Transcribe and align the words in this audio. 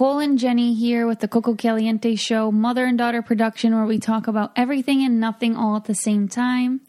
Nicole 0.00 0.20
and 0.20 0.38
Jeni 0.38 0.74
here 0.74 1.06
with 1.06 1.20
the 1.20 1.28
Coco 1.28 1.54
Caliente 1.54 2.16
Show, 2.16 2.50
mother 2.50 2.86
and 2.86 2.96
daughter 2.96 3.20
production, 3.20 3.74
where 3.74 3.84
we 3.84 3.98
talk 3.98 4.28
about 4.28 4.50
everything 4.56 5.04
and 5.04 5.20
nothing 5.20 5.56
all 5.56 5.76
at 5.76 5.84
the 5.84 5.94
same 5.94 6.26
time. 6.26 6.80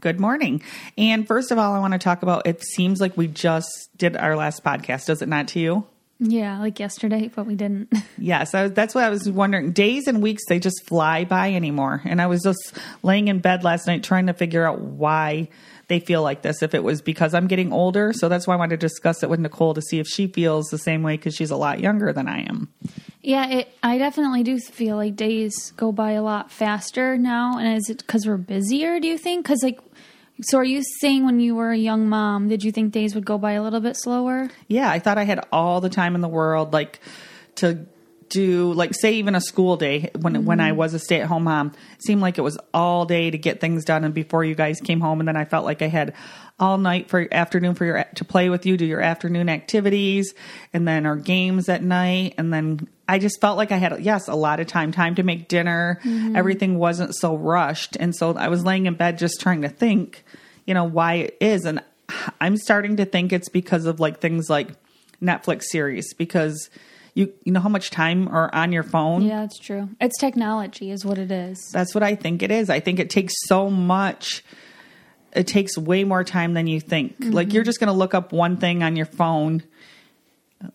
Good 0.00 0.18
morning. 0.18 0.62
And 0.96 1.26
first 1.26 1.50
of 1.50 1.58
all, 1.58 1.74
I 1.74 1.78
want 1.78 1.92
to 1.92 1.98
talk 1.98 2.22
about 2.22 2.46
it 2.46 2.64
seems 2.64 3.02
like 3.02 3.18
we 3.18 3.26
just 3.26 3.90
did 3.98 4.16
our 4.16 4.34
last 4.34 4.64
podcast, 4.64 5.04
does 5.04 5.20
it 5.20 5.28
not 5.28 5.48
to 5.48 5.60
you? 5.60 5.86
Yeah, 6.18 6.58
like 6.58 6.80
yesterday, 6.80 7.30
but 7.34 7.44
we 7.44 7.54
didn't. 7.54 7.92
Yes, 8.16 8.54
I, 8.54 8.68
that's 8.68 8.94
what 8.94 9.04
I 9.04 9.10
was 9.10 9.28
wondering. 9.28 9.72
Days 9.72 10.06
and 10.06 10.22
weeks, 10.22 10.44
they 10.48 10.58
just 10.58 10.86
fly 10.86 11.24
by 11.26 11.52
anymore. 11.52 12.00
And 12.06 12.22
I 12.22 12.28
was 12.28 12.42
just 12.42 12.72
laying 13.02 13.28
in 13.28 13.40
bed 13.40 13.62
last 13.62 13.86
night 13.86 14.02
trying 14.02 14.28
to 14.28 14.32
figure 14.32 14.66
out 14.66 14.80
why 14.80 15.50
they 15.88 16.00
feel 16.00 16.22
like 16.22 16.42
this. 16.42 16.62
If 16.62 16.74
it 16.74 16.82
was 16.82 17.02
because 17.02 17.34
I'm 17.34 17.46
getting 17.46 17.72
older. 17.72 18.12
So 18.12 18.28
that's 18.28 18.46
why 18.46 18.54
I 18.54 18.56
wanted 18.56 18.80
to 18.80 18.86
discuss 18.86 19.22
it 19.22 19.30
with 19.30 19.40
Nicole 19.40 19.74
to 19.74 19.82
see 19.82 19.98
if 19.98 20.06
she 20.06 20.26
feels 20.26 20.66
the 20.66 20.78
same 20.78 21.02
way 21.02 21.16
because 21.16 21.34
she's 21.34 21.50
a 21.50 21.56
lot 21.56 21.80
younger 21.80 22.12
than 22.12 22.28
I 22.28 22.40
am. 22.40 22.72
Yeah, 23.22 23.48
it, 23.48 23.68
I 23.82 23.98
definitely 23.98 24.42
do 24.42 24.58
feel 24.58 24.96
like 24.96 25.16
days 25.16 25.72
go 25.76 25.92
by 25.92 26.12
a 26.12 26.22
lot 26.22 26.50
faster 26.52 27.16
now. 27.16 27.58
And 27.58 27.76
is 27.76 27.88
it 27.88 27.98
because 27.98 28.26
we're 28.26 28.36
busier, 28.36 29.00
do 29.00 29.08
you 29.08 29.16
think? 29.16 29.44
Because, 29.44 29.62
like, 29.62 29.80
so 30.42 30.58
are 30.58 30.64
you 30.64 30.82
saying 31.00 31.24
when 31.24 31.40
you 31.40 31.54
were 31.54 31.70
a 31.70 31.76
young 31.76 32.08
mom, 32.08 32.48
did 32.48 32.64
you 32.64 32.72
think 32.72 32.92
days 32.92 33.14
would 33.14 33.24
go 33.24 33.38
by 33.38 33.52
a 33.52 33.62
little 33.62 33.80
bit 33.80 33.96
slower? 33.96 34.50
Yeah, 34.68 34.90
I 34.90 34.98
thought 34.98 35.16
I 35.16 35.24
had 35.24 35.46
all 35.52 35.80
the 35.80 35.88
time 35.88 36.14
in 36.14 36.20
the 36.20 36.28
world, 36.28 36.72
like 36.72 37.00
to 37.56 37.86
do 38.34 38.72
like 38.72 38.92
say 38.94 39.14
even 39.14 39.36
a 39.36 39.40
school 39.40 39.76
day 39.76 40.10
when 40.20 40.44
when 40.44 40.58
I 40.58 40.70
mm-hmm. 40.70 40.78
was 40.78 40.92
a 40.92 40.98
stay 40.98 41.20
at 41.20 41.28
home 41.28 41.44
mom 41.44 41.72
seemed 42.04 42.20
like 42.20 42.36
it 42.36 42.42
was 42.42 42.58
all 42.74 43.06
day 43.06 43.30
to 43.30 43.38
get 43.38 43.60
things 43.60 43.84
done 43.84 44.02
and 44.02 44.12
before 44.12 44.44
you 44.44 44.56
guys 44.56 44.80
came 44.80 45.00
home 45.00 45.20
and 45.20 45.28
then 45.28 45.36
I 45.36 45.44
felt 45.44 45.64
like 45.64 45.82
I 45.82 45.86
had 45.86 46.14
all 46.58 46.76
night 46.76 47.08
for 47.08 47.28
afternoon 47.32 47.76
for 47.76 47.84
your 47.84 48.04
to 48.16 48.24
play 48.24 48.48
with 48.48 48.66
you 48.66 48.76
do 48.76 48.84
your 48.84 49.00
afternoon 49.00 49.48
activities 49.48 50.34
and 50.72 50.86
then 50.86 51.06
our 51.06 51.14
games 51.14 51.68
at 51.68 51.82
night 51.82 52.34
and 52.36 52.52
then 52.52 52.88
I 53.08 53.20
just 53.20 53.40
felt 53.40 53.56
like 53.56 53.70
I 53.70 53.76
had 53.76 54.00
yes 54.00 54.26
a 54.26 54.34
lot 54.34 54.58
of 54.58 54.66
time 54.66 54.90
time 54.90 55.14
to 55.16 55.22
make 55.22 55.46
dinner. 55.46 56.00
Mm-hmm. 56.02 56.34
Everything 56.34 56.78
wasn't 56.78 57.14
so 57.14 57.36
rushed 57.36 57.96
and 58.00 58.16
so 58.16 58.34
I 58.34 58.48
was 58.48 58.64
laying 58.64 58.86
in 58.86 58.94
bed 58.94 59.18
just 59.18 59.40
trying 59.40 59.62
to 59.62 59.68
think 59.68 60.24
you 60.66 60.74
know 60.74 60.84
why 60.84 61.14
it 61.14 61.36
is 61.40 61.64
and 61.66 61.82
I'm 62.40 62.56
starting 62.56 62.96
to 62.96 63.04
think 63.04 63.32
it's 63.32 63.48
because 63.48 63.86
of 63.86 64.00
like 64.00 64.20
things 64.20 64.50
like 64.50 64.70
Netflix 65.22 65.64
series 65.70 66.12
because 66.14 66.68
you 67.14 67.32
you 67.44 67.52
know 67.52 67.60
how 67.60 67.68
much 67.68 67.90
time 67.90 68.28
are 68.28 68.52
on 68.52 68.72
your 68.72 68.82
phone 68.82 69.22
Yeah, 69.22 69.44
it's 69.44 69.58
true. 69.58 69.88
It's 70.00 70.18
technology, 70.18 70.90
is 70.90 71.04
what 71.04 71.18
it 71.18 71.30
is. 71.30 71.70
that's 71.72 71.94
what 71.94 72.02
I 72.02 72.14
think 72.14 72.42
it 72.42 72.50
is. 72.50 72.68
I 72.68 72.80
think 72.80 72.98
it 72.98 73.10
takes 73.10 73.34
so 73.46 73.70
much. 73.70 74.44
It 75.32 75.46
takes 75.46 75.76
way 75.76 76.04
more 76.04 76.22
time 76.22 76.54
than 76.54 76.66
you 76.66 76.80
think. 76.80 77.16
Like 77.18 77.48
mm-hmm. 77.48 77.54
you're 77.54 77.64
just 77.64 77.80
going 77.80 77.88
to 77.88 77.94
look 77.94 78.14
up 78.14 78.32
one 78.32 78.56
thing 78.56 78.82
on 78.82 78.94
your 78.94 79.06
phone, 79.06 79.62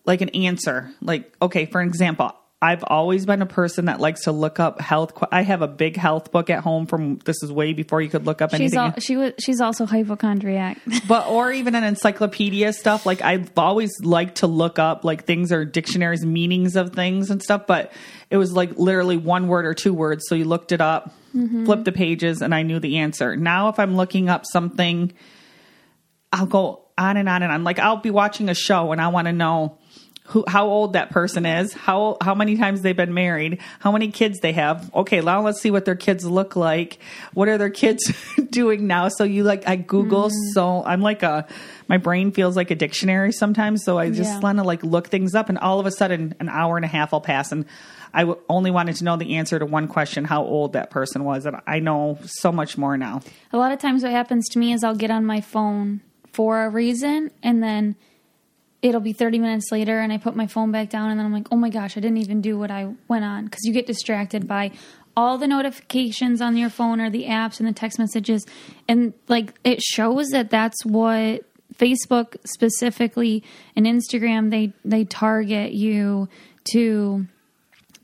like 0.04 0.20
an 0.20 0.30
answer. 0.30 0.90
Like 1.00 1.34
okay, 1.40 1.66
for 1.66 1.80
example, 1.80 2.34
I've 2.62 2.84
always 2.86 3.24
been 3.24 3.40
a 3.40 3.46
person 3.46 3.86
that 3.86 4.00
likes 4.00 4.24
to 4.24 4.32
look 4.32 4.60
up 4.60 4.82
health. 4.82 5.14
que- 5.14 5.28
I 5.32 5.40
have 5.40 5.62
a 5.62 5.66
big 5.66 5.96
health 5.96 6.30
book 6.30 6.50
at 6.50 6.62
home 6.62 6.84
from 6.84 7.16
this 7.24 7.42
is 7.42 7.50
way 7.50 7.72
before 7.72 8.02
you 8.02 8.10
could 8.10 8.26
look 8.26 8.42
up 8.42 8.50
She's 8.50 8.60
anything. 8.60 8.78
al- 8.78 9.00
she 9.00 9.16
was 9.16 9.32
she's 9.38 9.62
also 9.62 9.86
hypochondriac. 9.86 10.76
but 11.08 11.26
or 11.28 11.50
even 11.50 11.74
an 11.74 11.84
encyclopedia 11.84 12.72
stuff 12.74 13.06
like 13.06 13.22
i've 13.22 13.50
always 13.56 13.90
liked 14.02 14.36
to 14.36 14.46
look 14.46 14.78
up 14.78 15.04
like 15.04 15.24
things 15.24 15.52
or 15.52 15.64
dictionaries 15.64 16.24
meanings 16.24 16.76
of 16.76 16.92
things 16.92 17.30
and 17.30 17.42
stuff 17.42 17.66
but 17.66 17.92
it 18.28 18.36
was 18.36 18.52
like 18.52 18.76
literally 18.76 19.16
one 19.16 19.48
word 19.48 19.64
or 19.64 19.72
two 19.72 19.94
words 19.94 20.24
so 20.28 20.34
you 20.34 20.44
looked 20.44 20.70
it 20.72 20.82
up 20.82 21.14
mm-hmm. 21.34 21.64
flipped 21.64 21.84
the 21.84 21.92
pages 21.92 22.42
and 22.42 22.54
i 22.54 22.62
knew 22.62 22.78
the 22.78 22.98
answer 22.98 23.36
now 23.36 23.68
if 23.68 23.78
i'm 23.78 23.96
looking 23.96 24.28
up 24.28 24.44
something 24.44 25.12
i'll 26.32 26.46
go 26.46 26.84
on 26.98 27.16
and 27.16 27.28
on 27.28 27.42
and 27.42 27.50
on 27.50 27.64
like 27.64 27.78
i'll 27.78 27.96
be 27.96 28.10
watching 28.10 28.48
a 28.50 28.54
show 28.54 28.92
and 28.92 29.00
i 29.00 29.08
want 29.08 29.26
to 29.26 29.32
know 29.32 29.78
who, 30.30 30.44
how 30.46 30.66
old 30.68 30.92
that 30.94 31.10
person 31.10 31.44
is, 31.44 31.72
how 31.72 32.16
how 32.20 32.34
many 32.34 32.56
times 32.56 32.82
they've 32.82 32.96
been 32.96 33.14
married, 33.14 33.58
how 33.80 33.90
many 33.92 34.10
kids 34.10 34.38
they 34.40 34.52
have. 34.52 34.92
Okay, 34.94 35.20
now 35.20 35.42
let's 35.42 35.60
see 35.60 35.70
what 35.70 35.84
their 35.84 35.96
kids 35.96 36.24
look 36.24 36.56
like. 36.56 36.98
What 37.34 37.48
are 37.48 37.58
their 37.58 37.70
kids 37.70 38.12
doing 38.50 38.86
now? 38.86 39.08
So 39.08 39.24
you 39.24 39.42
like 39.44 39.68
I 39.68 39.76
Google 39.76 40.28
mm-hmm. 40.28 40.52
so 40.54 40.82
I'm 40.84 41.00
like 41.00 41.22
a 41.22 41.46
my 41.88 41.96
brain 41.98 42.30
feels 42.30 42.56
like 42.56 42.70
a 42.70 42.76
dictionary 42.76 43.32
sometimes. 43.32 43.84
So 43.84 43.98
I 43.98 44.10
just 44.10 44.30
Yeah. 44.30 44.40
want 44.40 44.58
to 44.58 44.64
like 44.64 44.82
look 44.84 45.08
things 45.08 45.34
up, 45.34 45.48
and 45.48 45.58
all 45.58 45.80
of 45.80 45.86
a 45.86 45.90
sudden 45.90 46.34
an 46.40 46.48
hour 46.48 46.76
and 46.76 46.84
a 46.84 46.88
half 46.88 47.12
will 47.12 47.20
pass, 47.20 47.50
and 47.52 47.64
I 48.14 48.20
w- 48.22 48.40
only 48.48 48.70
wanted 48.70 48.96
to 48.96 49.04
know 49.04 49.16
the 49.16 49.36
answer 49.36 49.58
to 49.58 49.66
one 49.66 49.88
question: 49.88 50.24
how 50.24 50.44
old 50.44 50.74
that 50.74 50.90
person 50.90 51.24
was, 51.24 51.46
and 51.46 51.56
I 51.66 51.80
know 51.80 52.18
so 52.24 52.52
much 52.52 52.78
more 52.78 52.96
now. 52.96 53.20
A 53.52 53.58
lot 53.58 53.72
of 53.72 53.80
times, 53.80 54.02
what 54.04 54.12
happens 54.12 54.48
to 54.50 54.58
me 54.60 54.72
is 54.72 54.84
I'll 54.84 54.94
get 54.94 55.10
on 55.10 55.24
my 55.24 55.40
phone 55.40 56.00
for 56.32 56.62
a 56.64 56.68
reason, 56.70 57.30
and 57.42 57.60
then 57.62 57.96
it'll 58.82 59.00
be 59.00 59.12
30 59.12 59.38
minutes 59.38 59.70
later, 59.70 60.00
and 60.00 60.12
I 60.12 60.18
put 60.18 60.34
my 60.34 60.46
phone 60.46 60.72
back 60.72 60.90
down, 60.90 61.10
and 61.10 61.18
then 61.18 61.26
I'm 61.26 61.32
like, 61.32 61.48
oh 61.50 61.56
my 61.56 61.70
gosh, 61.70 61.96
I 61.96 62.00
didn't 62.00 62.18
even 62.18 62.40
do 62.40 62.58
what 62.58 62.70
I 62.70 62.94
went 63.08 63.24
on. 63.24 63.44
Because 63.44 63.60
you 63.64 63.72
get 63.72 63.86
distracted 63.86 64.46
by 64.46 64.72
all 65.16 65.38
the 65.38 65.46
notifications 65.46 66.40
on 66.40 66.56
your 66.56 66.70
phone 66.70 67.00
or 67.00 67.10
the 67.10 67.24
apps 67.24 67.58
and 67.60 67.68
the 67.68 67.72
text 67.72 67.98
messages. 67.98 68.46
And 68.88 69.12
like, 69.28 69.54
it 69.64 69.82
shows 69.82 70.28
that 70.28 70.50
that's 70.50 70.84
what 70.84 71.44
Facebook 71.76 72.36
specifically 72.44 73.42
and 73.76 73.86
Instagram, 73.86 74.50
they, 74.50 74.72
they 74.84 75.04
target 75.04 75.72
you 75.72 76.28
to. 76.72 77.26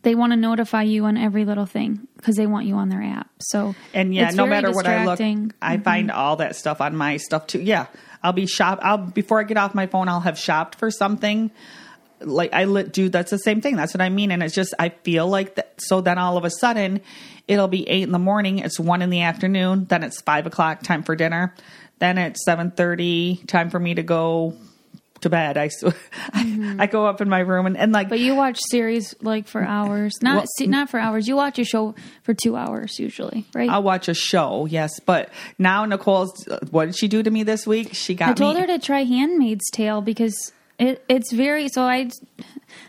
They 0.03 0.14
want 0.14 0.32
to 0.32 0.37
notify 0.37 0.82
you 0.82 1.04
on 1.06 1.16
every 1.16 1.44
little 1.44 1.66
thing 1.66 2.06
because 2.16 2.37
they 2.37 2.47
want 2.47 2.66
you 2.66 2.76
on 2.76 2.91
their 2.91 3.03
app. 3.03 3.28
So 3.41 3.75
And 3.93 4.14
yeah, 4.14 4.31
no 4.31 4.47
matter 4.47 4.70
what 4.70 4.87
I 4.87 5.04
look, 5.04 5.19
distracting. 5.19 5.48
Mm-hmm. 5.48 5.56
I 5.62 5.78
find 5.78 6.12
all 6.12 6.37
that 6.37 6.54
stuff 6.54 6.81
on 6.81 6.94
my 6.94 7.16
stuff 7.16 7.49
too. 7.49 7.61
Yeah, 7.61 7.87
I'll 8.26 8.32
be 8.32 8.46
shop. 8.46 8.81
I'll 8.82 8.99
before 8.99 9.38
I 9.38 9.44
get 9.44 9.56
off 9.56 9.73
my 9.73 9.87
phone, 9.87 10.08
I'll 10.08 10.19
have 10.20 10.37
shopped 10.37 10.81
for 10.81 10.90
something. 10.90 11.52
Like 12.20 12.52
I 12.52 12.64
lit, 12.64 12.93
do 12.93 13.08
that's 13.08 13.31
the 13.31 13.38
same 13.38 13.61
thing. 13.61 13.76
That's 13.76 13.94
what 13.94 14.00
I 14.00 14.08
mean. 14.08 14.32
And 14.32 14.43
it's 14.43 14.55
just 14.55 14.75
I 14.81 14.88
feel 14.88 15.28
like 15.28 15.55
that. 15.55 15.81
So 15.81 16.00
then 16.00 16.19
all 16.19 16.37
of 16.37 16.44
a 16.44 16.50
sudden, 16.50 17.02
it'll 17.46 17.69
be 17.69 17.88
eight 17.88 18.02
in 18.02 18.11
the 18.11 18.19
morning. 18.19 18.58
It's 18.58 18.81
one 18.81 19.00
in 19.00 19.11
the 19.11 19.23
afternoon. 19.23 19.84
Then 19.84 20.02
it's 20.02 20.20
five 20.20 20.44
o'clock. 20.44 20.82
Time 20.82 21.05
for 21.05 21.14
dinner. 21.14 21.55
Then 22.00 22.19
it's 22.19 22.44
seven 22.44 22.73
thirty. 22.73 23.37
Time 23.46 23.70
for 23.70 23.78
me 23.78 23.94
to 23.94 24.02
go 24.02 24.55
to 25.20 25.30
bed. 25.30 25.56
I, 25.56 25.70
I, 26.32 26.76
I 26.80 26.86
go 26.86 27.06
up 27.06 27.20
in 27.20 27.28
my 27.28 27.40
room 27.40 27.66
and, 27.66 27.76
and 27.76 27.92
like 27.92 28.06
Mm-hmm. 28.06 28.10
But 28.10 28.20
you 28.20 28.34
watch 28.34 28.58
series 28.70 29.14
like 29.22 29.48
for 29.48 29.62
hours, 29.64 30.12
not 30.22 30.46
Well- 30.60 30.68
not 30.68 30.90
for 30.90 30.98
hours. 31.00 31.26
You 31.26 31.36
watch 31.36 31.58
a 31.58 31.64
show 31.64 31.94
for 32.22 32.34
two 32.34 32.56
hours 32.56 32.98
usually, 32.98 33.46
right? 33.54 33.68
I'll 33.70 33.82
watch 33.82 34.08
a 34.08 34.14
show, 34.14 34.66
yes. 34.66 35.00
But 35.00 35.30
now 35.58 35.84
Nicole's, 35.84 36.32
what 36.70 36.86
did 36.86 36.96
she 36.96 37.08
do 37.08 37.22
to 37.22 37.30
me 37.30 37.42
this 37.42 37.66
week? 37.66 37.94
She 37.94 38.14
got 38.14 38.30
I 38.30 38.32
told 38.34 38.54
me. 38.54 38.60
her 38.60 38.66
to 38.68 38.78
try 38.78 39.04
Handmaid's 39.04 39.68
Tale 39.72 40.00
because 40.02 40.52
it 40.78 41.04
it's 41.08 41.32
very 41.32 41.68
so. 41.68 41.82
I 41.82 42.10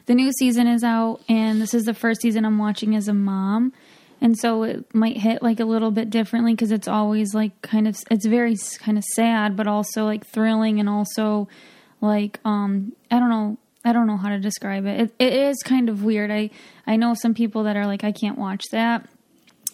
the 0.06 0.14
new 0.14 0.32
season 0.34 0.68
is 0.68 0.84
out, 0.84 1.22
and 1.30 1.62
this 1.62 1.74
is 1.74 1.86
the 1.86 1.94
first 1.94 2.22
season 2.22 2.46
I'm 2.46 2.58
watching 2.58 2.96
as 2.96 3.08
a 3.08 3.14
mom, 3.14 3.72
and 4.22 4.38
so 4.38 4.64
it 4.64 4.94
might 4.94 5.18
hit 5.18 5.42
like 5.42 5.60
a 5.62 5.66
little 5.66 5.92
bit 5.92 6.10
differently 6.10 6.54
because 6.54 6.72
it's 6.72 6.88
always 6.88 7.34
like 7.34 7.62
kind 7.62 7.88
of 7.88 7.98
it's 8.12 8.26
very 8.26 8.56
kind 8.80 8.98
of 8.98 9.04
sad, 9.16 9.56
but 9.56 9.68
also 9.68 10.04
like 10.04 10.26
thrilling 10.28 10.80
and 10.80 10.90
also 10.90 11.48
like 12.02 12.40
um 12.46 12.94
I 13.12 13.20
don't 13.20 13.30
know 13.30 13.58
I 13.86 13.94
don't 13.94 14.08
know 14.08 14.18
how 14.18 14.30
to 14.30 14.40
describe 14.40 14.86
it. 14.86 15.00
It, 15.00 15.16
it 15.20 15.34
is 15.34 15.58
kind 15.64 15.90
of 15.90 16.04
weird. 16.04 16.32
I 16.32 16.50
I 16.86 16.96
know 16.98 17.14
some 17.14 17.34
people 17.34 17.64
that 17.64 17.78
are 17.78 17.86
like 17.86 18.04
I 18.04 18.12
can't 18.12 18.38
watch 18.38 18.64
that. 18.72 19.08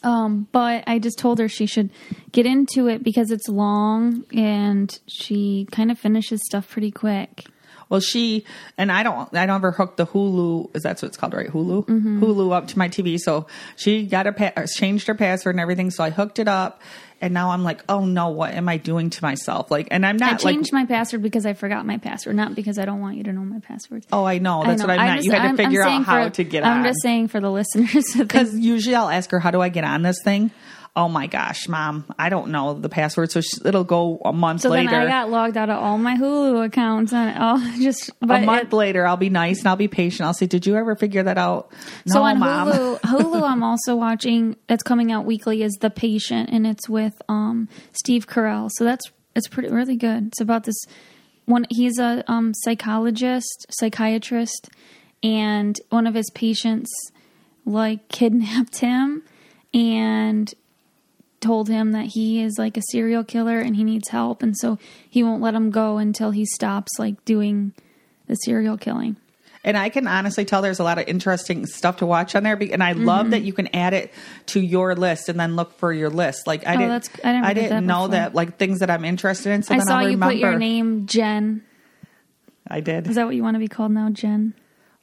Um, 0.04 0.48
but 0.52 0.84
I 0.86 1.00
just 1.00 1.18
told 1.18 1.40
her 1.40 1.48
she 1.48 1.66
should 1.66 1.90
get 2.34 2.46
into 2.46 2.88
it 2.88 3.04
because 3.04 3.32
it's 3.32 3.48
long 3.48 4.26
and 4.36 5.00
she 5.08 5.66
kind 5.72 5.90
of 5.92 5.98
finishes 5.98 6.42
stuff 6.46 6.70
pretty 6.70 6.92
quick. 6.92 7.46
Well, 7.94 8.02
she 8.02 8.44
and 8.76 8.92
I 8.92 9.04
don't. 9.04 9.32
I 9.36 9.46
don't 9.46 9.58
ever 9.58 9.72
hook 9.72 9.98
the 9.98 10.08
Hulu. 10.08 10.76
Is 10.76 10.82
that 10.82 10.96
what 10.96 11.04
it's 11.04 11.16
called, 11.16 11.36
right? 11.36 11.48
Hulu. 11.48 11.86
Mm-hmm. 11.86 12.24
Hulu 12.24 12.52
up 12.52 12.68
to 12.70 12.80
my 12.80 12.90
TV. 12.90 13.20
So 13.20 13.46
she 13.76 14.08
got 14.08 14.26
a 14.26 14.32
pa- 14.32 14.66
changed 14.66 15.06
her 15.06 15.14
password 15.14 15.54
and 15.54 15.60
everything. 15.60 15.92
So 15.92 16.04
I 16.04 16.10
hooked 16.10 16.40
it 16.40 16.48
up, 16.48 16.82
and 17.22 17.36
now 17.36 17.52
I'm 17.52 17.64
like, 17.64 17.84
oh 17.88 18.04
no, 18.04 18.30
what 18.30 18.56
am 18.56 18.68
I 18.68 18.78
doing 18.78 19.12
to 19.12 19.24
myself? 19.24 19.70
Like, 19.70 19.90
and 19.92 20.04
I'm 20.08 20.18
not. 20.18 20.28
I 20.28 20.32
not 20.32 20.40
changed 20.40 20.74
like. 20.74 20.90
my 20.90 20.96
password 20.96 21.22
because 21.22 21.46
I 21.46 21.54
forgot 21.54 21.86
my 21.86 22.00
password, 22.00 22.36
not 22.36 22.56
because 22.56 22.80
I 22.80 22.86
don't 22.86 23.00
want 23.00 23.18
you 23.18 23.26
to 23.26 23.32
know 23.32 23.42
my 23.42 23.60
password. 23.60 24.08
Oh, 24.12 24.26
I 24.26 24.40
know. 24.40 24.64
That's 24.66 24.82
know. 24.82 24.88
what 24.88 25.00
I 25.00 25.06
meant. 25.06 25.18
just- 25.18 25.26
you 25.28 25.32
had 25.34 25.38
to 25.38 25.44
I'm- 25.44 25.52
I'm 25.52 25.58
figure 25.58 25.84
out 25.84 26.04
how 26.04 26.24
for- 26.24 26.30
to 26.32 26.44
get 26.44 26.66
I'm 26.66 26.80
on. 26.80 26.84
just 26.86 27.02
saying 27.04 27.28
for 27.28 27.40
the 27.42 27.52
listeners. 27.60 28.06
Because 28.18 28.58
usually 28.58 28.96
I'll 28.96 29.08
ask 29.10 29.30
her, 29.30 29.40
how 29.40 29.52
do 29.52 29.62
I 29.62 29.70
get 29.70 29.84
on 29.84 30.02
this 30.02 30.18
thing? 30.24 30.50
Oh 30.96 31.10
my 31.10 31.26
gosh, 31.26 31.68
mom, 31.68 32.06
I 32.20 32.30
don't 32.30 32.50
know 32.52 32.76
the 32.76 32.88
password. 32.88 33.32
So 33.32 33.42
sh- 33.42 33.66
it'll 33.66 33.84
go 33.84 34.22
a 34.24 34.32
month 34.32 34.62
so 34.62 34.70
later. 34.70 34.92
then 34.92 35.02
I 35.02 35.08
got 35.08 35.32
logged 35.32 35.58
out 35.58 35.72
of 35.72 35.82
all 35.82 35.98
my 35.98 36.16
Hulu 36.18 36.64
accounts 36.66 37.12
and 37.12 37.36
oh, 37.40 37.76
just 37.82 38.12
but 38.22 38.44
a 38.44 38.46
month 38.46 38.72
it- 38.72 38.76
later, 38.76 39.08
I'll 39.08 39.18
be 39.18 39.30
nice 39.32 39.58
and 39.60 39.68
I'll 39.70 39.76
be 39.76 39.88
patient. 39.88 40.28
I'll 40.28 40.36
say, 40.36 40.46
"Did 40.46 40.68
you 40.68 40.76
ever 40.76 40.96
figure 40.96 41.24
that 41.24 41.40
out?" 41.40 41.72
No, 42.06 42.14
So 42.14 42.22
on 42.24 42.38
mom. 42.38 42.68
Hulu, 42.72 43.00
Hulu, 43.06 43.42
I'm 43.42 43.64
also 43.64 43.96
watching. 43.96 44.56
That's 44.68 44.84
coming 44.84 45.12
out 45.12 45.26
weekly. 45.26 45.64
Is 45.64 45.74
The 45.82 45.90
Patient, 45.90 46.50
and 46.52 46.68
it's 46.68 46.88
with 46.88 47.20
um, 47.28 47.70
Steve 47.94 48.28
Carell. 48.28 48.70
So 48.72 48.84
that's 48.84 49.12
it's 49.36 49.48
pretty 49.48 49.70
really 49.70 49.96
good. 49.96 50.28
It's 50.28 50.42
about 50.42 50.66
this 50.66 50.78
one. 51.46 51.66
He's 51.72 51.98
a 51.98 52.24
um, 52.32 52.54
psychologist, 52.54 53.66
psychiatrist, 53.72 54.70
and 55.24 55.76
one 55.90 56.06
of 56.06 56.14
his 56.14 56.30
patients 56.36 56.92
like 57.66 58.08
kidnapped 58.10 58.78
him 58.78 59.24
and 59.74 60.54
told 61.44 61.68
him 61.70 61.92
that 61.92 62.08
he 62.08 62.42
is 62.42 62.56
like 62.58 62.78
a 62.78 62.82
serial 62.92 63.24
killer 63.24 63.60
and 63.60 63.76
he 63.76 63.84
needs 63.84 64.10
help, 64.10 64.42
and 64.42 64.58
so 64.58 64.80
he 65.08 65.22
won't 65.22 65.42
let 65.44 65.54
him 65.54 65.70
go 65.70 65.98
until 66.00 66.32
he 66.32 66.46
stops 66.46 66.90
like 66.98 67.24
doing 67.26 67.74
the 68.28 68.34
serial 68.36 68.78
killing. 68.78 69.18
And 69.66 69.78
I 69.78 69.88
can 69.90 70.08
honestly 70.08 70.44
tell 70.44 70.62
there's 70.62 70.80
a 70.80 70.84
lot 70.84 70.98
of 70.98 71.08
interesting 71.08 71.66
stuff 71.68 71.98
to 71.98 72.06
watch 72.06 72.36
on 72.36 72.44
there. 72.44 72.58
And 72.58 72.84
I 72.84 72.94
Mm-hmm. 72.94 73.06
love 73.06 73.30
that 73.32 73.44
you 73.44 73.54
can 73.54 73.74
add 73.74 73.94
it 73.94 74.12
to 74.48 74.60
your 74.60 74.94
list 74.94 75.30
and 75.30 75.40
then 75.40 75.56
look 75.56 75.78
for 75.78 75.94
your 75.94 76.10
list. 76.10 76.48
Like 76.48 76.68
I 76.68 76.76
Oh, 76.76 76.80
didn't, 76.80 77.10
I 77.24 77.54
did 77.54 77.62
didn't 77.62 77.70
that 77.70 77.84
know 77.84 78.00
before. 78.08 78.10
that 78.10 78.36
like 78.36 78.58
things 78.58 78.80
that 78.80 78.90
I'm 78.90 79.06
interested 79.06 79.52
in. 79.54 79.64
So 79.64 79.74
I 79.74 79.80
saw 79.80 79.98
I'll 80.00 80.04
you 80.04 80.10
remember. 80.12 80.34
put 80.34 80.40
your 80.40 80.58
name, 80.60 81.06
Jen. 81.06 81.64
I 82.68 82.82
did. 82.82 83.08
Is 83.08 83.16
that 83.16 83.26
what 83.26 83.36
you 83.36 83.44
want 83.44 83.56
to 83.56 83.60
be 83.60 83.70
called 83.70 83.92
now, 83.94 84.10
Jen? 84.10 84.54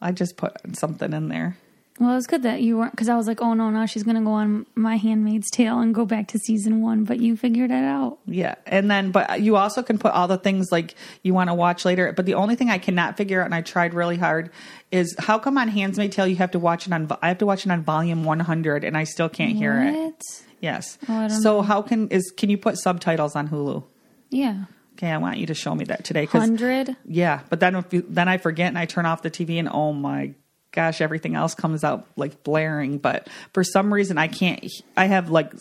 I 0.01 0.13
just 0.13 0.37
put 0.37 0.53
something 0.77 1.11
in 1.13 1.29
there. 1.29 1.57
Well, 2.01 2.13
it 2.13 2.15
was 2.15 2.27
good 2.27 2.45
that 2.45 2.63
you 2.63 2.79
weren't, 2.79 2.93
because 2.93 3.11
I 3.11 3.17
was 3.17 3.27
like, 3.27 3.43
oh 3.43 3.53
no, 3.53 3.69
now 3.69 3.85
she's 3.85 4.05
going 4.05 4.17
to 4.17 4.23
go 4.23 4.31
on 4.31 4.65
My 4.75 4.97
Handmaid's 4.97 5.51
Tale 5.51 5.81
and 5.81 5.95
go 5.95 6.07
back 6.07 6.29
to 6.29 6.39
season 6.39 6.81
one, 6.81 7.05
but 7.05 7.21
you 7.21 7.37
figured 7.37 7.71
it 7.71 7.85
out. 7.85 8.19
Yeah. 8.25 8.55
And 8.65 8.91
then, 8.91 9.11
but 9.11 9.43
you 9.43 9.57
also 9.57 9.83
can 9.83 9.99
put 9.99 10.13
all 10.13 10.27
the 10.27 10.39
things 10.39 10.73
like 10.73 10.95
you 11.23 11.35
want 11.35 11.51
to 11.51 11.55
watch 11.55 11.85
later. 11.85 12.11
But 12.15 12.25
the 12.25 12.35
only 12.35 12.57
thing 12.57 12.71
I 12.71 12.79
cannot 12.79 13.19
figure 13.19 13.43
out, 13.43 13.45
and 13.45 13.55
I 13.55 13.61
tried 13.61 13.93
really 13.93 14.17
hard, 14.17 14.51
is 14.91 15.15
how 15.19 15.39
come 15.39 15.59
on 15.59 15.69
Handmaid's 15.69 16.17
Tale 16.17 16.27
you 16.27 16.37
have 16.37 16.53
to 16.53 16.59
watch 16.59 16.87
it 16.87 16.93
on, 16.95 17.07
I 17.21 17.29
have 17.29 17.39
to 17.39 17.47
watch 17.47 17.67
it 17.67 17.71
on 17.71 17.83
volume 17.83 18.25
100 18.25 18.83
and 18.83 18.97
I 18.97 19.05
still 19.05 19.29
can't 19.29 19.55
hear 19.55 19.79
it. 19.83 20.23
Yes. 20.61 20.97
Oh, 21.07 21.29
so 21.29 21.57
know. 21.57 21.63
how 21.63 21.83
can, 21.83 22.09
is, 22.09 22.33
can 22.35 22.49
you 22.49 22.57
put 22.57 22.79
subtitles 22.79 23.37
on 23.37 23.51
Hulu? 23.51 23.85
Yeah. 24.31 24.65
Okay. 24.95 25.11
I 25.11 25.19
want 25.19 25.37
you 25.37 25.47
to 25.47 25.55
show 25.55 25.75
me 25.75 25.85
that 25.85 26.05
today. 26.05 26.25
100? 26.25 26.97
Yeah, 27.05 27.41
but 27.51 27.61
then 27.61 27.75
if 27.77 27.93
you, 27.93 28.07
then 28.09 28.29
I 28.29 28.39
forget 28.39 28.69
and 28.69 28.79
I 28.79 28.87
turn 28.87 29.05
off 29.05 29.21
the 29.21 29.31
TV 29.31 29.59
and 29.59 29.69
oh 29.71 29.93
my 29.93 30.35
gosh, 30.73 31.01
everything 31.01 31.35
else 31.35 31.55
comes 31.55 31.85
out 31.85 32.07
like 32.17 32.43
blaring. 32.45 32.99
But 32.99 33.29
for 33.53 33.65
some 33.65 33.93
reason, 33.93 34.19
I 34.19 34.29
can't. 34.29 34.65
I 34.97 35.07
have 35.07 35.31
like 35.31 35.53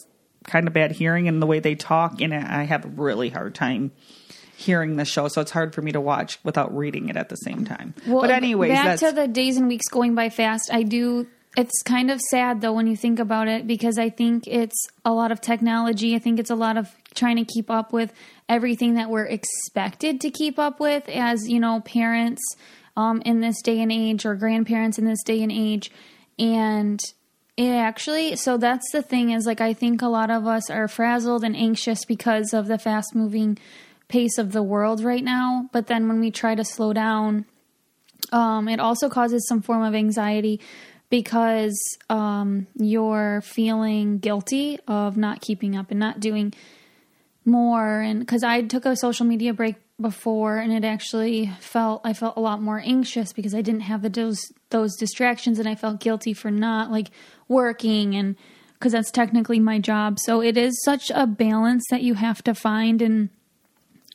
kind 0.44 0.68
of 0.68 0.74
bad 0.74 0.92
hearing 0.92 1.28
in 1.28 1.40
the 1.40 1.46
way 1.48 1.60
they 1.60 1.76
talk, 1.76 2.22
and 2.22 2.34
I 2.34 2.64
have 2.64 2.86
a 2.86 2.90
really 2.90 3.30
hard 3.30 3.56
time 3.56 3.92
hearing 4.56 4.98
the 4.98 5.06
show. 5.06 5.28
So 5.30 5.42
it's 5.42 5.52
hard 5.52 5.74
for 5.74 5.82
me 5.82 5.94
to 5.94 6.02
watch 6.02 6.40
without 6.44 6.76
reading 6.76 7.10
it 7.10 7.16
at 7.16 7.30
the 7.30 7.36
same 7.38 7.66
time. 7.66 7.94
but 8.06 8.30
anyways, 8.30 8.72
back 8.72 8.86
that's 9.00 9.02
to 9.02 9.12
the 9.14 9.28
days 9.28 9.58
and 9.58 9.68
weeks 9.68 9.88
going 9.88 10.16
by 10.16 10.30
fast. 10.30 10.70
I 10.72 10.84
do. 10.84 11.28
It's 11.58 11.82
kind 11.82 12.12
of 12.12 12.22
sad 12.22 12.62
though 12.62 12.74
when 12.74 12.86
you 12.86 12.96
think 12.96 13.18
about 13.20 13.48
it 13.48 13.66
because 13.66 13.98
I 13.98 14.10
think 14.10 14.48
it's 14.48 14.88
a 15.04 15.12
lot 15.12 15.32
of 15.32 15.42
technology. 15.42 16.16
I 16.16 16.20
think 16.20 16.40
it's 16.40 16.52
a 16.52 16.56
lot 16.56 16.78
of 16.78 16.94
trying 17.16 17.38
to 17.38 17.46
keep 17.46 17.72
up 17.72 17.92
with 17.92 18.14
everything 18.48 18.96
that 18.96 19.10
we're 19.10 19.26
expected 19.26 20.22
to 20.22 20.30
keep 20.30 20.60
up 20.60 20.80
with 20.80 21.10
as 21.10 21.48
you 21.50 21.60
know 21.60 21.82
parents 21.82 22.42
um, 22.96 23.22
in 23.26 23.42
this 23.42 23.62
day 23.62 23.82
and 23.82 23.92
age 23.92 24.26
or 24.26 24.36
grandparents 24.36 24.98
in 24.98 25.06
this 25.06 25.24
day 25.24 25.42
and 25.42 25.52
age, 25.52 25.92
and 26.38 27.00
it 27.58 27.70
actually. 27.70 28.36
So 28.36 28.58
that's 28.58 28.92
the 28.92 29.02
thing 29.02 29.32
is 29.32 29.46
like 29.46 29.62
I 29.62 29.74
think 29.74 30.02
a 30.02 30.08
lot 30.08 30.30
of 30.30 30.48
us 30.48 30.70
are 30.70 30.88
frazzled 30.88 31.44
and 31.44 31.56
anxious 31.56 32.06
because 32.06 32.54
of 32.54 32.68
the 32.68 32.78
fast 32.78 33.16
moving 33.16 33.58
pace 34.08 34.38
of 34.38 34.52
the 34.52 34.64
world 34.64 35.04
right 35.04 35.24
now. 35.24 35.70
But 35.72 35.88
then 35.88 36.08
when 36.08 36.20
we 36.20 36.32
try 36.32 36.56
to 36.56 36.66
slow 36.66 36.94
down 36.94 37.46
um, 38.32 38.68
it 38.68 38.80
also 38.80 39.10
causes 39.10 39.48
some 39.48 39.62
form 39.62 39.84
of 39.84 39.96
anxiety 39.96 40.60
because 41.10 41.98
um, 42.10 42.68
you're 42.76 43.42
feeling 43.42 44.20
guilty 44.20 44.80
of 44.88 45.18
not 45.18 45.42
keeping 45.42 45.76
up 45.76 45.90
and 45.90 46.00
not 46.00 46.20
doing 46.20 46.54
more. 47.46 48.02
And 48.02 48.20
because 48.20 48.44
I 48.44 48.62
took 48.62 48.86
a 48.86 48.96
social 48.96 49.26
media 49.26 49.54
break 49.54 49.76
before, 50.02 50.58
and 50.58 50.72
it 50.72 50.84
actually 50.84 51.52
felt 51.60 52.02
I 52.04 52.14
felt 52.14 52.38
a 52.38 52.42
lot 52.42 52.62
more 52.62 52.82
anxious 52.84 53.34
because 53.34 53.54
I 53.54 53.62
didn't 53.62 53.82
have 53.82 54.02
the 54.02 54.10
those 54.10 54.52
those 54.70 54.96
distractions, 54.96 55.60
and 55.60 55.68
I 55.68 55.76
felt 55.76 56.00
guilty 56.00 56.34
for 56.34 56.52
not 56.52 56.92
like 56.92 57.10
working 57.48 58.16
and 58.16 58.36
because 58.74 58.94
that's 58.94 59.12
technically 59.12 59.60
my 59.60 59.80
job. 59.80 60.20
So 60.20 60.42
it 60.42 60.58
is 60.58 60.82
such 60.84 61.12
a 61.14 61.28
balance 61.28 61.86
that 61.90 62.02
you 62.02 62.14
have 62.14 62.42
to 62.44 62.56
find, 62.56 63.02
and 63.02 63.30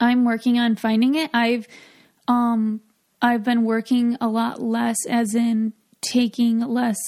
I'm 0.00 0.24
working 0.24 0.58
on 0.58 0.76
finding 0.76 1.14
it. 1.14 1.30
I've 1.34 1.68
um 2.28 2.80
I've 3.20 3.44
been 3.44 3.64
working 3.64 4.16
a 4.20 4.28
lot 4.28 4.60
less 4.60 4.96
as 5.08 5.34
in 5.34 5.72
taking 6.00 6.60
less 6.60 6.98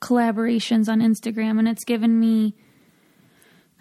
collaborations 0.00 0.88
on 0.88 1.00
Instagram 1.00 1.58
and 1.58 1.68
it's 1.68 1.84
given 1.84 2.18
me 2.18 2.54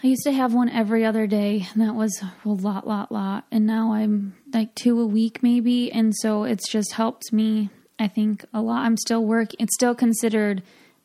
I 0.01 0.07
used 0.07 0.23
to 0.23 0.31
have 0.31 0.53
one 0.53 0.69
every 0.69 1.03
other 1.03 1.27
day 1.27 1.67
and 1.73 1.81
that 1.81 1.93
was 1.93 2.21
a 2.21 2.49
lot 2.49 2.87
lot 2.87 3.11
lot 3.11 3.45
and 3.51 3.65
now 3.65 3.93
I'm 3.93 4.35
like 4.53 4.73
two 4.75 4.99
a 4.99 5.05
week 5.05 5.43
maybe 5.43 5.91
and 5.91 6.15
so 6.15 6.43
it's 6.43 6.69
just 6.69 6.93
helped 6.93 7.33
me 7.33 7.69
I 7.97 8.07
think 8.07 8.45
a 8.53 8.61
lot 8.61 8.85
I'm 8.85 8.97
still 8.97 9.25
work 9.25 9.49
it's 9.59 9.75
still 9.75 9.95
considered 9.95 10.63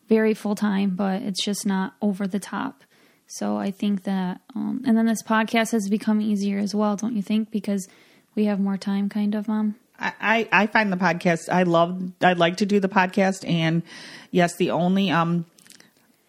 very 0.08 0.32
full 0.32 0.54
time 0.54 0.90
but 0.90 1.22
it's 1.22 1.44
just 1.44 1.66
not 1.66 1.94
over 2.00 2.26
the 2.26 2.38
top 2.38 2.84
so 3.26 3.56
I 3.56 3.72
think 3.72 4.04
that 4.04 4.40
um 4.54 4.82
and 4.86 4.96
then 4.96 5.06
this 5.06 5.22
podcast 5.22 5.72
has 5.72 5.88
become 5.88 6.20
easier 6.20 6.58
as 6.58 6.74
well 6.74 6.94
don't 6.94 7.16
you 7.16 7.22
think 7.22 7.50
because 7.50 7.88
we 8.36 8.44
have 8.44 8.60
more 8.60 8.76
time 8.76 9.08
kind 9.08 9.34
of 9.34 9.48
mom 9.48 9.74
I, 9.96 10.48
I 10.50 10.66
find 10.66 10.92
the 10.92 10.96
podcast. 10.96 11.48
I 11.48 11.62
love. 11.62 12.10
I 12.20 12.32
like 12.32 12.56
to 12.56 12.66
do 12.66 12.80
the 12.80 12.88
podcast, 12.88 13.48
and 13.48 13.82
yes, 14.32 14.56
the 14.56 14.72
only 14.72 15.10
um. 15.10 15.46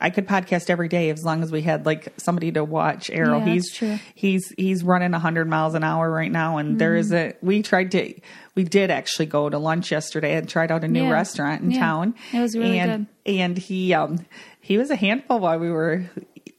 I 0.02 0.10
could 0.10 0.28
podcast 0.28 0.70
every 0.70 0.88
day 0.90 1.10
as 1.10 1.24
long 1.24 1.42
as 1.42 1.52
we 1.52 1.62
had 1.62 1.86
like 1.86 2.14
somebody 2.18 2.52
to 2.52 2.64
watch 2.64 3.10
Arrow. 3.10 3.40
Yeah, 3.40 3.46
he's 3.46 3.72
true. 3.74 3.98
he's 4.14 4.54
he's 4.58 4.84
running 4.84 5.12
100 5.14 5.48
miles 5.48 5.74
an 5.74 5.84
hour 5.84 6.12
right 6.12 6.32
now 6.32 6.58
and 6.58 6.78
there 6.80 6.96
is 6.96 7.12
Mm-hmm. 7.12 7.38
a 7.38 7.46
we 7.46 7.62
tried 7.62 7.92
to 7.92 8.14
we 8.56 8.64
did 8.66 8.92
actually 8.92 9.26
go 9.28 9.50
to 9.50 9.58
lunch 9.58 9.92
yesterday 9.92 10.36
and 10.36 10.48
tried 10.50 10.72
out 10.72 10.84
a 10.84 10.88
new 10.88 11.04
Yeah. 11.04 11.12
restaurant 11.12 11.62
in 11.62 11.72
Yeah. 11.72 11.80
town. 11.80 12.16
It 12.34 12.40
was 12.42 12.58
really 12.58 12.78
and, 12.80 13.08
And 13.26 13.58
he 13.58 13.94
um 13.94 14.26
he 14.60 14.78
was 14.78 14.90
a 14.92 14.96
handful 14.96 15.40
while 15.40 15.60
we 15.60 15.70
were 15.72 16.04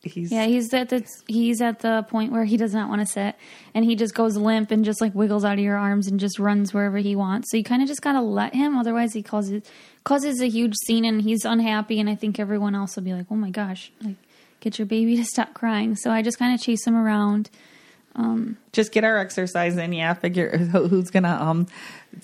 he's 0.02 0.31
Yeah, 0.33 0.47
he's 0.47 0.73
at 0.73 0.88
the 0.88 1.05
he's 1.28 1.61
at 1.61 1.81
the 1.81 2.07
point 2.09 2.33
where 2.33 2.45
he 2.45 2.57
does 2.57 2.73
not 2.73 2.88
want 2.88 3.00
to 3.00 3.07
sit, 3.07 3.35
and 3.75 3.85
he 3.85 3.97
just 3.97 4.14
goes 4.14 4.37
limp 4.37 4.71
and 4.71 4.85
just 4.85 5.00
like 5.00 5.14
wiggles 5.14 5.45
out 5.45 5.55
of 5.55 5.59
your 5.59 5.76
arms 5.76 6.07
and 6.07 6.19
just 6.21 6.38
runs 6.38 6.73
wherever 6.73 6.97
he 6.99 7.14
wants. 7.16 7.50
So 7.50 7.57
you 7.57 7.64
kind 7.64 7.83
of 7.83 7.88
just 7.88 8.02
gotta 8.02 8.21
let 8.23 8.55
him, 8.55 8.76
otherwise 8.78 9.12
he 9.12 9.23
causes 9.23 9.62
causes 10.07 10.41
a 10.41 10.49
huge 10.49 10.75
scene 10.87 11.05
and 11.05 11.21
he's 11.21 11.45
unhappy. 11.45 11.99
And 12.01 12.09
I 12.09 12.15
think 12.15 12.39
everyone 12.39 12.75
else 12.75 12.95
will 12.97 13.03
be 13.03 13.13
like, 13.13 13.27
"Oh 13.31 13.35
my 13.37 13.51
gosh, 13.51 13.91
like 14.03 14.15
get 14.61 14.79
your 14.79 14.87
baby 14.87 15.17
to 15.17 15.25
stop 15.25 15.53
crying." 15.53 15.97
So 15.97 16.11
I 16.11 16.23
just 16.23 16.39
kind 16.39 16.55
of 16.55 16.61
chase 16.63 16.87
him 16.87 16.97
around. 16.97 17.51
Um, 18.15 18.57
just 18.73 18.93
get 18.93 19.05
our 19.05 19.19
exercise 19.19 19.77
in. 19.77 19.93
Yeah, 19.93 20.15
figure 20.15 20.57
who- 20.73 20.89
who's 20.89 21.11
gonna 21.11 21.37
um. 21.39 21.67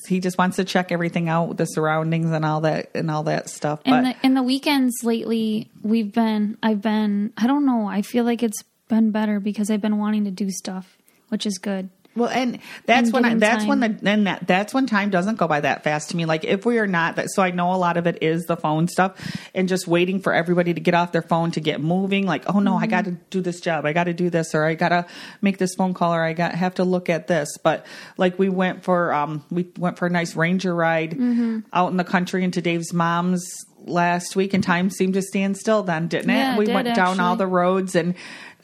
He 0.08 0.20
just 0.20 0.38
wants 0.38 0.56
to 0.56 0.64
check 0.64 0.90
everything 0.90 1.28
out, 1.28 1.58
the 1.58 1.66
surroundings 1.66 2.30
and 2.30 2.46
all 2.46 2.62
that 2.62 2.90
and 2.94 3.10
all 3.10 3.24
that 3.24 3.50
stuff. 3.50 3.80
But 3.84 3.92
And 3.92 4.06
the 4.06 4.14
in 4.22 4.34
the 4.34 4.42
weekends 4.42 4.94
lately, 5.04 5.68
we've 5.82 6.12
been 6.12 6.56
I've 6.62 6.80
been 6.80 7.32
I 7.36 7.46
don't 7.46 7.66
know 7.66 7.86
I 7.86 8.00
feel 8.02 8.24
like 8.24 8.42
it's 8.42 8.62
been 8.88 9.10
better 9.10 9.38
because 9.40 9.70
I've 9.70 9.82
been 9.82 9.98
wanting 9.98 10.24
to 10.24 10.30
do 10.30 10.50
stuff, 10.50 10.96
which 11.28 11.44
is 11.44 11.58
good. 11.58 11.90
Well, 12.14 12.28
and 12.28 12.58
that's 12.86 13.06
And 13.08 13.12
when 13.14 13.24
I, 13.24 13.34
that's 13.34 13.64
when 13.64 13.80
the 13.80 13.88
time. 13.88 13.98
then 14.02 14.24
that 14.24 14.46
that's 14.46 14.74
when 14.74 14.86
time 14.86 15.10
doesn't 15.10 15.36
go 15.36 15.48
by 15.48 15.60
that 15.60 15.82
fast 15.82 16.10
to 16.10 16.16
me. 16.16 16.26
Like 16.26 16.44
if 16.44 16.66
we 16.66 16.78
are 16.78 16.86
not 16.86 17.16
that, 17.16 17.30
so 17.30 17.42
I 17.42 17.50
know 17.52 17.72
a 17.72 17.76
lot 17.76 17.96
of 17.96 18.06
it 18.06 18.22
is 18.22 18.44
the 18.44 18.56
phone 18.56 18.86
stuff 18.88 19.14
and 19.54 19.68
just 19.68 19.88
waiting 19.88 20.20
for 20.20 20.32
everybody 20.34 20.74
to 20.74 20.80
get 20.80 20.94
off 20.94 21.12
their 21.12 21.22
phone 21.22 21.52
to 21.52 21.60
get 21.60 21.80
moving. 21.80 22.26
Like, 22.26 22.44
oh 22.54 22.58
no, 22.60 22.76
I 22.76 22.86
got 22.86 23.06
to 23.06 23.12
do 23.30 23.40
this 23.40 23.60
job, 23.60 23.86
I 23.86 23.92
got 23.94 24.04
to 24.04 24.12
do 24.12 24.28
this, 24.28 24.54
or 24.54 24.64
I 24.64 24.74
got 24.74 24.90
to 24.90 25.06
make 25.40 25.56
this 25.58 25.74
phone 25.74 25.94
call, 25.94 26.12
or 26.14 26.22
I 26.22 26.34
got 26.34 26.54
have 26.54 26.74
to 26.74 26.84
look 26.84 27.08
at 27.08 27.28
this. 27.28 27.56
But 27.62 27.86
like 28.18 28.38
we 28.38 28.48
went 28.50 28.84
for 28.84 29.12
um 29.14 29.44
we 29.50 29.70
went 29.78 29.96
for 29.98 30.06
a 30.06 30.10
nice 30.10 30.36
ranger 30.36 30.74
ride 30.74 31.12
Mm-hmm. 31.12 31.60
out 31.72 31.90
in 31.90 31.96
the 31.96 32.04
country 32.04 32.44
into 32.44 32.60
Dave's 32.60 32.92
mom's 32.92 33.42
last 33.86 34.36
week, 34.36 34.54
and 34.54 34.62
time 34.62 34.90
seemed 34.90 35.14
to 35.14 35.22
stand 35.22 35.56
still 35.56 35.82
then, 35.82 36.08
didn't 36.08 36.30
it? 36.30 36.34
Yeah, 36.34 36.54
it 36.54 36.58
we 36.58 36.66
did, 36.66 36.74
went 36.74 36.94
down 36.94 37.20
all 37.20 37.36
the 37.36 37.46
roads 37.46 37.94
and. 37.94 38.14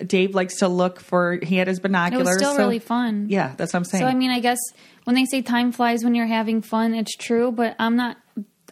Dave 0.06 0.32
likes 0.32 0.58
to 0.58 0.68
look 0.68 1.00
for. 1.00 1.40
He 1.42 1.56
had 1.56 1.66
his 1.66 1.80
binoculars. 1.80 2.28
It 2.28 2.30
was 2.30 2.38
still 2.38 2.52
so- 2.54 2.58
really 2.58 2.78
fun. 2.78 3.26
Yeah, 3.30 3.54
that's 3.56 3.72
what 3.72 3.78
I'm 3.78 3.84
saying. 3.84 4.02
So 4.02 4.06
I 4.06 4.14
mean, 4.14 4.30
I 4.30 4.38
guess 4.38 4.58
when 5.02 5.16
they 5.16 5.24
say 5.24 5.42
time 5.42 5.72
flies 5.72 6.04
when 6.04 6.14
you're 6.14 6.26
having 6.26 6.62
fun, 6.62 6.94
it's 6.94 7.16
true. 7.16 7.50
But 7.50 7.74
I'm 7.80 7.96
not. 7.96 8.16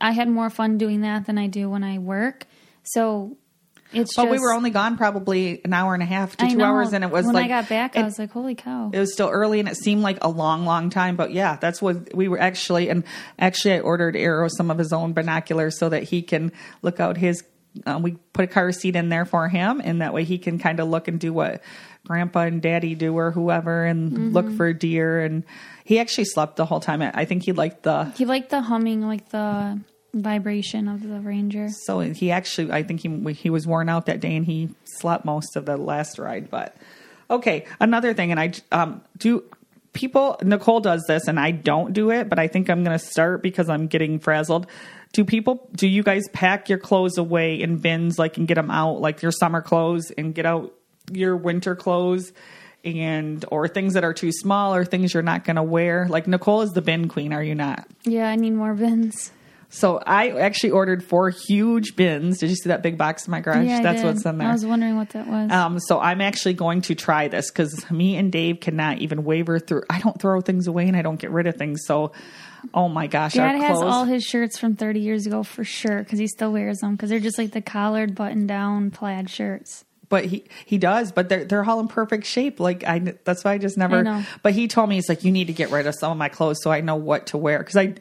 I 0.01 0.13
had 0.13 0.29
more 0.29 0.51
fun 0.51 0.79
doing 0.79 1.01
that 1.01 1.27
than 1.27 1.37
I 1.37 1.49
do 1.49 1.69
when 1.69 1.83
I 1.83 1.99
work. 1.99 2.47
So 2.85 3.37
it's. 3.97 4.15
But 4.17 4.23
just, 4.25 4.31
we 4.33 4.39
were 4.39 4.53
only 4.53 4.71
gone 4.71 4.97
probably 4.97 5.61
an 5.65 5.73
hour 5.73 5.95
and 5.95 6.03
a 6.03 6.07
half 6.07 6.37
to 6.37 6.45
I 6.45 6.49
two 6.51 6.57
know. 6.59 6.65
hours, 6.65 6.93
and 6.93 7.03
it 7.05 7.11
was 7.11 7.27
when 7.27 7.35
like 7.35 7.47
I 7.47 7.49
got 7.61 7.69
back, 7.69 7.97
it, 7.97 8.01
I 8.01 8.05
was 8.05 8.19
like, 8.19 8.31
"Holy 8.31 8.55
cow!" 8.55 8.91
it 8.93 8.99
was 8.99 9.13
still 9.13 9.29
early, 9.29 9.61
and 9.61 9.69
it 9.69 9.77
seemed 9.77 10.03
like 10.03 10.19
a 10.23 10.29
long, 10.29 10.65
long 10.65 10.91
time. 10.91 11.17
But 11.17 11.33
yeah, 11.33 11.57
that's 11.57 11.81
what 11.83 12.15
we 12.15 12.29
were 12.29 12.39
actually. 12.41 12.89
And 12.89 13.05
actually, 13.39 13.75
I 13.75 13.81
ordered 13.81 14.17
Arrow 14.17 14.49
some 14.49 14.71
of 14.71 14.79
his 14.79 14.93
own 14.93 15.13
binoculars 15.13 15.79
so 15.79 15.89
that 15.89 16.05
he 16.05 16.23
can 16.23 16.53
look 16.83 17.01
out 17.01 17.17
his. 17.17 17.43
Um, 17.85 18.03
we 18.03 18.13
put 18.33 18.45
a 18.45 18.49
car 18.49 18.73
seat 18.73 18.97
in 18.97 19.11
there 19.11 19.27
for 19.27 19.49
him, 19.49 19.83
and 19.85 20.01
that 20.01 20.15
way 20.15 20.25
he 20.25 20.39
can 20.39 20.59
kind 20.59 20.81
of 20.81 20.89
look 20.89 21.09
and 21.09 21.21
do 21.21 21.31
what 21.33 21.63
Grandpa 22.07 22.41
and 22.43 22.63
Daddy 22.63 22.95
do, 22.95 23.15
or 23.15 23.33
whoever, 23.33 23.85
and 23.85 24.13
Mm-hmm. 24.13 24.33
look 24.33 24.51
for 24.57 24.73
deer. 24.73 25.21
And 25.21 25.45
he 25.85 25.99
actually 25.99 26.25
slept 26.25 26.57
the 26.57 26.65
whole 26.65 26.81
time. 26.81 27.03
I 27.03 27.27
think 27.27 27.43
he 27.45 27.53
liked 27.53 27.83
the 27.83 28.05
he 28.17 28.25
liked 28.25 28.49
the 28.49 28.63
humming, 28.63 29.07
like 29.07 29.29
the 29.29 29.79
vibration 30.23 30.89
of 30.89 31.03
the 31.03 31.21
ranger. 31.21 31.69
So 31.69 32.01
he 32.01 32.31
actually, 32.31 32.73
I 32.73 32.83
think 32.83 33.01
he 33.01 33.33
he 33.33 33.51
was 33.51 33.67
worn 33.67 33.89
out 33.89 34.07
that 34.07 34.21
day, 34.21 34.37
and 34.37 34.45
he 34.45 34.71
slept 34.85 35.25
most 35.25 35.57
of 35.57 35.67
the 35.67 35.77
last 35.77 36.19
ride. 36.19 36.51
But 36.51 36.77
okay, 37.31 37.67
another 37.81 38.15
thing, 38.15 38.31
and 38.31 38.41
I 38.41 38.53
um 38.73 39.03
do 39.19 39.45
people 39.93 40.39
Nicole 40.43 40.81
does 40.81 41.05
this, 41.09 41.27
and 41.27 41.41
I 41.41 41.51
don't 41.51 41.93
do 41.93 42.11
it, 42.11 42.29
but 42.29 42.39
I 42.39 42.47
think 42.47 42.69
I'm 42.69 42.85
going 42.85 42.97
to 42.97 43.05
start 43.05 43.43
because 43.43 43.69
I'm 43.69 43.87
getting 43.87 44.19
frazzled. 44.19 44.67
Do 45.13 45.25
people? 45.25 45.69
Do 45.75 45.89
you 45.89 46.03
guys 46.03 46.23
pack 46.33 46.69
your 46.69 46.79
clothes 46.79 47.19
away 47.19 47.61
in 47.61 47.79
bins, 47.79 48.19
like 48.19 48.37
and 48.37 48.47
get 48.47 48.55
them 48.55 48.71
out, 48.71 49.01
like 49.01 49.23
your 49.23 49.33
summer 49.33 49.63
clothes, 49.63 50.11
and 50.13 50.35
get 50.35 50.47
out 50.47 50.75
your 51.11 51.37
winter 51.37 51.75
clothes? 51.75 52.33
And 52.85 53.45
or 53.51 53.67
things 53.67 53.95
that 53.95 54.05
are 54.05 54.15
too 54.15 54.31
small 54.31 54.73
or 54.73 54.85
things 54.85 55.13
you're 55.13 55.23
not 55.23 55.45
going 55.45 55.57
to 55.57 55.63
wear. 55.65 56.07
Like 56.09 56.29
Nicole 56.29 56.63
is 56.63 56.71
the 56.71 56.83
bin 56.83 57.09
queen, 57.09 57.33
are 57.33 57.43
you 57.43 57.57
not? 57.57 57.85
Yeah, 58.05 58.29
I 58.29 58.37
need 58.37 58.53
more 58.53 58.75
bins. 58.75 59.33
So 59.69 59.99
I 59.99 60.31
actually 60.31 60.71
ordered 60.71 61.03
four 61.03 61.31
huge 61.31 61.97
bins. 61.97 62.39
Did 62.39 62.51
you 62.51 62.57
see 62.57 62.69
that 62.69 62.83
big 62.83 62.97
box 62.97 63.27
in 63.27 63.31
my 63.33 63.41
garage? 63.41 63.67
Yeah, 63.67 63.83
That's 63.83 64.03
did. 64.03 64.07
what's 64.07 64.25
in 64.25 64.39
there. 64.39 64.49
I 64.49 64.53
was 64.53 64.65
wondering 64.65 64.97
what 64.97 65.11
that 65.11 65.27
was. 65.27 65.51
um, 65.51 65.79
so 65.81 65.99
I'm 65.99 66.21
actually 66.21 66.55
going 66.55 66.83
to 66.83 66.95
try 66.95 67.29
this 67.29 67.51
because 67.51 67.91
me 67.91 68.17
and 68.17 68.31
Dave 68.31 68.61
cannot 68.61 68.99
even 68.99 69.25
waver 69.25 69.59
through. 69.59 69.83
I 69.91 70.01
don't 70.01 70.21
throw 70.21 70.41
things 70.41 70.67
away 70.67 70.87
and 70.87 70.97
I 70.97 71.03
don't 71.03 71.19
get 71.19 71.31
rid 71.31 71.47
of 71.47 71.57
things. 71.57 71.85
So, 71.85 72.13
oh 72.75 72.89
my 72.89 73.07
gosh, 73.07 73.35
Dad 73.35 73.57
has 73.61 73.81
all 73.81 74.05
his 74.05 74.23
shirts 74.23 74.59
from 74.59 74.77
30 74.77 75.01
years 75.01 75.27
ago 75.27 75.43
for 75.43 75.65
sure 75.65 75.99
because 75.99 76.19
he 76.19 76.29
still 76.29 76.53
wears 76.53 76.79
them 76.79 76.93
because 76.95 77.11
they're 77.11 77.19
just 77.21 77.39
like 77.39 77.53
the 77.53 77.63
collared 77.63 78.15
button 78.15 78.47
down 78.47 78.91
plaid 78.91 79.29
shirts. 79.31 79.85
But 80.09 80.25
he 80.25 80.45
he 80.65 80.79
does. 80.79 81.13
But 81.13 81.29
they're 81.29 81.45
they're 81.45 81.65
all 81.65 81.81
in 81.81 81.89
perfect 81.89 82.27
shape. 82.27 82.61
Like 82.61 82.85
I, 82.85 82.99
that's 83.25 83.45
why 83.45 83.53
I 83.53 83.59
just 83.59 83.77
never. 83.77 84.07
I. 84.07 84.27
But 84.43 84.55
he 84.55 84.69
told 84.69 84.89
me 84.89 84.97
he's 84.97 85.09
like, 85.09 85.25
you 85.25 85.33
need 85.33 85.47
to 85.47 85.53
get 85.53 85.71
rid 85.71 85.87
of 85.87 85.95
some 85.95 86.13
of 86.13 86.19
my 86.19 86.29
clothes 86.29 86.63
so 86.63 86.71
I 86.71 86.81
know 86.81 86.97
what 86.97 87.27
to 87.29 87.39
wear. 87.39 87.59
Because 87.59 87.77
I, 87.77 87.95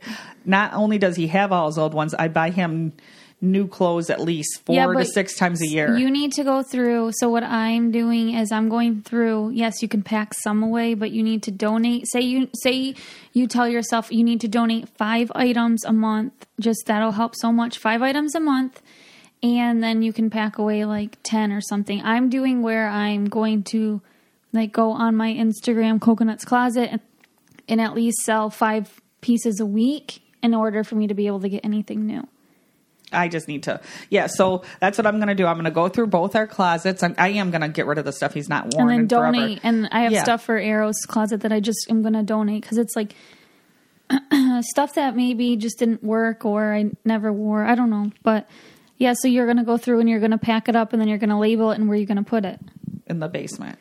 not 0.46 0.74
only 0.74 0.98
does 0.98 1.16
he 1.16 1.28
have 1.28 1.52
all 1.52 1.68
his 1.68 1.78
old 1.78 1.94
ones, 1.94 2.14
I 2.14 2.28
buy 2.28 2.50
him 2.50 2.94
new 3.42 3.68
clothes 3.68 4.10
at 4.10 4.20
least 4.20 4.62
four 4.66 4.76
Yeah, 4.76 4.88
to 4.88 5.06
six 5.06 5.36
times 5.36 5.62
a 5.62 5.68
year. 5.68 5.96
You 5.98 6.10
need 6.10 6.32
to 6.34 6.44
go 6.44 6.64
through. 6.64 7.12
So 7.16 7.30
what 7.30 7.44
I'm 7.44 7.92
doing 7.92 8.34
is 8.34 8.52
I'm 8.52 8.70
going 8.70 9.02
through. 9.02 9.52
Yes, 9.52 9.82
you 9.82 9.88
can 9.88 10.04
pack 10.04 10.34
some 10.34 10.64
away, 10.64 10.94
but 10.94 11.12
you 11.12 11.24
need 11.24 11.44
to 11.44 11.52
donate. 11.52 12.08
Say 12.08 12.22
you 12.22 12.50
say 12.56 12.96
you 13.34 13.48
tell 13.48 13.68
yourself 13.68 14.12
you 14.12 14.24
need 14.24 14.42
to 14.42 14.48
donate 14.48 14.90
five 14.90 15.32
items 15.36 15.84
a 15.86 15.94
month. 15.94 16.34
Just 16.60 16.86
that'll 16.88 17.12
help 17.12 17.36
so 17.36 17.52
much. 17.52 17.78
Five 17.78 18.02
items 18.02 18.36
a 18.36 18.40
month, 18.40 18.82
and 19.44 19.84
then 19.84 20.02
you 20.02 20.12
can 20.14 20.30
pack 20.30 20.58
away 20.58 20.86
like 20.86 21.18
ten 21.24 21.52
or 21.52 21.62
something. 21.62 22.02
I'm 22.04 22.30
doing 22.30 22.62
where 22.62 22.88
I'm 22.88 23.26
going 23.26 23.64
to 23.66 24.02
like 24.54 24.72
go 24.72 24.92
on 24.92 25.16
my 25.16 25.34
Instagram 25.34 26.00
Coconuts 26.02 26.46
Closet 26.46 26.90
and, 26.92 27.02
and 27.68 27.82
at 27.82 27.94
least 27.94 28.20
sell 28.20 28.50
five 28.50 29.02
pieces 29.22 29.60
a 29.60 29.66
week 29.66 30.22
in 30.42 30.54
order 30.54 30.84
for 30.84 30.96
me 30.96 31.08
to 31.08 31.14
be 31.14 31.28
able 31.28 31.40
to 31.42 31.50
get 31.50 31.64
anything 31.66 32.06
new. 32.06 32.28
I 33.12 33.28
just 33.28 33.48
need 33.48 33.64
to, 33.64 33.80
yeah. 34.10 34.28
So 34.28 34.64
that's 34.80 34.98
what 34.98 35.06
I'm 35.08 35.18
going 35.18 35.28
to 35.28 35.36
do. 35.36 35.46
I'm 35.46 35.56
going 35.56 35.66
to 35.66 35.72
go 35.72 35.88
through 35.90 36.08
both 36.08 36.36
our 36.36 36.48
closets. 36.48 37.04
I 37.04 37.30
am 37.30 37.52
going 37.52 37.62
to 37.62 37.70
get 37.70 37.86
rid 37.86 37.98
of 37.98 38.04
the 38.06 38.12
stuff 38.12 38.34
he's 38.34 38.50
not 38.50 38.74
worn 38.74 38.82
and 38.82 38.90
then 38.90 39.00
in 39.02 39.08
forever. 39.10 39.32
donate. 39.32 39.60
And 39.64 39.88
I 39.92 40.02
have 40.02 40.12
Yeah. 40.12 40.24
stuff 40.24 40.44
for 40.44 40.58
Arrow's 40.58 41.00
closet 41.08 41.42
that 41.42 41.52
I 41.52 41.60
just 41.60 41.86
am 41.90 42.02
going 42.02 42.14
to 42.14 42.24
donate 42.24 42.62
because 42.64 42.78
it's 42.78 42.96
like 42.96 43.14
stuff 44.62 44.96
that 44.96 45.16
maybe 45.16 45.56
just 45.56 45.80
didn't 45.80 46.04
work 46.04 46.46
or 46.46 46.74
I 46.74 46.92
never 47.04 47.32
wore. 47.32 47.64
I 47.64 47.76
don't 47.76 47.90
know, 47.90 48.12
but 48.24 48.48
yeah. 48.98 49.14
So 49.18 49.28
you're 49.28 49.46
going 49.46 49.58
to 49.58 49.64
go 49.64 49.78
through 49.78 50.00
and 50.00 50.10
you're 50.10 50.20
going 50.20 50.32
to 50.32 50.38
pack 50.38 50.70
it 50.70 50.76
up 50.76 50.94
and 50.94 51.02
then 51.02 51.08
you're 51.08 51.18
going 51.18 51.30
to 51.30 51.38
label 51.38 51.72
it 51.72 51.76
and 51.80 51.88
where 51.88 51.98
you're 51.98 52.08
going 52.08 52.18
to 52.18 52.24
put 52.24 52.46
it. 52.46 52.60
in 53.08 53.20
the 53.20 53.28
basement. 53.28 53.78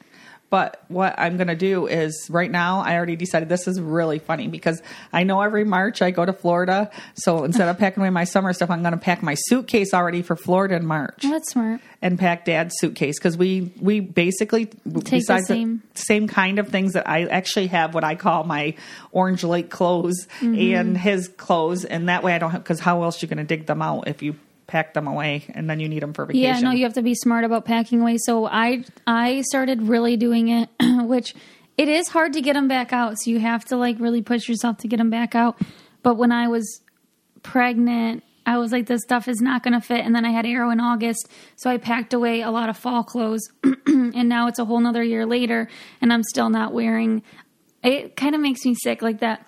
But 0.50 0.84
what 0.86 1.18
I'm 1.18 1.36
going 1.36 1.48
to 1.48 1.56
do 1.56 1.88
is 1.88 2.28
right 2.30 2.50
now, 2.50 2.78
I 2.80 2.94
already 2.94 3.16
decided 3.16 3.48
this 3.48 3.66
is 3.66 3.80
really 3.80 4.20
funny 4.20 4.46
because 4.46 4.80
I 5.12 5.24
know 5.24 5.40
every 5.40 5.64
March 5.64 6.00
I 6.00 6.12
go 6.12 6.24
to 6.24 6.32
Florida. 6.32 6.92
So 7.14 7.42
instead 7.48 7.68
of 7.68 7.76
packing 7.78 8.02
away 8.02 8.10
my 8.10 8.22
summer 8.22 8.52
stuff, 8.52 8.70
I'm 8.70 8.82
going 8.82 8.92
to 8.92 8.98
pack 8.98 9.20
my 9.20 9.34
suitcase 9.34 9.92
already 9.92 10.22
for 10.22 10.36
Florida 10.36 10.76
in 10.76 10.86
March 10.86 11.22
that's 11.22 11.50
smart. 11.50 11.80
and 12.02 12.16
pack 12.20 12.44
dad's 12.44 12.76
suitcase 12.78 13.18
because 13.18 13.36
we 13.36 13.72
we 13.80 13.98
basically 13.98 14.68
besides 14.86 15.48
same- 15.48 15.82
same 15.94 16.28
kind 16.28 16.60
of 16.60 16.68
things 16.68 16.92
that 16.92 17.08
I 17.08 17.24
actually 17.24 17.68
have 17.68 17.92
what 17.92 18.04
I 18.04 18.14
call 18.14 18.44
my 18.44 18.74
Orange 19.10 19.42
Lake 19.42 19.70
clothes 19.70 20.28
Mm-hmm. 20.40 20.76
and 20.76 20.98
his 20.98 21.26
clothes, 21.28 21.84
and 21.84 22.08
that 22.08 22.22
way 22.22 22.32
I 22.32 22.38
don't 22.38 22.50
have 22.52 22.62
because 22.62 22.78
how 22.80 23.02
else 23.02 23.20
you 23.22 23.28
going 23.28 23.38
to 23.38 23.44
dig 23.44 23.66
them 23.66 23.82
out 23.82 24.06
if 24.06 24.22
you 24.22 24.36
pack 24.66 24.94
them 24.94 25.06
away 25.06 25.44
and 25.54 25.68
then 25.68 25.80
you 25.80 25.88
need 25.88 26.02
them 26.02 26.12
for 26.12 26.26
vacation? 26.26 26.42
Yeah, 26.42 26.60
no, 26.60 26.70
you 26.70 26.84
have 26.84 26.94
to 26.94 27.02
be 27.02 27.14
smart 27.14 27.44
about 27.44 27.64
packing 27.64 28.00
away. 28.00 28.16
So 28.18 28.46
I 28.46 28.84
I 29.06 29.42
started 29.42 29.82
really 29.82 30.16
doing 30.16 30.48
it, 30.48 30.68
which 30.80 31.34
it 31.76 31.88
is 31.88 32.08
hard 32.08 32.32
to 32.34 32.40
get 32.40 32.54
them 32.54 32.68
back 32.68 32.92
out. 32.92 33.18
So 33.18 33.30
you 33.30 33.40
have 33.40 33.64
to 33.66 33.76
like 33.76 33.98
really 33.98 34.22
push 34.22 34.48
yourself 34.48 34.78
to 34.78 34.88
get 34.88 34.98
them 34.98 35.10
back 35.10 35.34
out. 35.34 35.60
But 36.02 36.16
when 36.16 36.32
I 36.32 36.48
was 36.48 36.80
pregnant, 37.42 38.22
I 38.46 38.58
was 38.58 38.72
like, 38.72 38.86
this 38.86 39.02
stuff 39.02 39.26
is 39.26 39.40
not 39.40 39.62
going 39.62 39.72
to 39.72 39.80
fit. 39.80 40.04
And 40.04 40.14
then 40.14 40.24
I 40.24 40.30
had 40.30 40.44
Arrow 40.44 40.70
in 40.70 40.80
August, 40.80 41.28
so 41.56 41.70
I 41.70 41.78
packed 41.78 42.12
away 42.12 42.42
a 42.42 42.50
lot 42.50 42.68
of 42.68 42.76
fall 42.76 43.02
clothes. 43.02 43.48
and 43.86 44.28
now 44.28 44.48
it's 44.48 44.58
a 44.58 44.64
whole 44.64 44.80
nother 44.80 45.02
year 45.02 45.24
later, 45.24 45.68
and 46.00 46.12
I'm 46.12 46.22
still 46.22 46.50
not 46.50 46.72
wearing. 46.72 47.22
It 47.82 48.16
kind 48.16 48.34
of 48.34 48.40
makes 48.40 48.64
me 48.64 48.74
sick, 48.74 49.02
like 49.02 49.20
that. 49.20 49.46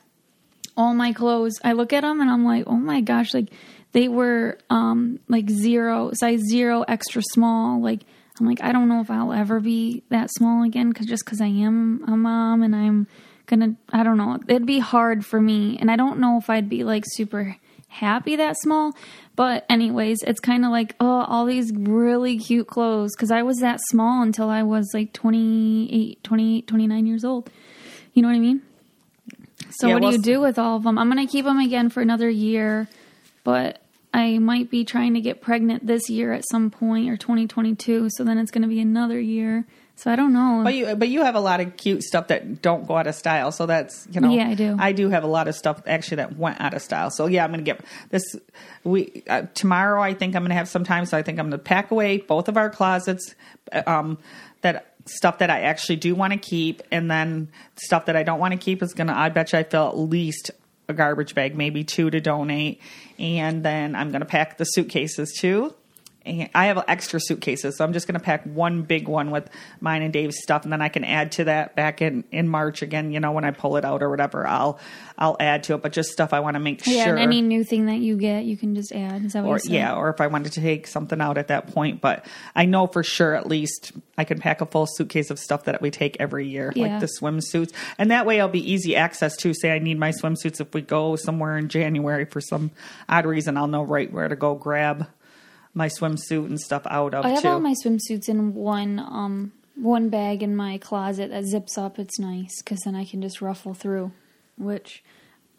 All 0.78 0.94
my 0.94 1.12
clothes, 1.12 1.54
I 1.64 1.72
look 1.72 1.94
at 1.94 2.02
them 2.02 2.20
and 2.20 2.28
I'm 2.28 2.44
like, 2.44 2.64
oh 2.66 2.76
my 2.76 3.00
gosh, 3.00 3.32
like 3.32 3.48
they 3.96 4.08
were 4.08 4.58
um 4.68 5.18
like 5.26 5.48
zero 5.48 6.10
size 6.12 6.40
zero 6.50 6.84
extra 6.86 7.22
small 7.32 7.80
like 7.80 8.02
i'm 8.38 8.46
like 8.46 8.62
i 8.62 8.70
don't 8.70 8.90
know 8.90 9.00
if 9.00 9.10
i'll 9.10 9.32
ever 9.32 9.58
be 9.58 10.02
that 10.10 10.28
small 10.36 10.62
again 10.64 10.90
because 10.90 11.06
just 11.06 11.24
because 11.24 11.40
i 11.40 11.46
am 11.46 12.04
a 12.06 12.14
mom 12.14 12.62
and 12.62 12.76
i'm 12.76 13.06
gonna 13.46 13.74
i 13.94 14.02
don't 14.02 14.18
know. 14.18 14.38
It'd 14.48 14.66
be 14.66 14.80
hard 14.80 15.24
for 15.24 15.40
me 15.40 15.78
and 15.80 15.90
i 15.90 15.96
don't 15.96 16.20
know 16.20 16.36
if 16.36 16.50
i'd 16.50 16.68
be 16.68 16.84
like 16.84 17.04
super 17.06 17.56
happy 17.88 18.36
that 18.36 18.56
small 18.58 18.92
but 19.34 19.64
anyways 19.70 20.18
it's 20.24 20.40
kind 20.40 20.66
of 20.66 20.70
like 20.70 20.94
oh 21.00 21.24
all 21.26 21.46
these 21.46 21.72
really 21.72 22.36
cute 22.36 22.66
clothes 22.66 23.12
because 23.16 23.30
i 23.30 23.42
was 23.42 23.56
that 23.58 23.80
small 23.88 24.22
until 24.22 24.50
i 24.50 24.62
was 24.62 24.90
like 24.92 25.14
28 25.14 26.22
28 26.22 26.66
29 26.66 27.06
years 27.06 27.24
old. 27.24 27.48
You 28.12 28.20
know 28.20 28.28
what 28.28 28.34
i 28.34 28.40
mean? 28.40 28.60
So 29.70 29.88
Yeah, 29.88 29.94
what 29.94 30.02
well, 30.02 30.10
do 30.10 30.16
you 30.18 30.22
do 30.22 30.40
with 30.40 30.58
all 30.58 30.76
of 30.76 30.82
them 30.82 30.98
i'm 30.98 31.08
gonna 31.08 31.26
keep 31.26 31.46
them 31.46 31.58
again 31.58 31.88
for 31.88 32.02
another 32.02 32.28
year 32.28 32.88
but 33.42 33.80
I 34.16 34.38
might 34.38 34.70
be 34.70 34.84
trying 34.84 35.12
to 35.14 35.20
get 35.20 35.42
pregnant 35.42 35.86
this 35.86 36.08
year 36.08 36.32
at 36.32 36.44
some 36.50 36.70
point 36.70 37.10
or 37.10 37.16
2022. 37.18 38.08
So 38.10 38.24
then 38.24 38.38
it's 38.38 38.50
going 38.50 38.62
to 38.62 38.68
be 38.68 38.80
another 38.80 39.20
year. 39.20 39.66
So 39.96 40.10
I 40.10 40.16
don't 40.16 40.32
know. 40.32 40.62
But 40.64 40.74
you, 40.74 40.94
but 40.96 41.08
you 41.08 41.22
have 41.22 41.34
a 41.34 41.40
lot 41.40 41.60
of 41.60 41.76
cute 41.76 42.02
stuff 42.02 42.28
that 42.28 42.60
don't 42.62 42.86
go 42.86 42.96
out 42.96 43.06
of 43.06 43.14
style. 43.14 43.50
So 43.52 43.66
that's 43.66 44.06
you 44.10 44.20
know. 44.20 44.30
Yeah, 44.30 44.48
I 44.48 44.54
do. 44.54 44.76
I 44.78 44.92
do 44.92 45.08
have 45.10 45.24
a 45.24 45.26
lot 45.26 45.48
of 45.48 45.54
stuff 45.54 45.82
actually 45.86 46.16
that 46.16 46.36
went 46.36 46.60
out 46.60 46.74
of 46.74 46.82
style. 46.82 47.10
So 47.10 47.26
yeah, 47.26 47.44
I'm 47.44 47.50
gonna 47.50 47.62
get 47.62 47.80
this. 48.10 48.22
We 48.84 49.22
uh, 49.28 49.42
tomorrow. 49.54 50.02
I 50.02 50.12
think 50.12 50.36
I'm 50.36 50.42
gonna 50.42 50.54
have 50.54 50.68
some 50.68 50.84
time. 50.84 51.06
So 51.06 51.16
I 51.16 51.22
think 51.22 51.38
I'm 51.38 51.46
gonna 51.46 51.58
pack 51.58 51.90
away 51.90 52.18
both 52.18 52.48
of 52.48 52.56
our 52.58 52.68
closets. 52.68 53.34
uh, 53.72 53.82
Um, 53.86 54.18
that 54.60 54.94
stuff 55.06 55.38
that 55.38 55.48
I 55.48 55.60
actually 55.62 55.96
do 55.96 56.14
want 56.14 56.32
to 56.34 56.38
keep, 56.38 56.82
and 56.90 57.10
then 57.10 57.48
stuff 57.76 58.04
that 58.06 58.16
I 58.16 58.22
don't 58.22 58.38
want 58.38 58.52
to 58.52 58.58
keep 58.58 58.82
is 58.82 58.92
gonna. 58.92 59.14
I 59.14 59.30
bet 59.30 59.52
you 59.54 59.58
I 59.60 59.62
fill 59.62 59.88
at 59.88 59.96
least 59.96 60.50
a 60.88 60.94
garbage 60.94 61.34
bag, 61.34 61.56
maybe 61.56 61.84
two 61.84 62.10
to 62.10 62.20
donate, 62.20 62.80
and 63.18 63.64
then 63.64 63.94
I'm 63.94 64.12
gonna 64.12 64.24
pack 64.24 64.58
the 64.58 64.64
suitcases 64.64 65.32
too. 65.32 65.74
I 66.54 66.66
have 66.66 66.82
extra 66.88 67.20
suitcases, 67.20 67.76
so 67.76 67.84
I'm 67.84 67.92
just 67.92 68.06
going 68.06 68.18
to 68.18 68.24
pack 68.24 68.44
one 68.44 68.82
big 68.82 69.08
one 69.08 69.30
with 69.30 69.48
mine 69.80 70.02
and 70.02 70.12
Dave's 70.12 70.42
stuff, 70.42 70.64
and 70.64 70.72
then 70.72 70.82
I 70.82 70.88
can 70.88 71.04
add 71.04 71.32
to 71.32 71.44
that 71.44 71.76
back 71.76 72.02
in 72.02 72.24
in 72.32 72.48
March 72.48 72.82
again. 72.82 73.12
You 73.12 73.20
know, 73.20 73.32
when 73.32 73.44
I 73.44 73.50
pull 73.52 73.76
it 73.76 73.84
out 73.84 74.02
or 74.02 74.10
whatever, 74.10 74.46
I'll 74.46 74.78
I'll 75.18 75.36
add 75.40 75.62
to 75.64 75.74
it. 75.74 75.82
But 75.82 75.92
just 75.92 76.10
stuff 76.10 76.32
I 76.32 76.40
want 76.40 76.54
to 76.54 76.60
make 76.60 76.86
Yeah, 76.86 77.04
sure. 77.04 77.14
and 77.14 77.22
any 77.22 77.42
new 77.42 77.64
thing 77.64 77.86
that 77.86 77.98
you 77.98 78.16
get, 78.16 78.44
you 78.44 78.56
can 78.56 78.74
just 78.74 78.92
add. 78.92 79.24
Is 79.24 79.32
that 79.34 79.44
what 79.44 79.64
or 79.66 79.70
yeah, 79.70 79.94
or 79.94 80.10
if 80.10 80.20
I 80.20 80.26
wanted 80.26 80.52
to 80.52 80.60
take 80.60 80.86
something 80.86 81.20
out 81.20 81.38
at 81.38 81.48
that 81.48 81.68
point. 81.72 82.00
But 82.00 82.26
I 82.54 82.64
know 82.66 82.86
for 82.86 83.02
sure 83.02 83.34
at 83.34 83.46
least 83.46 83.92
I 84.18 84.24
can 84.24 84.38
pack 84.38 84.60
a 84.60 84.66
full 84.66 84.86
suitcase 84.86 85.30
of 85.30 85.38
stuff 85.38 85.64
that 85.64 85.80
we 85.80 85.90
take 85.90 86.16
every 86.20 86.48
year, 86.48 86.72
Yeah. 86.74 86.86
like 86.88 87.00
the 87.00 87.08
swimsuits, 87.20 87.72
and 87.98 88.10
that 88.10 88.26
way 88.26 88.40
I'll 88.40 88.48
be 88.48 88.72
easy 88.72 88.96
access 88.96 89.36
to. 89.38 89.54
Say 89.54 89.72
I 89.72 89.78
need 89.78 89.98
my 89.98 90.10
swimsuits 90.10 90.60
if 90.60 90.72
we 90.74 90.80
go 90.82 91.16
somewhere 91.16 91.56
in 91.58 91.68
January 91.68 92.24
for 92.24 92.40
some 92.40 92.70
odd 93.08 93.26
reason, 93.26 93.56
I'll 93.56 93.66
know 93.68 93.82
right 93.82 94.12
where 94.12 94.28
to 94.28 94.36
go 94.36 94.54
grab 94.54 95.06
my 95.76 95.88
swimsuit 95.88 96.46
and 96.46 96.58
stuff 96.58 96.82
out 96.86 97.14
of 97.14 97.24
I 97.24 97.30
have 97.30 97.42
too. 97.42 97.48
all 97.48 97.60
my 97.60 97.74
swimsuits 97.84 98.28
in 98.28 98.54
one 98.54 98.98
um 98.98 99.52
one 99.76 100.08
bag 100.08 100.42
in 100.42 100.56
my 100.56 100.78
closet 100.78 101.30
that 101.30 101.44
zips 101.44 101.76
up. 101.76 101.98
It's 101.98 102.18
nice 102.18 102.62
because 102.62 102.80
then 102.80 102.94
I 102.94 103.04
can 103.04 103.20
just 103.20 103.42
ruffle 103.42 103.74
through. 103.74 104.10
Which 104.56 105.04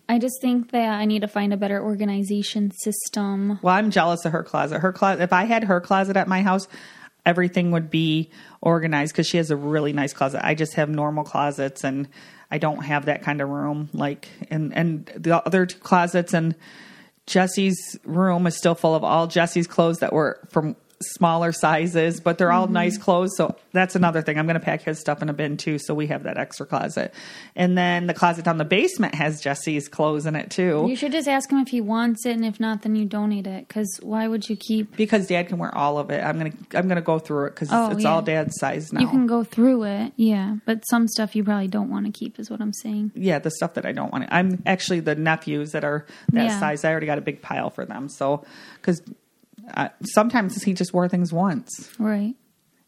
I 0.10 0.18
just 0.18 0.42
think 0.42 0.72
that 0.72 0.90
I 0.90 1.06
need 1.06 1.22
to 1.22 1.28
find 1.28 1.54
a 1.54 1.58
better 1.58 1.82
organization 1.82 2.72
system. 2.72 3.60
Well, 3.62 3.76
I'm 3.76 3.92
jealous 3.92 4.26
of 4.26 4.32
her 4.32 4.44
closet. 4.44 4.80
Her 4.80 4.92
closet. 4.92 5.22
If 5.22 5.34
I 5.34 5.44
had 5.44 5.66
her 5.66 5.80
closet 5.80 6.18
at 6.18 6.28
my 6.28 6.42
house, 6.42 6.68
everything 7.24 7.70
would 7.72 7.92
be 7.92 8.32
organized 8.60 9.14
because 9.14 9.28
she 9.28 9.38
has 9.38 9.52
a 9.52 9.56
really 9.56 9.94
nice 9.94 10.14
closet. 10.14 10.44
I 10.44 10.56
just 10.56 10.74
have 10.74 10.90
normal 10.90 11.26
closets, 11.26 11.84
and 11.84 12.08
I 12.50 12.58
don't 12.58 12.84
have 12.84 13.06
that 13.06 13.22
kind 13.22 13.40
of 13.40 13.50
room. 13.50 13.90
Like, 13.94 14.30
and 14.50 14.76
and 14.76 15.06
the 15.16 15.46
other 15.46 15.68
two 15.68 15.78
closets 15.78 16.34
and 16.34 16.56
Jesse's 17.28 18.00
room 18.06 18.48
is 18.48 18.58
still 18.58 18.74
full 18.74 18.96
of 18.96 19.04
all 19.04 19.28
Jesse's 19.28 19.68
clothes 19.68 20.00
that 20.00 20.14
were 20.14 20.40
from 20.50 20.76
smaller 21.02 21.52
sizes, 21.52 22.20
but 22.20 22.38
they're 22.38 22.52
all 22.52 22.68
nice 22.68 22.96
mm-hmm. 22.96 23.04
clothes. 23.04 23.36
So 23.38 23.56
that's 23.72 23.96
another 23.96 24.22
thing. 24.22 24.40
I'm 24.40 24.46
going 24.48 24.60
to 24.60 24.66
pack 24.66 24.82
his 24.82 25.00
stuff 25.00 25.22
in 25.22 25.30
a 25.30 25.34
bin 25.34 25.56
too, 25.58 25.78
so 25.78 25.94
we 25.94 26.08
have 26.08 26.24
that 26.24 26.38
extra 26.38 26.66
closet. 26.66 27.14
And 27.56 27.78
then 27.78 28.08
the 28.08 28.14
closet 28.16 28.46
down 28.46 28.58
the 28.58 28.66
basement 28.66 29.14
has 29.16 29.40
Jesse's 29.42 29.88
clothes 29.88 30.26
in 30.26 30.36
it 30.36 30.50
too. 30.50 30.86
You 30.90 30.96
should 30.96 31.12
just 31.12 31.28
ask 31.28 31.52
him 31.52 31.60
if 31.60 31.68
he 31.68 31.82
wants 31.82 32.26
it, 32.26 32.32
and 32.32 32.44
if 32.46 32.60
not, 32.60 32.82
then 32.82 32.96
you 32.96 33.06
donate 33.06 33.46
it. 33.46 33.68
Because 33.68 34.00
why 34.02 34.28
would 34.28 34.50
you 34.50 34.56
keep? 34.56 34.96
because 34.98 35.28
dad 35.28 35.48
can 35.48 35.58
wear 35.58 35.76
all 35.76 35.98
of 36.00 36.10
it 36.10 36.24
i'm 36.24 36.38
gonna 36.38 36.52
i'm 36.74 36.88
gonna 36.88 37.02
go 37.02 37.20
through 37.20 37.46
it 37.46 37.50
because 37.52 37.70
Oh, 37.72 37.92
it's 37.92 38.04
yeah. 38.04 38.10
all 38.12 38.22
dad's 38.22 38.56
size 38.60 38.92
now 38.92 39.02
You 39.02 39.08
can 39.08 39.28
go 39.28 39.44
through 39.44 39.84
it, 39.84 40.14
yeah, 40.16 40.56
but 40.66 40.84
some 40.90 41.08
stuff 41.08 41.36
you 41.36 41.44
probably 41.44 41.68
don't 41.68 41.90
want 41.90 42.06
to 42.06 42.12
keep, 42.12 42.40
is 42.40 42.50
what 42.50 42.62
I'm 42.62 42.74
saying. 42.74 43.12
yeah 43.16 43.40
the 43.40 43.52
stuff 43.52 43.74
that 43.76 43.86
i 43.86 43.92
don't 43.92 44.12
want 44.12 44.26
to 44.26 44.34
i'm 44.34 44.62
actually 44.66 45.00
the 45.00 45.16
nephews 45.16 45.72
that 45.74 45.84
are 45.84 46.06
that 46.32 46.46
Yeah. 46.46 46.60
size 46.60 46.84
i 46.84 46.90
already 46.92 47.06
got 47.06 47.18
a 47.18 47.22
big 47.22 47.42
pile 47.42 47.70
for 47.70 47.86
them 47.86 48.10
so 48.10 48.44
because 48.82 49.02
uh, 49.74 49.90
sometimes 50.04 50.62
he 50.64 50.74
just 50.74 50.94
wore 50.94 51.08
things 51.10 51.34
once 51.34 51.90
Right. 52.00 52.36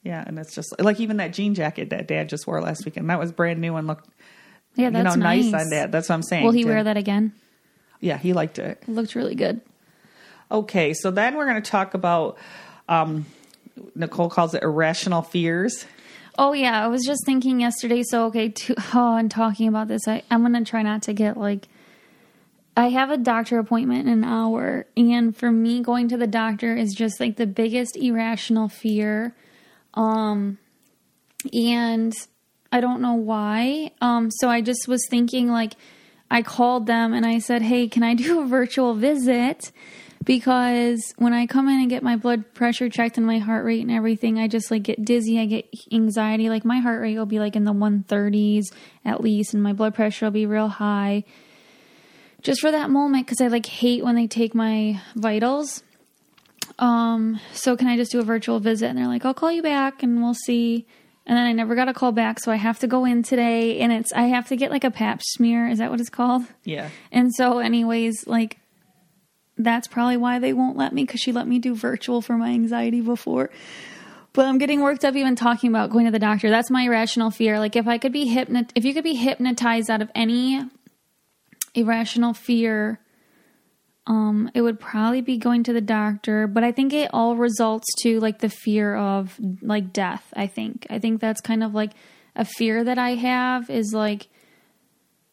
yeah 0.04 0.24
and 0.26 0.40
it's 0.40 0.54
just 0.56 0.74
like 0.80 1.00
even 1.00 1.18
that 1.18 1.34
jean 1.34 1.56
jacket 1.56 1.90
that 1.90 2.08
dad 2.08 2.30
just 2.30 2.48
wore 2.48 2.62
last 2.62 2.86
weekend 2.86 3.10
that 3.10 3.20
was 3.20 3.32
brand 3.32 3.60
new 3.60 3.76
and 3.76 3.88
looked 3.88 4.10
Yeah, 4.76 4.86
you 4.86 4.92
know 5.04 5.16
nice. 5.16 5.52
nice 5.52 5.54
on 5.66 5.70
dad 5.70 5.92
that's 5.92 6.10
what 6.10 6.16
i'm 6.16 6.24
saying 6.24 6.46
Will 6.46 6.52
he 6.52 6.66
wear 6.66 6.84
that 6.84 6.98
again? 6.98 7.34
yeah 8.00 8.18
he 8.18 8.34
liked 8.34 8.60
it 8.60 8.82
It 8.82 8.90
looked 8.90 9.16
really 9.16 9.36
good. 9.36 9.62
okay 10.52 10.94
so 10.94 11.12
then 11.12 11.36
we're 11.36 11.46
going 11.48 11.62
to 11.62 11.70
talk 11.72 11.94
about 11.94 12.38
um 12.88 13.26
nicole 13.96 14.30
calls 14.30 14.54
it 14.54 14.64
irrational 14.64 15.22
fears 15.22 15.86
Oh 16.42 16.54
yeah, 16.54 16.86
I 16.86 16.88
was 16.88 17.04
just 17.04 17.26
thinking 17.26 17.60
yesterday. 17.60 18.02
So 18.02 18.28
okay, 18.28 18.48
to, 18.48 18.76
oh, 18.94 19.18
and 19.18 19.30
talking 19.30 19.68
about 19.68 19.90
this, 19.90 20.08
I, 20.08 20.24
I'm 20.32 20.42
gonna 20.42 20.64
try 20.64 20.84
not 20.84 21.02
to 21.02 21.14
get 21.14 21.36
like. 21.36 21.68
I 22.80 22.88
have 22.92 23.12
a 23.12 23.18
doctor 23.18 23.60
appointment 23.60 24.08
in 24.08 24.14
an 24.20 24.24
hour, 24.24 24.86
and 24.96 25.36
for 25.36 25.52
me, 25.52 25.82
going 25.82 26.08
to 26.08 26.18
the 26.18 26.28
doctor 26.28 26.78
is 26.78 26.94
just 26.94 27.20
like 27.20 27.36
the 27.36 27.46
biggest 27.46 27.98
irrational 27.98 28.70
fear. 28.70 29.36
Um, 29.96 30.60
and 31.52 32.14
I 32.72 32.80
don't 32.80 33.02
know 33.02 33.16
why. 33.16 33.92
Um, 34.00 34.32
so 34.32 34.48
I 34.48 34.62
just 34.62 34.88
was 34.88 35.06
thinking 35.10 35.50
like, 35.50 35.74
I 36.32 36.42
called 36.42 36.86
them 36.86 37.12
and 37.12 37.26
I 37.26 37.40
said, 37.40 37.64
"Hey, 37.64 37.90
can 37.90 38.02
I 38.02 38.14
do 38.14 38.40
a 38.44 38.48
virtual 38.48 38.94
visit?" 38.94 39.74
Because 40.24 41.14
when 41.18 41.34
I 41.34 41.48
come 41.48 41.68
in 41.68 41.82
and 41.82 41.90
get 41.90 42.02
my 42.02 42.16
blood 42.16 42.54
pressure 42.54 42.88
checked 42.88 43.18
and 43.18 43.28
my 43.28 43.40
heart 43.40 43.66
rate 43.66 43.82
and 43.82 43.92
everything, 43.92 44.40
I 44.40 44.48
just 44.48 44.72
like 44.72 44.84
get 44.84 45.04
dizzy. 45.04 45.38
I 45.38 45.48
get 45.48 45.66
anxiety. 45.92 46.48
Like 46.48 46.64
my 46.64 46.80
heart 46.80 47.02
rate 47.02 47.18
will 47.18 47.26
be 47.26 47.40
like 47.40 47.58
in 47.58 47.66
the 47.66 47.74
130s 47.74 48.68
at 49.04 49.20
least, 49.20 49.54
and 49.54 49.62
my 49.62 49.74
blood 49.74 49.96
pressure 49.96 50.28
will 50.28 50.32
be 50.32 50.46
real 50.46 50.70
high. 50.70 51.26
Just 52.42 52.62
for 52.62 52.72
that 52.72 52.90
moment, 52.90 53.26
because 53.26 53.42
I 53.42 53.48
like 53.48 53.66
hate 53.66 54.04
when 54.04 54.16
they 54.16 54.28
take 54.28 54.56
my 54.56 55.02
vitals. 55.16 55.84
Um, 56.78 57.40
so 57.54 57.76
can 57.76 57.88
I 57.88 57.98
just 57.98 58.12
do 58.12 58.20
a 58.20 58.24
virtual 58.24 58.60
visit? 58.60 58.88
And 58.88 58.98
they're 58.98 59.08
like, 59.08 59.26
I'll 59.26 59.34
call 59.34 59.52
you 59.52 59.62
back 59.62 60.02
and 60.04 60.22
we'll 60.22 60.34
see. 60.34 60.86
And 61.26 61.38
then 61.38 61.46
I 61.46 61.52
never 61.52 61.76
got 61.76 61.90
a 61.90 61.94
call 61.94 62.12
back, 62.12 62.40
so 62.40 62.52
I 62.52 62.56
have 62.56 62.80
to 62.80 62.88
go 62.88 63.06
in 63.06 63.22
today 63.22 63.80
and 63.82 63.92
it's 63.92 64.12
I 64.14 64.24
have 64.24 64.48
to 64.48 64.56
get 64.56 64.72
like 64.72 64.84
a 64.84 64.90
pap 64.90 65.22
smear. 65.22 65.68
Is 65.68 65.78
that 65.78 65.92
what 65.92 66.00
it's 66.00 66.10
called? 66.10 66.44
yeah 66.64 66.90
And 67.12 67.34
so, 67.36 67.60
anyways, 67.60 68.26
like 68.26 68.58
that's 69.58 69.88
probably 69.88 70.18
why 70.18 70.40
they 70.40 70.54
won't 70.54 70.78
let 70.78 70.94
me 70.94 71.04
because 71.04 71.20
she 71.20 71.32
let 71.32 71.48
me 71.48 71.60
do 71.60 71.76
virtual 71.76 72.22
for 72.22 72.38
my 72.38 72.50
anxiety 72.50 73.02
before. 73.02 73.52
But 74.34 74.46
I'm 74.46 74.58
getting 74.58 74.82
worked 74.82 75.04
up 75.04 75.16
even 75.16 75.36
talking 75.36 75.70
about 75.70 75.90
going 75.90 76.06
to 76.06 76.12
the 76.12 76.20
doctor. 76.20 76.50
That's 76.50 76.72
my 76.72 76.84
irrational 76.84 77.30
fear. 77.30 77.60
Like 77.60 77.76
if 77.76 77.88
I 77.88 77.98
could 77.98 78.14
be 78.14 78.26
hypnot, 78.26 78.72
if 78.74 78.86
you 78.86 78.94
could 78.94 79.04
be 79.04 79.16
hypnotized 79.16 79.90
out 79.90 80.02
of 80.02 80.10
any 80.16 80.64
irrational 81.74 82.34
fear, 82.34 83.00
um, 84.08 84.50
it 84.54 84.62
would 84.62 84.80
probably 84.80 85.22
be 85.22 85.38
going 85.38 85.64
to 85.64 85.74
the 85.74 85.82
doctor. 85.82 86.48
But 86.48 86.64
I 86.64 86.72
think 86.72 86.94
it 86.94 87.10
all 87.14 87.36
results 87.36 87.88
to 88.02 88.20
like 88.20 88.40
the 88.40 88.50
fear 88.50 88.96
of 88.96 89.40
like 89.62 89.94
death. 89.94 90.34
I 90.36 90.48
think. 90.48 90.88
I 90.90 91.00
think 91.00 91.22
that's 91.22 91.42
kind 91.42 91.64
of 91.64 91.74
like 91.74 91.92
a 92.36 92.46
fear 92.46 92.84
that 92.84 92.98
I 92.98 93.16
have 93.16 93.70
is 93.70 93.94
like 93.94 94.28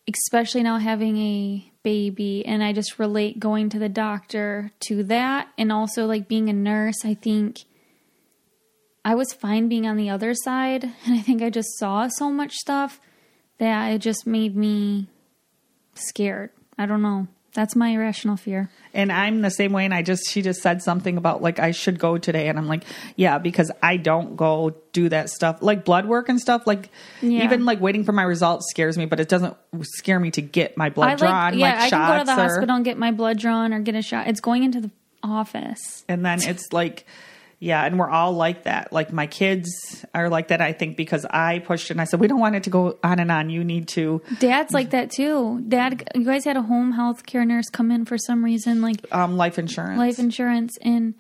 especially 0.09 0.63
now 0.63 0.79
having 0.79 1.17
a 1.19 1.73
baby 1.83 2.45
and 2.45 2.63
I 2.63 2.73
just 2.73 2.99
relate 2.99 3.39
going 3.39 3.69
to 3.71 3.79
the 3.79 3.89
doctor 3.89 4.73
to 4.89 5.03
that 5.05 5.49
and 5.59 5.73
also 5.73 6.07
like 6.07 6.29
being 6.29 6.49
a 6.49 6.53
nurse 6.53 7.05
I 7.05 7.15
think 7.15 7.65
I 9.05 9.15
was 9.15 9.33
fine 9.33 9.69
being 9.69 9.87
on 9.87 9.97
the 9.97 10.11
other 10.11 10.35
side 10.35 10.85
and 10.85 11.15
I 11.15 11.21
think 11.21 11.43
I 11.43 11.51
just 11.51 11.79
saw 11.79 12.09
so 12.09 12.31
much 12.31 12.55
stuff 12.55 13.01
that 13.59 13.93
it 13.93 13.99
just 13.99 14.27
made 14.27 14.57
me 14.57 15.09
scared. 15.99 16.51
I 16.79 16.87
don't 16.87 17.03
know. 17.03 17.27
That's 17.55 17.75
my 17.75 17.89
irrational 17.89 18.37
fear. 18.37 18.69
And 18.93 19.11
I'm 19.11 19.41
the 19.41 19.51
same 19.51 19.73
way. 19.73 19.87
And 19.87 19.95
I 19.95 20.03
just, 20.03 20.29
she 20.31 20.43
just 20.43 20.61
said 20.61 20.83
something 20.83 21.17
about 21.17 21.41
like, 21.41 21.59
I 21.59 21.71
should 21.71 21.99
go 21.99 22.19
today. 22.19 22.49
And 22.49 22.59
I'm 22.59 22.67
like, 22.69 22.85
yeah, 23.17 23.39
because 23.39 23.71
I 23.83 23.97
don't 23.97 24.37
go 24.37 24.75
do 24.93 25.09
that 25.09 25.31
stuff 25.31 25.63
like 25.63 25.83
blood 25.87 26.05
work 26.05 26.29
and 26.29 26.39
stuff. 26.39 26.67
Like, 26.67 26.91
Yeah. 27.23 27.45
even 27.45 27.65
like 27.65 27.81
waiting 27.81 28.05
for 28.05 28.13
my 28.13 28.25
results 28.25 28.67
scares 28.69 28.99
me, 28.99 29.07
but 29.07 29.21
it 29.21 29.31
doesn't 29.31 29.57
scare 29.81 30.21
me 30.21 30.31
to 30.33 30.43
get 30.43 30.77
my 30.77 30.91
blood 30.91 31.07
I 31.07 31.11
like 31.13 31.19
drawn, 31.19 31.59
yeah, 31.59 31.67
like 31.71 31.79
I 31.85 31.89
can 31.91 32.09
go 32.13 32.19
to 32.19 32.25
the 32.27 32.33
or- 32.33 32.49
hospital 32.49 32.77
and 32.77 32.85
get 32.85 32.99
my 32.99 33.11
blood 33.13 33.39
drawn 33.39 33.73
or 33.73 33.81
get 33.81 33.95
a 33.95 34.03
shot. 34.03 34.27
It's 34.27 34.41
going 34.41 34.63
into 34.63 34.83
the 34.83 34.91
office. 35.23 36.05
And 36.11 36.27
then 36.27 36.43
it's 36.43 36.75
like, 36.75 37.07
yeah, 37.59 37.85
and 37.85 37.99
we're 37.99 38.11
all 38.11 38.33
like 38.33 38.65
that. 38.65 38.93
Like 38.93 39.13
my 39.13 39.27
kids 39.27 40.05
are 40.15 40.29
like 40.29 40.49
that, 40.49 40.61
I 40.61 40.73
think, 40.73 40.97
because 40.97 41.25
I 41.25 41.61
pushed 41.61 41.91
and 41.91 42.01
I 42.01 42.05
said, 42.05 42.21
we 42.21 42.29
don't 42.29 42.41
want 42.41 42.55
it 42.55 42.65
to 42.65 42.71
go 42.71 42.99
on 43.03 43.19
and 43.19 43.31
on. 43.33 43.49
You 43.49 43.65
need 43.65 43.89
to 43.89 44.23
Dad's 44.41 44.73
like 44.75 44.91
that 44.91 45.11
too. 45.11 45.63
Dad, 45.67 46.09
you 46.15 46.25
guys 46.25 46.45
had 46.45 46.57
a 46.57 46.63
home 46.63 46.93
health 46.93 47.25
care 47.25 47.45
nurse 47.45 47.69
come 47.71 47.91
in 47.91 48.05
for 48.05 48.19
some 48.19 48.45
reason, 48.45 48.83
like 48.83 48.97
um, 49.13 49.37
life 49.37 49.59
insurance. 49.59 49.99
life 49.99 50.19
insurance, 50.19 50.77
and 50.83 51.15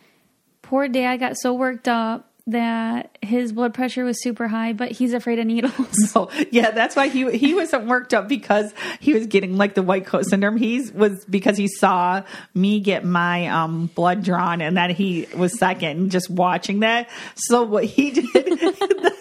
poor 0.62 0.88
dad 0.88 1.18
got 1.18 1.36
so 1.38 1.54
worked 1.54 1.88
up 1.88 2.30
that 2.48 3.18
his 3.22 3.52
blood 3.52 3.74
pressure 3.74 4.04
was 4.04 4.22
super 4.22 4.46
high, 4.46 4.72
but 4.72 4.92
he's 4.92 5.12
afraid 5.12 5.38
of 5.38 5.46
needles. 5.46 5.72
So 6.06 6.30
yeah, 6.50 6.70
that's 6.70 6.94
why 6.94 7.08
he 7.08 7.36
he 7.36 7.54
wasn't 7.54 7.86
worked 7.86 8.14
up 8.14 8.28
because 8.28 8.72
he 9.00 9.12
was 9.12 9.26
getting 9.26 9.56
like 9.56 9.74
the 9.74 9.82
white 9.82 10.06
coat 10.06 10.24
syndrome. 10.24 10.56
He's 10.56 10.92
was 10.92 11.24
because 11.24 11.56
he 11.56 11.68
saw 11.68 12.22
me 12.54 12.80
get 12.80 13.04
my 13.04 13.48
um 13.48 13.86
blood 13.86 14.22
drawn 14.22 14.60
and 14.60 14.76
that 14.76 14.90
he 14.90 15.26
was 15.36 15.58
second 15.58 16.10
just 16.10 16.30
watching 16.30 16.80
that. 16.80 17.08
So 17.34 17.62
what 17.62 17.84
he 17.84 18.10
did 18.32 18.74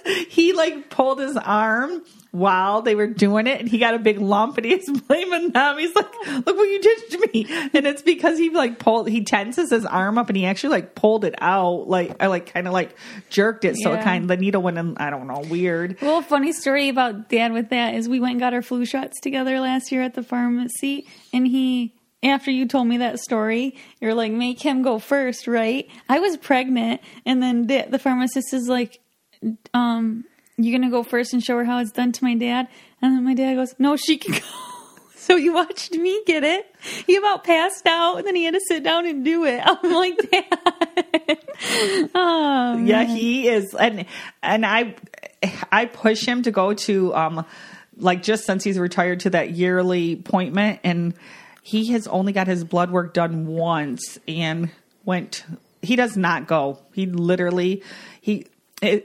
he 0.30 0.54
like 0.54 0.90
pulled 0.90 1.20
his 1.20 1.36
arm 1.38 2.04
while 2.36 2.82
they 2.82 2.96
were 2.96 3.08
doing 3.08 3.48
it 3.48 3.60
and 3.60 3.70
he 3.70 3.78
got 3.78 3.94
a 3.94 4.00
big 4.00 4.20
lump 4.20 4.58
and 4.58 4.66
he's 4.66 4.90
blaming 5.08 5.52
them. 5.52 5.78
He's 5.78 5.96
like, 5.96 6.12
look 6.28 6.46
what 6.58 6.64
you 6.70 6.82
did 6.82 7.10
to 7.12 7.30
me. 7.34 7.46
And 7.74 7.88
it's 7.88 8.02
because 8.02 8.38
he 8.38 8.50
like 8.50 8.78
pulled 8.80 9.10
he 9.10 9.24
tenses 9.24 9.70
his 9.70 9.86
arm 9.86 10.18
up 10.18 10.28
and 10.30 10.38
he 10.38 10.46
actually 10.46 10.72
like 10.72 10.96
pulled 10.96 11.24
it 11.26 11.36
out 11.40 11.88
like 11.88 12.22
I 12.22 12.28
like 12.28 12.52
kind 12.54 12.68
of 12.68 12.74
like 12.74 12.96
jerked 13.30 13.64
it 13.66 13.76
so 13.78 13.94
it 13.94 13.98
Yeah. 13.98 14.04
kind 14.04 14.30
the 14.30 14.38
needle 14.38 14.62
went 14.62 14.78
in 14.78 14.98
I 14.98 15.10
don't 15.10 15.28
know 15.28 15.44
weird. 15.50 15.98
well, 16.02 16.22
funny 16.22 16.52
story 16.52 16.90
about 16.90 17.30
dad 17.30 17.54
with 17.54 17.70
that 17.70 17.96
is 17.96 18.10
we 18.10 18.20
went 18.20 18.32
and 18.34 18.40
got 18.40 18.54
our 18.54 18.62
flu 18.62 18.86
shots 18.86 19.20
together 19.22 19.60
last 19.60 19.92
year 19.92 20.02
at 20.02 20.14
the 20.14 20.24
pharmacy, 20.24 21.08
and 21.34 21.48
he. 21.48 21.94
After 22.24 22.50
you 22.50 22.68
told 22.68 22.88
me 22.88 22.98
that 22.98 23.20
story, 23.20 23.76
you're 24.02 24.16
like, 24.16 24.32
make 24.32 24.60
him 24.60 24.82
go 24.82 24.98
first, 24.98 25.48
right? 25.48 25.88
I 26.10 26.18
was 26.20 26.38
pregnant, 26.38 27.02
and 27.24 27.44
then 27.44 27.68
the, 27.68 27.86
the 27.88 28.00
pharmacist 28.00 28.52
is 28.52 28.68
like, 28.68 28.98
um, 29.76 30.26
you 30.58 30.72
gonna 30.72 30.92
go 30.92 31.04
first 31.04 31.34
and 31.34 31.44
show 31.44 31.58
her 31.58 31.66
how 31.66 31.80
it's 31.80 31.92
done 31.92 32.12
to 32.12 32.24
my 32.24 32.36
dad? 32.36 32.68
And 33.02 33.16
then 33.16 33.24
my 33.24 33.34
dad 33.34 33.56
goes, 33.56 33.76
no, 33.78 33.96
she 33.96 34.18
can 34.18 34.34
go. 34.34 34.40
So 35.26 35.38
he 35.38 35.50
watched 35.50 35.92
me 35.94 36.22
get 36.28 36.44
it. 36.44 36.72
He 37.08 37.16
about 37.16 37.44
passed 37.44 37.88
out, 37.88 38.18
and 38.18 38.28
then 38.28 38.36
he 38.36 38.44
had 38.44 38.54
to 38.54 38.62
sit 38.68 38.84
down 38.84 39.08
and 39.08 39.26
do 39.26 39.44
it. 39.46 39.60
I'm 39.66 39.92
like, 39.92 40.20
Dad. 40.30 41.40
oh, 42.14 42.78
Yeah, 42.86 43.06
he 43.06 43.48
is, 43.48 43.74
and 43.74 44.06
and 44.44 44.64
I 44.68 44.94
I 45.72 45.86
push 45.86 46.24
him 46.28 46.44
to 46.44 46.52
go 46.52 46.76
to 46.76 47.16
um 47.16 47.44
like 47.98 48.22
just 48.22 48.46
since 48.46 48.64
he's 48.64 48.78
retired 48.78 49.22
to 49.22 49.32
that 49.32 49.50
yearly 49.50 50.14
appointment, 50.14 50.82
and 50.84 51.16
he 51.64 51.92
has 51.94 52.06
only 52.06 52.32
got 52.32 52.46
his 52.46 52.64
blood 52.64 52.92
work 52.92 53.16
done 53.16 53.48
once, 53.48 54.20
and 54.28 54.70
went. 55.06 55.44
He 55.82 55.96
does 55.96 56.16
not 56.16 56.46
go. 56.46 56.78
He 56.94 57.08
literally 57.08 57.82
he. 58.22 58.46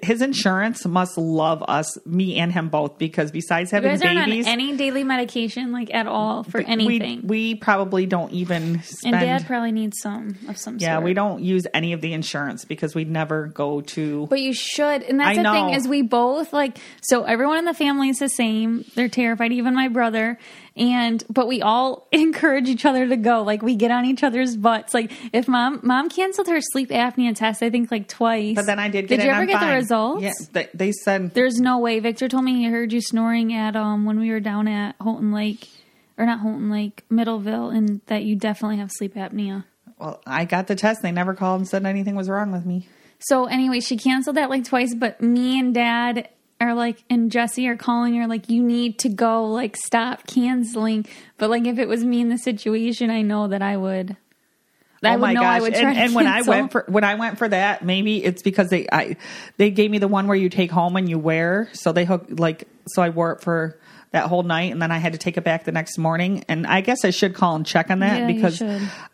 His 0.02 0.22
insurance 0.22 0.84
must 0.86 1.16
love 1.16 1.62
us, 1.66 1.98
me 2.06 2.36
and 2.36 2.52
him 2.52 2.68
both, 2.68 2.98
because 2.98 3.30
besides 3.30 3.70
having 3.70 3.98
babies, 3.98 4.46
any 4.46 4.76
daily 4.76 5.04
medication, 5.04 5.72
like 5.72 5.92
at 5.92 6.06
all, 6.06 6.44
for 6.44 6.60
anything. 6.60 7.22
we, 7.24 7.54
probably 7.54 8.06
don't 8.06 8.32
even 8.32 8.82
spend. 8.82 9.14
and 9.14 9.24
Dad 9.24 9.46
probably 9.46 9.72
needs 9.72 9.98
some 10.00 10.36
of 10.48 10.56
some 10.56 10.78
yeah, 10.78 10.94
sort. 10.94 11.04
we 11.04 11.14
don't 11.14 11.42
use 11.42 11.66
any 11.74 11.92
of 11.92 12.00
the 12.00 12.12
insurance 12.12 12.64
because 12.64 12.94
we 12.94 13.04
never 13.04 13.46
go 13.46 13.80
to. 13.80 14.26
But 14.28 14.40
you 14.40 14.52
should, 14.52 15.02
and 15.02 15.20
that's 15.20 15.38
I 15.38 15.42
the 15.42 15.50
thing 15.50 15.66
know. 15.68 15.74
is 15.74 15.88
we 15.88 16.02
both 16.02 16.52
like. 16.52 16.78
So 17.02 17.24
everyone 17.24 17.58
in 17.58 17.64
the 17.64 17.74
family 17.74 18.08
is 18.08 18.18
the 18.18 18.28
same. 18.28 18.84
They're 18.94 19.08
terrified, 19.08 19.52
even 19.52 19.74
my 19.74 19.88
brother. 19.88 20.38
And 20.76 21.22
but 21.28 21.48
we 21.48 21.62
all 21.62 22.06
encourage 22.12 22.68
each 22.68 22.85
other 22.85 23.06
to 23.09 23.16
go. 23.16 23.42
Like 23.42 23.62
we 23.62 23.76
get 23.76 23.90
on 23.90 24.04
each 24.04 24.22
other's 24.22 24.56
butts. 24.56 24.94
Like 24.94 25.12
if 25.33 25.48
mom 25.48 25.80
mom 25.83 26.09
canceled 26.09 26.48
her 26.48 26.61
sleep 26.61 26.90
apnea 26.90 27.35
test, 27.35 27.62
I 27.62 27.70
think 27.70 27.90
like 27.90 28.09
twice. 28.09 28.54
But 28.54 28.66
then 28.66 28.78
I 28.78 28.88
did. 28.88 29.09
Get 29.09 29.18
Did 29.18 29.24
you 29.24 29.30
ever 29.30 29.42
I'm 29.42 29.46
get 29.46 29.61
the 29.61 29.74
results? 29.74 30.22
Yeah, 30.22 30.33
they, 30.52 30.68
they 30.74 30.92
said 30.92 31.35
There's 31.35 31.61
no 31.61 31.78
way. 31.78 32.00
Victor 32.00 32.28
told 32.28 32.44
me 32.44 32.54
he 32.54 32.64
heard 32.66 32.92
you 32.92 33.00
snoring 33.00 33.52
at 33.52 33.76
um 33.76 34.04
when 34.04 34.18
we 34.20 34.30
were 34.30 34.40
down 34.40 34.68
at 34.68 34.96
Houghton 35.00 35.33
Lake, 35.33 35.68
or 36.16 36.26
not 36.26 36.40
Houghton 36.40 36.70
Lake, 36.70 37.04
Middleville, 37.11 37.74
and 37.74 38.00
that 38.06 38.24
you 38.24 38.37
definitely 38.37 38.78
have 38.78 38.90
sleep 38.92 39.14
apnea. 39.14 39.64
Well, 39.98 40.22
I 40.26 40.46
got 40.46 40.66
the 40.66 40.76
test. 40.76 41.02
They 41.02 41.12
never 41.12 41.35
called 41.35 41.61
and 41.61 41.68
said 41.68 41.85
anything 41.85 42.16
was 42.16 42.28
wrong 42.28 42.52
with 42.52 42.64
me. 42.64 42.88
So 43.18 43.44
anyway, 43.44 43.80
she 43.80 43.98
canceled 43.98 44.37
that 44.37 44.48
like 44.48 44.64
twice, 44.64 44.94
but 44.94 45.20
me 45.20 45.59
and 45.61 45.74
dad 45.74 46.30
are 46.61 46.75
like 46.75 47.03
and 47.09 47.31
Jesse 47.31 47.66
are 47.68 47.77
calling 47.77 48.14
her 48.16 48.27
like 48.27 48.49
you 48.51 48.62
need 48.62 48.99
to 49.01 49.09
go, 49.09 49.46
like 49.46 49.77
stop 49.77 50.27
canceling. 50.27 51.07
But 51.38 51.51
like 51.51 51.66
if 51.66 51.79
it 51.79 51.88
was 51.88 52.05
me 52.05 52.20
in 52.20 52.29
the 52.29 52.38
situation, 52.38 53.11
I 53.11 53.23
know 53.23 53.49
that 53.49 53.62
I 53.62 53.77
would 53.77 54.16
oh 55.03 55.09
I 55.09 55.14
oh 55.14 55.18
would 55.18 55.20
my 55.20 55.35
gosh! 55.35 55.44
I 55.44 55.61
would 55.61 55.75
try 55.75 55.90
and, 55.90 55.99
and 55.99 56.14
when 56.14 56.27
I 56.27 56.42
went 56.42 56.73
for 56.73 56.85
when 56.88 57.05
I 57.05 57.14
went 57.14 57.38
for 57.38 57.49
that, 57.49 57.85
maybe 57.85 58.23
it's 58.23 58.42
because 58.42 58.68
they 58.68 58.87
I 58.92 59.16
they 59.57 59.70
gave 59.70 59.90
me 59.90 59.99
the 59.99 60.09
one 60.09 60.27
where 60.27 60.37
you 60.37 60.49
take 60.49 60.70
home 60.70 60.96
and 60.96 61.09
you 61.09 61.18
wear. 61.18 61.70
So 61.73 61.92
they 61.92 62.05
hook 62.05 62.27
like 62.29 62.68
so 62.88 63.03
I 63.03 63.09
wore 63.09 63.33
it 63.33 63.40
for 63.40 63.79
that 64.12 64.27
whole 64.27 64.42
night, 64.42 64.73
and 64.73 64.83
then 64.83 64.90
I 64.90 64.99
had 64.99 65.12
to 65.12 65.18
take 65.18 65.37
it 65.37 65.44
back 65.44 65.64
the 65.64 65.73
next 65.73 65.96
morning. 65.96 66.44
And 66.49 66.66
I 66.66 66.81
guess 66.81 67.05
I 67.05 67.11
should 67.11 67.35
call 67.35 67.55
and 67.55 67.64
check 67.64 67.90
on 67.90 68.01
that 68.01 68.20
Yeah, 68.20 68.27
because 68.27 68.62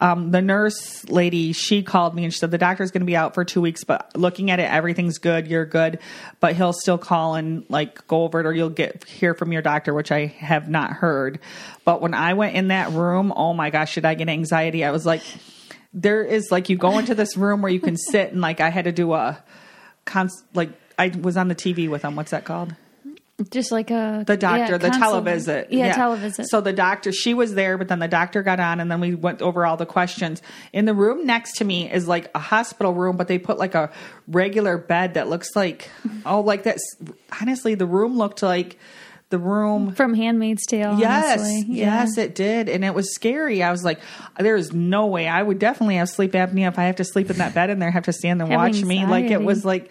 um, 0.00 0.30
the 0.30 0.40
nurse 0.40 1.06
lady 1.08 1.52
she 1.52 1.82
called 1.82 2.14
me 2.14 2.24
and 2.24 2.32
she 2.32 2.38
said 2.38 2.50
the 2.50 2.58
doctor's 2.58 2.90
going 2.90 3.02
to 3.02 3.06
be 3.06 3.16
out 3.16 3.34
for 3.34 3.44
two 3.44 3.60
weeks, 3.60 3.84
but 3.84 4.16
looking 4.16 4.50
at 4.50 4.58
it, 4.58 4.70
everything's 4.70 5.18
good. 5.18 5.48
You're 5.48 5.66
good, 5.66 5.98
but 6.40 6.56
he'll 6.56 6.72
still 6.72 6.98
call 6.98 7.34
and 7.34 7.64
like 7.68 8.06
go 8.06 8.24
over 8.24 8.40
it, 8.40 8.46
or 8.46 8.54
you'll 8.54 8.70
get 8.70 9.04
hear 9.04 9.34
from 9.34 9.52
your 9.52 9.62
doctor, 9.62 9.92
which 9.92 10.10
I 10.10 10.26
have 10.26 10.68
not 10.70 10.92
heard. 10.92 11.40
But 11.84 12.00
when 12.00 12.14
I 12.14 12.32
went 12.34 12.56
in 12.56 12.68
that 12.68 12.92
room, 12.92 13.32
oh 13.36 13.52
my 13.52 13.70
gosh, 13.70 13.96
did 13.96 14.06
I 14.06 14.14
get 14.14 14.28
anxiety? 14.28 14.84
I 14.84 14.90
was 14.90 15.04
like 15.04 15.22
there 15.96 16.22
is 16.22 16.50
like 16.50 16.68
you 16.68 16.76
go 16.76 16.98
into 16.98 17.14
this 17.14 17.38
room 17.38 17.62
where 17.62 17.72
you 17.72 17.80
can 17.80 17.96
sit 17.96 18.30
and 18.30 18.42
like 18.42 18.60
I 18.60 18.68
had 18.68 18.84
to 18.84 18.92
do 18.92 19.14
a 19.14 19.42
cons 20.04 20.44
like 20.54 20.68
I 20.98 21.08
was 21.08 21.36
on 21.36 21.48
the 21.48 21.54
TV 21.54 21.88
with 21.88 22.02
them. 22.02 22.16
What's 22.16 22.30
that 22.30 22.44
called? 22.44 22.74
Just 23.50 23.70
like 23.70 23.90
a 23.90 24.24
The 24.26 24.36
doctor, 24.36 24.72
yeah, 24.72 24.78
the 24.78 24.88
televisit. 24.88 25.66
Yeah, 25.70 25.94
televisit. 25.94 26.46
So 26.46 26.60
the 26.60 26.72
doctor, 26.72 27.12
she 27.12 27.34
was 27.34 27.54
there, 27.54 27.76
but 27.76 27.88
then 27.88 27.98
the 27.98 28.08
doctor 28.08 28.42
got 28.42 28.60
on 28.60 28.80
and 28.80 28.90
then 28.90 29.00
we 29.00 29.14
went 29.14 29.42
over 29.42 29.66
all 29.66 29.76
the 29.76 29.86
questions. 29.86 30.40
In 30.72 30.86
the 30.86 30.94
room 30.94 31.26
next 31.26 31.56
to 31.58 31.64
me 31.64 31.90
is 31.90 32.08
like 32.08 32.30
a 32.34 32.38
hospital 32.38 32.94
room, 32.94 33.16
but 33.16 33.28
they 33.28 33.38
put 33.38 33.58
like 33.58 33.74
a 33.74 33.90
regular 34.26 34.78
bed 34.78 35.14
that 35.14 35.28
looks 35.28 35.54
like, 35.54 35.90
oh, 36.26 36.40
like 36.40 36.62
that's 36.62 36.96
honestly, 37.40 37.74
the 37.74 37.86
room 37.86 38.16
looked 38.16 38.42
like 38.42 38.78
the 39.28 39.38
room 39.38 39.92
from 39.92 40.14
Handmaid's 40.14 40.64
Tale. 40.66 40.98
Yes. 40.98 41.40
Yeah. 41.66 42.04
yes, 42.04 42.16
it 42.16 42.34
did, 42.34 42.68
and 42.68 42.84
it 42.84 42.94
was 42.94 43.12
scary. 43.12 43.60
I 43.62 43.72
was 43.72 43.84
like, 43.84 43.98
"There 44.38 44.54
is 44.54 44.72
no 44.72 45.06
way 45.06 45.26
I 45.26 45.42
would 45.42 45.58
definitely 45.58 45.96
have 45.96 46.08
sleep 46.08 46.32
apnea 46.32 46.68
if 46.68 46.78
I 46.78 46.84
have 46.84 46.96
to 46.96 47.04
sleep 47.04 47.28
in 47.28 47.38
that 47.38 47.52
bed 47.52 47.70
and 47.70 47.82
there 47.82 47.90
have 47.90 48.04
to 48.04 48.12
stand 48.12 48.40
and 48.40 48.50
watch 48.50 48.82
me." 48.82 49.04
Like 49.04 49.26
it 49.26 49.42
was 49.42 49.64
like 49.64 49.90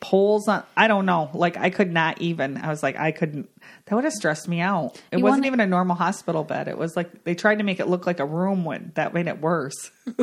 poles 0.00 0.46
on. 0.48 0.62
I 0.76 0.88
don't 0.88 1.06
know. 1.06 1.30
Like 1.34 1.56
I 1.56 1.70
could 1.70 1.92
not 1.92 2.20
even. 2.20 2.56
I 2.56 2.68
was 2.68 2.82
like, 2.82 2.96
I 2.98 3.10
couldn't. 3.12 3.48
That 3.86 3.94
would 3.94 4.04
have 4.04 4.12
stressed 4.12 4.46
me 4.48 4.60
out. 4.60 5.00
It 5.10 5.18
You 5.18 5.24
wasn't 5.24 5.42
wanna- 5.42 5.46
even 5.46 5.60
a 5.60 5.66
normal 5.66 5.96
hospital 5.96 6.44
bed. 6.44 6.68
It 6.68 6.76
was 6.78 6.96
like 6.96 7.24
they 7.24 7.34
tried 7.34 7.58
to 7.58 7.64
make 7.64 7.80
it 7.80 7.88
look 7.88 8.06
like 8.06 8.20
a 8.20 8.24
room 8.26 8.64
when 8.64 8.92
that 8.94 9.14
made 9.14 9.26
it 9.28 9.40
worse. 9.40 9.90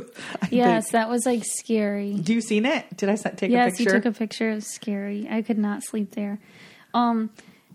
Yes, 0.52 0.86
think. 0.86 0.92
that 0.94 1.10
was 1.10 1.26
like 1.26 1.44
scary. 1.46 2.14
Do 2.14 2.34
you 2.34 2.42
seen 2.42 2.66
it? 2.66 2.86
Did 2.96 3.10
I 3.10 3.16
take 3.16 3.26
a 3.26 3.30
picture? 3.32 3.48
yes, 3.48 3.80
you 3.80 3.86
took 3.88 4.06
a 4.06 4.12
picture. 4.12 4.52
It 4.52 4.56
was 4.56 4.68
scary. 4.68 5.28
I 5.30 5.42
could 5.42 5.58
not 5.58 5.84
sleep 5.84 6.12
there. 6.12 6.40
Um, 6.94 7.32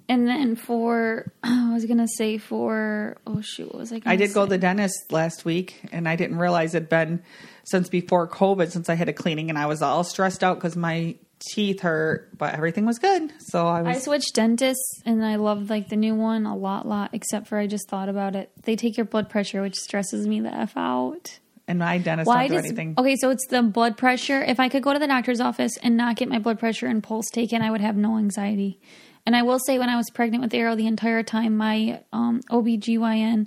and 0.09 0.27
then 0.29 0.55
for 0.57 1.33
I 1.43 1.73
was 1.75 1.85
gonna 1.87 2.07
say 2.17 2.39
for 2.39 3.17
oh 3.27 3.41
shoot, 3.41 3.67
what 3.73 3.79
was 3.81 3.93
I? 3.93 3.99
Gonna 3.99 4.13
I 4.15 4.17
did 4.17 4.33
go 4.33 4.45
to 4.45 4.51
the 4.51 4.59
dentist 4.59 5.11
last 5.11 5.45
week, 5.45 5.81
and 5.93 6.09
I 6.09 6.17
didn't 6.17 6.39
realize 6.39 6.75
it'd 6.75 6.89
been 6.89 7.23
since 7.65 7.89
before 7.89 8.27
COVID, 8.29 8.71
since 8.71 8.89
I 8.89 8.95
had 8.95 9.09
a 9.09 9.13
cleaning, 9.13 9.51
and 9.51 9.59
I 9.59 9.67
was 9.67 9.83
all 9.83 10.05
stressed 10.05 10.43
out 10.45 10.55
because 10.57 10.77
my 10.77 11.17
teeth 11.41 11.81
hurt, 11.81 12.37
but 12.37 12.55
everything 12.55 12.85
was 12.87 12.99
good. 12.99 13.33
So 13.39 13.67
I 13.67 13.91
I 13.91 13.99
switched 13.99 14.35
dentists 14.35 15.03
and 15.05 15.25
I 15.25 15.37
loved 15.37 15.71
like 15.71 15.89
the 15.89 15.97
new 15.97 16.15
one 16.15 16.47
a 16.47 16.57
lot, 16.57 16.87
lot. 16.87 17.11
Except 17.13 17.47
for 17.47 17.59
I 17.59 17.67
just 17.67 17.89
thought 17.89 18.09
about 18.09 18.35
it. 18.37 18.51
They 18.65 18.77
take 18.77 18.97
your 18.97 19.07
blood 19.07 19.29
pressure, 19.31 19.63
which 19.63 19.77
stresses 19.77 20.27
me 20.27 20.41
the 20.41 20.53
f 20.55 20.77
out. 20.77 21.39
and 21.67 21.79
my 21.79 21.99
dentist 21.99 22.27
Why 22.27 22.49
don't 22.49 22.49
do 22.49 22.55
does 22.57 22.65
anything. 22.67 22.95
okay? 22.99 23.17
So 23.17 23.31
it's 23.31 23.47
the 23.49 23.63
blood 23.63 23.97
pressure. 23.97 24.43
If 24.43 24.59
I 24.59 24.69
could 24.69 24.83
go 24.83 24.93
to 24.93 24.99
the 24.99 25.07
doctor's 25.07 25.41
office 25.41 25.77
and 25.83 25.97
not 25.97 26.17
get 26.17 26.29
my 26.29 26.39
blood 26.39 26.59
pressure 26.59 26.87
and 26.87 27.03
pulse 27.03 27.29
taken, 27.31 27.63
I 27.63 27.71
would 27.71 27.81
have 27.81 27.97
no 27.97 28.17
anxiety. 28.19 28.81
And 29.27 29.37
I 29.37 29.43
will 29.43 29.59
say, 29.59 29.79
when 29.79 29.91
I 29.91 29.97
was 29.97 30.09
pregnant 30.11 30.43
with 30.43 30.55
Arrow, 30.55 30.75
the 30.75 30.87
entire 30.87 31.23
time 31.23 31.57
my 31.57 32.01
um, 32.15 32.41
OBGYN 32.51 33.47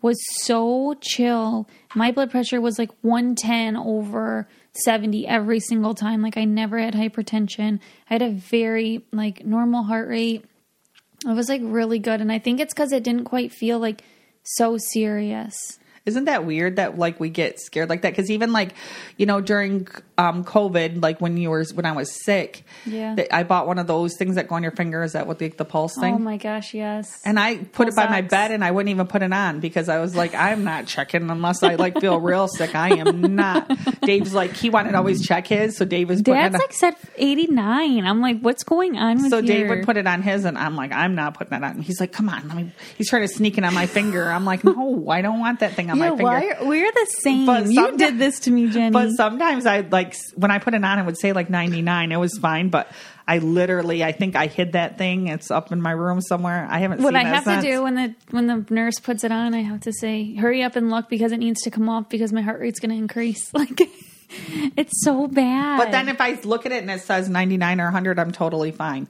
was 0.00 0.16
so 0.40 0.94
chill. 1.02 1.68
My 1.94 2.12
blood 2.12 2.30
pressure 2.30 2.60
was 2.62 2.78
like 2.78 2.90
110 3.02 3.76
over 3.76 4.48
70 4.78 5.26
every 5.26 5.60
single 5.60 5.94
time. 5.94 6.22
Like 6.22 6.36
I 6.36 6.44
never 6.44 6.78
had 6.78 6.94
hypertension. 6.94 7.80
I 8.08 8.14
had 8.14 8.22
a 8.22 8.30
very 8.30 9.04
like 9.12 9.44
normal 9.44 9.82
heart 9.82 10.08
rate. 10.08 10.44
It 11.26 11.32
was 11.32 11.48
like 11.48 11.60
really 11.64 11.98
good. 11.98 12.20
And 12.20 12.30
I 12.30 12.38
think 12.38 12.60
it's 12.60 12.74
because 12.74 12.92
it 12.92 13.02
didn't 13.02 13.24
quite 13.24 13.52
feel 13.52 13.78
like 13.78 14.02
so 14.44 14.78
serious. 14.78 15.78
Isn't 16.06 16.24
that 16.24 16.46
weird 16.46 16.76
that 16.76 16.98
like 16.98 17.20
we 17.20 17.28
get 17.28 17.60
scared 17.60 17.90
like 17.90 18.02
that? 18.02 18.10
Because 18.12 18.30
even 18.30 18.52
like 18.52 18.74
you 19.16 19.26
know 19.26 19.40
during 19.40 19.86
um 20.18 20.44
COVID, 20.44 21.02
like 21.02 21.20
when 21.20 21.36
you 21.36 21.50
were 21.50 21.64
when 21.74 21.86
I 21.86 21.92
was 21.92 22.12
sick, 22.24 22.64
Yeah. 22.84 23.14
that 23.14 23.34
I 23.34 23.44
bought 23.44 23.66
one 23.66 23.78
of 23.78 23.86
those 23.86 24.16
things 24.16 24.34
that 24.34 24.48
go 24.48 24.56
on 24.56 24.62
your 24.62 24.72
finger. 24.72 25.02
Is 25.02 25.12
that 25.12 25.26
what 25.26 25.38
the, 25.38 25.48
the 25.48 25.64
pulse 25.64 25.94
thing? 25.94 26.14
Oh 26.14 26.18
my 26.18 26.36
gosh, 26.36 26.74
yes. 26.74 27.20
And 27.24 27.38
I 27.38 27.56
put 27.58 27.88
it 27.88 27.94
Pulse 27.94 28.06
by 28.06 28.08
my 28.08 28.20
bed 28.22 28.50
and 28.50 28.64
I 28.64 28.72
wouldn't 28.72 28.90
even 28.90 29.06
put 29.06 29.22
it 29.22 29.32
on 29.32 29.60
because 29.60 29.88
I 29.88 29.98
was 29.98 30.16
like, 30.16 30.34
I'm 30.34 30.64
not 30.64 30.86
checking 30.86 31.30
unless 31.30 31.62
I 31.62 31.76
like 31.76 32.00
feel 32.00 32.20
real 32.20 32.48
sick. 32.48 32.74
I 32.74 32.96
am 32.96 33.36
not. 33.36 33.70
Dave's 34.02 34.34
like, 34.34 34.54
he 34.54 34.70
wanted 34.70 34.92
to 34.92 34.98
always 34.98 35.24
check 35.24 35.46
his. 35.46 35.76
So 35.76 35.84
Dave 35.84 36.08
was 36.08 36.20
Dad's 36.20 36.56
it 36.56 36.58
like 36.58 36.72
said 36.72 36.94
89. 37.16 38.04
I'm 38.04 38.20
like, 38.20 38.40
what's 38.40 38.64
going 38.64 38.98
on 38.98 39.22
with 39.22 39.30
so 39.30 39.38
your... 39.38 39.46
Dave 39.46 39.68
would 39.68 39.84
put 39.84 39.96
it 39.96 40.06
on 40.06 40.22
his 40.22 40.44
and 40.44 40.58
I'm 40.58 40.74
like, 40.74 40.92
I'm 40.92 41.14
not 41.14 41.34
putting 41.34 41.58
that 41.58 41.62
on. 41.62 41.80
He's 41.80 42.00
like, 42.00 42.12
come 42.12 42.28
on. 42.28 42.48
Let 42.48 42.56
me, 42.56 42.72
he's 42.96 43.08
trying 43.08 43.22
to 43.22 43.28
sneak 43.28 43.56
it 43.56 43.64
on 43.64 43.74
my 43.74 43.86
finger. 43.86 44.28
I'm 44.30 44.44
like, 44.44 44.64
no, 44.64 45.08
I 45.08 45.22
don't 45.22 45.38
want 45.38 45.60
that 45.60 45.74
thing 45.74 45.90
on 45.90 45.96
yeah, 45.96 46.10
my 46.10 46.16
finger. 46.16 46.24
why 46.24 46.56
are, 46.58 46.66
we're 46.66 46.90
the 46.90 47.06
same. 47.20 47.46
But 47.46 47.70
you 47.70 47.96
did 47.96 48.18
this 48.18 48.40
to 48.40 48.50
me, 48.50 48.68
Jeni. 48.68 48.92
But 48.92 49.10
sometimes 49.12 49.64
I 49.64 49.80
like 49.80 50.07
when 50.36 50.50
I 50.50 50.58
put 50.58 50.74
it 50.74 50.84
on, 50.84 50.98
it 50.98 51.06
would 51.06 51.18
say 51.18 51.32
like 51.32 51.50
99. 51.50 52.12
It 52.12 52.16
was 52.16 52.38
fine, 52.38 52.68
but 52.68 52.90
I 53.26 53.38
literally, 53.38 54.02
I 54.02 54.12
think 54.12 54.36
I 54.36 54.46
hid 54.46 54.72
that 54.72 54.98
thing. 54.98 55.28
It's 55.28 55.50
up 55.50 55.72
in 55.72 55.82
my 55.82 55.90
room 55.90 56.20
somewhere. 56.20 56.66
I 56.70 56.78
haven't 56.78 57.02
what 57.02 57.14
I 57.14 57.24
have 57.24 57.44
since. 57.44 57.62
to 57.62 57.70
do 57.70 57.82
when 57.82 57.94
the 57.94 58.14
when 58.30 58.46
the 58.46 58.64
nurse 58.70 59.00
puts 59.00 59.24
it 59.24 59.32
on, 59.32 59.54
I 59.54 59.62
have 59.62 59.80
to 59.80 59.92
say, 59.92 60.34
"Hurry 60.34 60.62
up 60.62 60.76
and 60.76 60.90
look 60.90 61.08
because 61.08 61.32
it 61.32 61.38
needs 61.38 61.62
to 61.62 61.70
come 61.70 61.88
off 61.88 62.08
because 62.08 62.32
my 62.32 62.42
heart 62.42 62.60
rate's 62.60 62.80
going 62.80 62.90
to 62.90 62.96
increase." 62.96 63.52
Like, 63.58 63.80
it's 64.76 65.02
so 65.04 65.26
bad. 65.26 65.78
But 65.78 65.90
then 65.90 66.08
if 66.08 66.20
I 66.20 66.38
look 66.44 66.66
at 66.66 66.70
it 66.70 66.82
and 66.82 66.90
it 66.90 67.00
says 67.00 67.28
99 67.28 67.80
or 67.80 67.84
100, 67.84 68.18
I'm 68.18 68.30
totally 68.30 68.72
fine. 68.72 69.08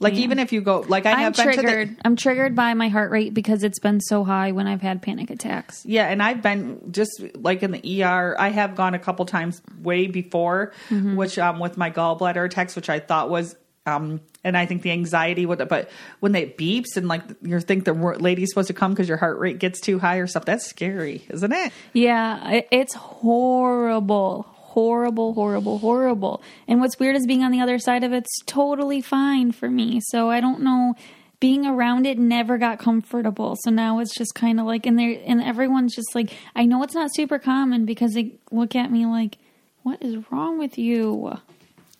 Like 0.00 0.14
even 0.14 0.38
if 0.38 0.52
you 0.52 0.60
go, 0.60 0.80
like 0.88 1.06
I 1.06 1.10
have 1.20 1.38
I'm 1.38 1.46
been 1.46 1.54
triggered. 1.54 1.96
the, 1.96 2.00
I'm 2.06 2.16
triggered 2.16 2.54
by 2.56 2.74
my 2.74 2.88
heart 2.88 3.10
rate 3.10 3.34
because 3.34 3.62
it's 3.62 3.78
been 3.78 4.00
so 4.00 4.24
high 4.24 4.52
when 4.52 4.66
I've 4.66 4.82
had 4.82 5.02
panic 5.02 5.30
attacks. 5.30 5.84
yeah, 5.86 6.06
and 6.08 6.22
I've 6.22 6.42
been 6.42 6.92
just 6.92 7.22
like 7.36 7.62
in 7.62 7.70
the 7.72 8.02
ER. 8.04 8.34
I 8.38 8.48
have 8.48 8.74
gone 8.74 8.94
a 8.94 8.98
couple 8.98 9.24
times 9.26 9.60
way 9.82 10.06
before, 10.06 10.72
Mm-hmm. 10.88 11.16
which 11.16 11.38
um 11.38 11.58
with 11.58 11.76
my 11.76 11.90
gallbladder 11.90 12.44
attacks, 12.44 12.74
which 12.76 12.88
I 12.88 12.98
thought 12.98 13.30
was 13.30 13.56
um, 13.86 14.20
and 14.44 14.56
I 14.58 14.66
think 14.66 14.82
the 14.82 14.90
anxiety 14.90 15.46
with 15.46 15.60
it, 15.62 15.68
but 15.68 15.90
when 16.20 16.34
it 16.34 16.58
beeps 16.58 16.96
and 16.96 17.08
like 17.08 17.22
you 17.42 17.58
think 17.60 17.86
the 17.86 17.94
lady's 17.94 18.50
supposed 18.50 18.68
to 18.68 18.74
come 18.74 18.92
because 18.92 19.08
your 19.08 19.16
heart 19.16 19.38
rate 19.38 19.58
gets 19.58 19.80
too 19.80 19.98
high 19.98 20.16
or 20.16 20.26
stuff, 20.26 20.44
that's 20.44 20.66
scary, 20.66 21.24
isn't 21.30 21.50
it? 21.52 21.72
Yeah, 21.94 22.60
it's 22.70 22.94
horrible. 22.94 24.46
Horrible, 24.74 25.34
horrible, 25.34 25.78
horrible. 25.78 26.42
And 26.68 26.80
what's 26.80 26.98
weird 26.98 27.16
is 27.16 27.26
being 27.26 27.42
on 27.42 27.52
the 27.52 27.60
other 27.60 27.78
side 27.78 28.04
of 28.04 28.12
it's 28.12 28.38
totally 28.46 29.00
fine 29.00 29.52
for 29.52 29.68
me. 29.68 30.00
So 30.10 30.30
I 30.30 30.40
don't 30.40 30.60
know. 30.62 30.94
being 31.40 31.64
around 31.66 32.06
it 32.06 32.18
never 32.18 32.58
got 32.58 32.78
comfortable. 32.78 33.56
So 33.64 33.70
now 33.70 33.98
it's 33.98 34.14
just 34.14 34.34
kind 34.34 34.60
of 34.60 34.66
like, 34.66 34.84
and 34.86 34.98
there, 34.98 35.18
and 35.26 35.40
everyone's 35.42 35.94
just 35.96 36.14
like, 36.14 36.32
I 36.54 36.66
know 36.66 36.82
it's 36.82 36.94
not 36.94 37.10
super 37.14 37.38
common 37.38 37.86
because 37.86 38.12
they 38.12 38.34
look 38.50 38.76
at 38.76 38.92
me 38.92 39.06
like, 39.06 39.38
what 39.82 40.02
is 40.02 40.16
wrong 40.30 40.58
with 40.58 40.76
you? 40.76 41.38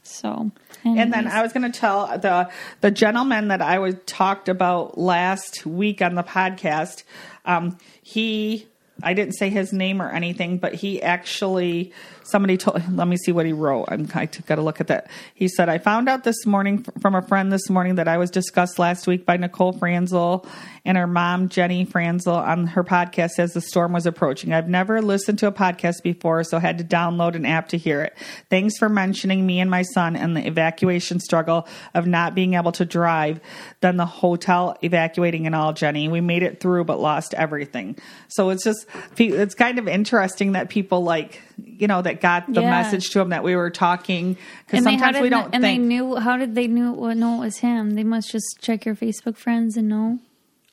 So, 0.02 0.50
And 0.84 1.12
then. 1.12 1.26
I 1.26 1.40
was 1.40 1.52
going 1.52 1.70
to 1.70 1.78
tell 1.78 2.06
the 2.18 2.50
the 2.80 2.90
gentleman 2.90 3.48
that 3.48 3.62
I 3.62 3.78
was 3.78 3.94
talked 4.06 4.48
about 4.48 4.98
last 4.98 5.64
week 5.64 6.02
on 6.02 6.14
the 6.14 6.22
podcast. 6.22 7.04
Um, 7.44 7.78
he, 8.02 8.66
I 9.02 9.14
didn't 9.14 9.34
say 9.34 9.50
his 9.50 9.72
name 9.72 10.00
or 10.00 10.10
anything, 10.10 10.58
but 10.58 10.74
he 10.74 11.02
actually 11.02 11.92
somebody 12.24 12.56
told. 12.56 12.82
Let 12.96 13.08
me 13.08 13.16
see 13.16 13.32
what 13.32 13.46
he 13.46 13.52
wrote. 13.52 13.86
I'm 13.88 14.08
I 14.14 14.26
got 14.26 14.56
to 14.56 14.62
look 14.62 14.80
at 14.80 14.86
that. 14.88 15.10
He 15.34 15.48
said, 15.48 15.68
"I 15.68 15.78
found 15.78 16.08
out 16.08 16.24
this 16.24 16.46
morning 16.46 16.84
from 17.00 17.14
a 17.14 17.22
friend 17.22 17.52
this 17.52 17.68
morning 17.68 17.96
that 17.96 18.08
I 18.08 18.18
was 18.18 18.30
discussed 18.30 18.78
last 18.78 19.06
week 19.06 19.26
by 19.26 19.36
Nicole 19.36 19.72
Franzel 19.72 20.46
and 20.84 20.96
her 20.96 21.06
mom 21.06 21.48
Jeni 21.48 21.88
Franzel 21.88 22.36
on 22.36 22.68
her 22.68 22.84
podcast 22.84 23.38
as 23.38 23.52
the 23.52 23.60
storm 23.60 23.92
was 23.92 24.06
approaching. 24.06 24.52
I've 24.52 24.68
never 24.68 25.02
listened 25.02 25.38
to 25.40 25.46
a 25.46 25.52
podcast 25.52 26.02
before, 26.02 26.44
so 26.44 26.58
had 26.58 26.78
to 26.78 26.84
download 26.84 27.34
an 27.34 27.44
app 27.44 27.68
to 27.68 27.78
hear 27.78 28.02
it. 28.02 28.16
Thanks 28.48 28.78
for 28.78 28.88
mentioning 28.88 29.44
me 29.44 29.60
and 29.60 29.70
my 29.70 29.82
son 29.82 30.16
and 30.16 30.36
the 30.36 30.46
evacuation 30.46 31.20
struggle 31.20 31.66
of 31.94 32.06
not 32.06 32.34
being 32.34 32.54
able 32.54 32.72
to 32.72 32.84
drive, 32.84 33.40
then 33.80 33.96
the 33.96 34.06
hotel 34.06 34.76
evacuating 34.82 35.46
and 35.46 35.54
all, 35.54 35.74
Jeni. 35.74 36.10
We 36.10 36.20
made 36.20 36.42
it 36.42 36.60
through, 36.60 36.84
but 36.84 37.00
lost 37.00 37.34
everything. 37.34 37.96
So 38.28 38.50
it's 38.50 38.64
just, 38.64 38.86
it's 39.16 39.54
kind 39.54 39.78
of 39.78 39.86
interesting 39.88 40.52
that 40.52 40.68
people 40.70 41.02
like, 41.02 41.40
you 41.64 41.86
know, 41.86 42.02
that 42.02 42.20
got 42.20 42.52
the 42.52 42.60
Yeah. 42.62 42.70
message 42.70 43.10
to 43.10 43.18
them 43.18 43.30
that 43.30 43.44
we 43.44 43.54
were 43.56 43.70
talking 43.70 44.36
because 44.66 44.78
and 44.78 44.86
they, 44.86 44.94
how 44.96 45.06
sometimes 45.06 45.22
we 45.22 45.28
don't 45.28 45.54
and 45.54 45.62
think. 45.62 45.80
they 45.82 45.86
knew 45.86 46.16
how 46.16 46.36
did 46.36 46.54
they 46.54 46.66
knew 46.66 46.92
well, 46.92 47.14
know 47.14 47.36
it 47.36 47.40
was 47.40 47.58
him? 47.58 47.92
They 47.92 48.04
must 48.04 48.30
just 48.30 48.58
check 48.60 48.84
your 48.84 48.94
Facebook 48.94 49.36
friends 49.36 49.76
and 49.76 49.88
know. 49.88 50.18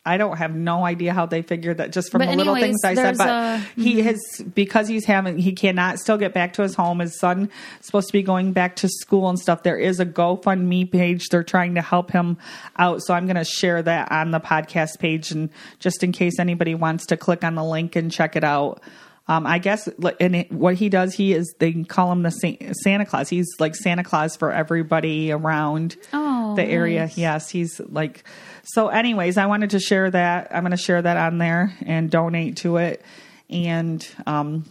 I 0.07 0.17
don't 0.17 0.37
have 0.37 0.55
no 0.55 0.85
idea 0.85 1.13
how 1.13 1.25
they 1.25 1.41
figured 1.41 1.77
that 1.77 1.91
just 1.91 2.11
from 2.11 2.19
But 2.19 2.31
the 2.31 2.37
little 2.37 2.55
things 2.55 2.83
I 2.83 2.95
said. 2.95 3.17
But 3.17 3.27
a- 3.29 3.57
he 3.75 4.01
has 4.01 4.19
because 4.55 4.87
he's 4.87 5.05
having 5.05 5.37
he 5.37 5.53
cannot 5.53 5.99
still 5.99 6.17
get 6.17 6.33
back 6.33 6.53
to 6.53 6.61
his 6.61 6.75
home. 6.75 6.99
His 6.99 7.19
son 7.19 7.49
is 7.79 7.85
supposed 7.85 8.07
to 8.07 8.13
be 8.13 8.23
going 8.23 8.53
back 8.53 8.77
to 8.77 8.89
school 8.89 9.29
and 9.29 9.37
stuff. 9.37 9.63
There 9.63 9.77
is 9.77 9.99
a 9.99 10.05
GoFundMe 10.05 10.91
page. 10.91 11.27
They're 11.29 11.43
trying 11.43 11.75
to 11.75 11.81
help 11.81 12.11
him 12.11 12.37
out. 12.77 13.03
So 13.03 13.13
I'm 13.13 13.25
going 13.25 13.35
to 13.35 13.45
share 13.45 13.81
that 13.81 14.11
on 14.11 14.31
the 14.31 14.39
podcast 14.39 14.99
page 14.99 15.31
and 15.31 15.49
just 15.79 16.03
in 16.03 16.11
case 16.11 16.39
anybody 16.39 16.75
wants 16.75 17.05
to 17.07 17.17
click 17.17 17.43
on 17.43 17.55
the 17.55 17.63
link 17.63 17.95
and 17.95 18.11
check 18.11 18.35
it 18.35 18.43
out. 18.43 18.81
Um, 19.29 19.45
I 19.45 19.59
guess, 19.59 19.89
and 20.21 20.35
it, 20.37 20.51
what 20.53 20.75
he 20.75 20.87
does, 20.87 21.13
he 21.13 21.33
is, 21.33 21.53
they 21.59 21.73
call 21.83 22.13
him 22.13 22.23
the 22.23 22.29
Sa- 22.31 22.71
Santa 22.81 23.05
Claus. 23.05 23.27
He's 23.27 23.47
like 23.59 23.75
Santa 23.75 24.01
Claus 24.05 24.37
for 24.37 24.53
everybody 24.53 25.33
around 25.33 25.97
Oh, 26.13 26.26
the 26.57 26.65
area. 26.65 27.09
Yes, 27.15 27.49
he's 27.49 27.79
like. 27.79 28.23
So, 28.63 28.89
anyways, 28.89 29.37
I 29.37 29.45
wanted 29.45 29.69
to 29.69 29.79
share 29.79 30.11
that. 30.11 30.49
I'm 30.51 30.63
going 30.63 30.71
to 30.71 30.77
share 30.77 31.01
that 31.01 31.15
on 31.15 31.37
there 31.37 31.73
and 31.85 32.11
donate 32.11 32.57
to 32.57 32.77
it. 32.77 33.01
And 33.49 34.05
um, 34.25 34.65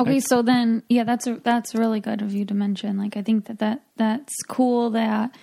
Okay, 0.00 0.20
so 0.20 0.42
then 0.42 0.82
yeah, 0.88 1.04
that's 1.04 1.26
a, 1.26 1.34
that's 1.34 1.74
really 1.74 2.00
good 2.00 2.22
of 2.22 2.32
you 2.32 2.44
to 2.46 2.54
mention. 2.54 2.96
Like 2.96 3.16
I 3.16 3.22
think 3.22 3.46
that, 3.46 3.58
that 3.58 3.82
that's 3.96 4.34
cool 4.48 4.90
that 4.90 5.36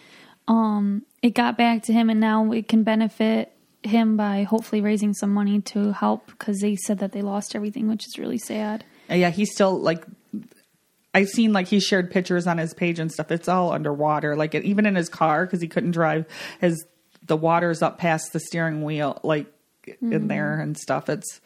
um 0.48 1.04
it 1.22 1.32
got 1.32 1.58
back 1.58 1.84
to 1.84 1.94
him 1.94 2.10
and 2.10 2.20
now 2.20 2.52
it 2.52 2.68
can 2.68 2.84
benefit 2.84 3.52
him 3.84 4.18
by 4.18 4.44
hopefully 4.44 4.82
raising 4.82 5.14
some 5.14 5.32
money 5.32 5.62
to 5.62 5.92
help 5.92 6.26
because 6.28 6.60
they 6.60 6.76
said 6.76 7.00
that 7.00 7.12
they 7.12 7.22
lost 7.22 7.56
everything, 7.56 7.88
which 7.88 8.06
is 8.08 8.18
really 8.18 8.38
sad. 8.38 8.84
yeah, 9.10 9.30
he's 9.30 9.52
still 9.52 9.80
like. 9.80 10.04
I've 11.13 11.30
seen 11.30 11.54
like 11.54 11.67
he 11.67 11.80
shared 11.80 12.12
pictures 12.12 12.46
on 12.48 12.58
his 12.58 12.74
page 12.74 13.00
and 13.00 13.12
stuff. 13.12 13.32
It's 13.32 13.48
all 13.48 13.72
underwater. 13.72 14.36
Like 14.36 14.54
even 14.56 14.86
in 14.86 14.96
his 14.96 15.10
car 15.10 15.46
because 15.46 15.62
he 15.62 15.67
couldn't 15.67 15.91
drive. 15.91 16.26
His 16.62 16.86
the 17.26 17.38
water's 17.38 17.82
up 17.82 17.98
past 17.98 18.34
the 18.34 18.39
steering 18.39 18.84
wheel, 18.84 19.20
like 19.24 19.48
Mm-hmm. 19.88 20.12
in 20.12 20.28
there 20.28 20.60
and 20.60 20.78
stuff. 20.78 21.08
It's 21.08 21.39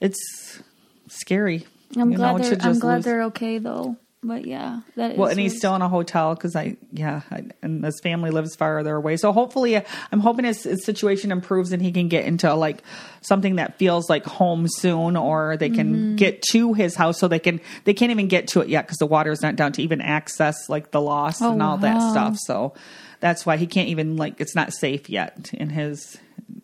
it's 0.00 0.60
scary. 1.06 1.68
I'm 1.96 2.10
you 2.10 2.16
glad 2.16 2.38
know, 2.38 2.48
they're 2.48 2.58
I'm 2.62 2.78
glad 2.80 2.96
lose- 2.96 3.04
they're 3.04 3.22
okay 3.24 3.58
though. 3.58 3.96
But 4.22 4.44
yeah, 4.44 4.80
that 4.96 5.12
is 5.12 5.18
Well, 5.18 5.30
and 5.30 5.40
he's 5.40 5.56
still 5.56 5.74
in 5.76 5.80
a 5.80 5.88
hotel 5.88 6.34
because 6.34 6.54
I, 6.54 6.76
yeah, 6.92 7.22
I, 7.30 7.44
and 7.62 7.82
his 7.82 7.98
family 8.02 8.30
lives 8.30 8.54
farther 8.54 8.94
away. 8.94 9.16
So 9.16 9.32
hopefully, 9.32 9.76
uh, 9.76 9.82
I'm 10.12 10.20
hoping 10.20 10.44
his, 10.44 10.62
his 10.64 10.84
situation 10.84 11.32
improves 11.32 11.72
and 11.72 11.80
he 11.80 11.90
can 11.90 12.08
get 12.08 12.26
into 12.26 12.52
like 12.54 12.82
something 13.22 13.56
that 13.56 13.78
feels 13.78 14.10
like 14.10 14.26
home 14.26 14.66
soon, 14.68 15.16
or 15.16 15.56
they 15.56 15.70
can 15.70 15.94
Mm-hmm. 15.94 16.16
get 16.16 16.42
to 16.50 16.74
his 16.74 16.94
house 16.96 17.18
so 17.18 17.28
they 17.28 17.38
can 17.38 17.62
they 17.84 17.94
can't 17.94 18.10
even 18.10 18.28
get 18.28 18.48
to 18.48 18.60
it 18.60 18.68
yet 18.68 18.86
because 18.86 18.98
the 18.98 19.06
water 19.06 19.32
is 19.32 19.40
not 19.40 19.56
down 19.56 19.72
to 19.72 19.82
even 19.82 20.02
access 20.02 20.68
like 20.68 20.90
the 20.90 21.00
lost 21.00 21.40
Oh, 21.40 21.52
and 21.52 21.62
all 21.62 21.78
that 21.78 22.02
stuff. 22.10 22.36
So 22.40 22.74
that's 23.20 23.46
why 23.46 23.56
he 23.56 23.66
can't 23.66 23.88
even 23.88 24.16
like 24.16 24.38
it's 24.38 24.54
not 24.54 24.74
safe 24.74 25.08
yet 25.08 25.50
in 25.54 25.70
his 25.70 26.18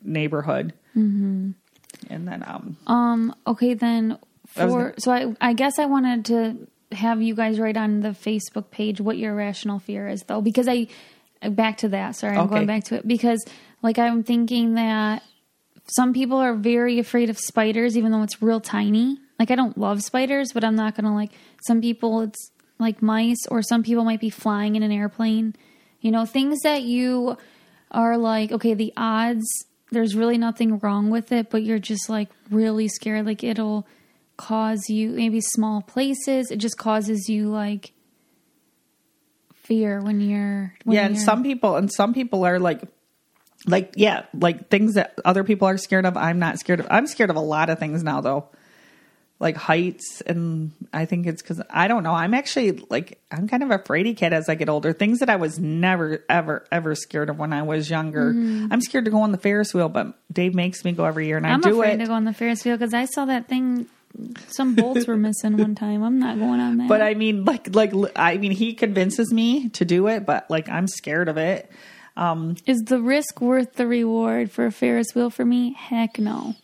neighborhood. 0.04 0.74
Mm-hmm. 0.94 1.52
And 2.10 2.28
then 2.28 2.44
um, 2.46 2.76
Um. 2.86 3.34
Okay, 3.46 3.72
then 3.72 4.18
for 4.46 4.66
gonna- 4.68 5.00
so 5.00 5.10
I 5.10 5.34
I 5.40 5.52
guess 5.54 5.78
I 5.78 5.86
wanted 5.86 6.26
to 6.26 6.68
have 6.96 7.22
you 7.22 7.34
guys 7.34 7.58
write 7.60 7.76
on 7.76 8.00
the 8.00 8.08
Facebook 8.10 8.70
page 8.70 9.00
what 9.00 9.16
your 9.18 9.34
rational 9.34 9.78
fear 9.78 10.08
is, 10.08 10.22
though, 10.24 10.40
because 10.40 10.66
I 10.68 10.88
uh, 11.42 11.50
back 11.50 11.78
to 11.78 11.88
that. 11.90 12.16
Sorry, 12.16 12.36
I'm 12.36 12.46
Okay. 12.46 12.54
going 12.56 12.66
back 12.66 12.84
to 12.84 12.96
it 12.96 13.06
because 13.06 13.44
like 13.82 13.98
I'm 13.98 14.22
thinking 14.22 14.74
that 14.74 15.22
some 15.86 16.12
people 16.12 16.38
are 16.38 16.54
very 16.54 16.98
afraid 16.98 17.30
of 17.30 17.38
spiders, 17.38 17.96
even 17.96 18.10
though 18.12 18.22
it's 18.22 18.42
real 18.42 18.60
tiny. 18.60 19.18
Like 19.38 19.50
I 19.50 19.54
don't 19.54 19.76
love 19.78 20.02
spiders, 20.02 20.52
but 20.52 20.64
I'm 20.64 20.76
not 20.76 20.94
gonna 20.96 21.14
like. 21.14 21.30
Some 21.66 21.80
people 21.80 22.22
it's 22.22 22.50
like 22.78 23.02
mice, 23.02 23.46
or 23.50 23.62
some 23.62 23.82
people 23.82 24.04
might 24.04 24.20
be 24.20 24.30
flying 24.30 24.76
in 24.76 24.82
an 24.82 24.90
airplane. 24.92 25.54
You 26.00 26.10
know, 26.10 26.24
things 26.24 26.60
that 26.62 26.82
you 26.82 27.36
are 27.90 28.16
like, 28.18 28.52
okay, 28.52 28.74
the 28.74 28.92
odds, 28.96 29.44
there's 29.92 30.14
really 30.16 30.38
nothing 30.38 30.78
wrong 30.80 31.10
with 31.10 31.32
it, 31.32 31.50
but 31.50 31.62
you're 31.62 31.78
just 31.78 32.08
like 32.08 32.28
really 32.50 32.88
scared. 32.88 33.24
Like 33.26 33.44
it'll 33.44 33.86
cause 34.36 34.88
you, 34.88 35.10
maybe 35.10 35.40
small 35.40 35.82
places, 35.82 36.50
it 36.50 36.56
just 36.56 36.76
causes 36.78 37.28
you 37.28 37.48
like 37.48 37.92
fear 39.54 40.00
when 40.00 40.20
you're, 40.20 40.74
when 40.84 40.94
yeah, 40.96 41.06
and 41.06 41.14
you're- 41.14 41.24
some 41.24 41.42
people 41.42 41.76
and 41.76 41.92
some 41.92 42.14
people 42.14 42.44
are 42.44 42.58
like 42.58 42.82
like 43.66 43.94
yeah, 43.96 44.26
like 44.38 44.68
things 44.68 44.94
that 44.94 45.18
other 45.24 45.42
people 45.42 45.66
are 45.66 45.78
scared 45.78 46.06
of. 46.06 46.16
I'm 46.16 46.38
not 46.38 46.58
scared 46.58 46.80
of. 46.80 46.86
I'm 46.90 47.06
scared 47.06 47.30
of 47.30 47.36
a 47.36 47.40
lot 47.40 47.68
of 47.70 47.78
things 47.78 48.02
now 48.04 48.20
though. 48.20 48.48
Like 49.40 49.56
heights 49.56 50.22
and 50.24 50.70
I 50.94 51.04
think 51.04 51.26
it's 51.26 51.42
cuz 51.42 51.60
I 51.68 51.88
don't 51.88 52.02
know. 52.04 52.12
I'm 52.12 52.32
actually 52.32 52.72
like 52.90 53.18
I'm 53.32 53.48
kind 53.48 53.62
of 53.62 53.70
a 53.70 53.78
fraidy 53.78 54.16
kid 54.16 54.32
as 54.32 54.48
I 54.48 54.54
get 54.54 54.68
older. 54.68 54.92
Things 54.92 55.18
that 55.18 55.28
I 55.28 55.36
was 55.36 55.58
never 55.58 56.24
ever 56.28 56.64
ever 56.70 56.94
scared 56.94 57.28
of 57.28 57.38
when 57.38 57.52
I 57.52 57.62
was 57.62 57.90
younger. 57.90 58.32
Mm-hmm. 58.32 58.72
I'm 58.72 58.80
scared 58.80 59.04
to 59.06 59.10
go 59.10 59.20
on 59.22 59.32
the 59.32 59.38
Ferris 59.38 59.74
wheel, 59.74 59.88
but 59.88 60.14
Dave 60.32 60.54
makes 60.54 60.84
me 60.84 60.92
go 60.92 61.04
every 61.04 61.26
year 61.26 61.36
and 61.38 61.46
I'm 61.46 61.58
I 61.58 61.68
do 61.68 61.80
afraid 61.80 61.94
it. 61.94 61.98
to 61.98 62.06
go 62.06 62.12
on 62.14 62.24
the 62.24 62.32
Ferris 62.32 62.64
wheel 62.64 62.76
because 62.76 62.94
I 62.94 63.04
saw 63.06 63.24
that 63.24 63.48
thing. 63.48 63.86
Some 64.48 64.74
bolts 64.74 65.06
were 65.06 65.16
missing 65.16 65.56
one 65.56 65.74
time. 65.74 66.02
I'm 66.02 66.18
not 66.18 66.38
going 66.38 66.60
on 66.60 66.78
that. 66.78 66.88
But 66.88 67.02
I 67.02 67.14
mean, 67.14 67.44
like, 67.44 67.74
like 67.74 67.92
I 68.16 68.38
mean, 68.38 68.52
he 68.52 68.74
convinces 68.74 69.32
me 69.32 69.68
to 69.70 69.84
do 69.84 70.08
it, 70.08 70.24
but 70.24 70.50
like 70.50 70.68
I'm 70.68 70.88
scared 70.88 71.28
of 71.28 71.36
it. 71.36 71.70
Um, 72.16 72.56
is 72.64 72.78
the 72.86 73.00
risk 73.00 73.40
worth 73.40 73.74
the 73.74 73.86
reward 73.86 74.50
for 74.50 74.66
a 74.66 74.72
Ferris 74.72 75.14
wheel 75.14 75.28
for 75.28 75.44
me? 75.44 75.74
Heck 75.74 76.18
no. 76.18 76.54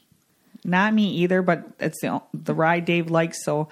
Not 0.64 0.94
me 0.94 1.08
either, 1.16 1.42
but 1.42 1.68
it's 1.80 2.00
the 2.00 2.22
the 2.32 2.54
ride 2.54 2.84
Dave 2.84 3.10
likes, 3.10 3.44
so 3.44 3.68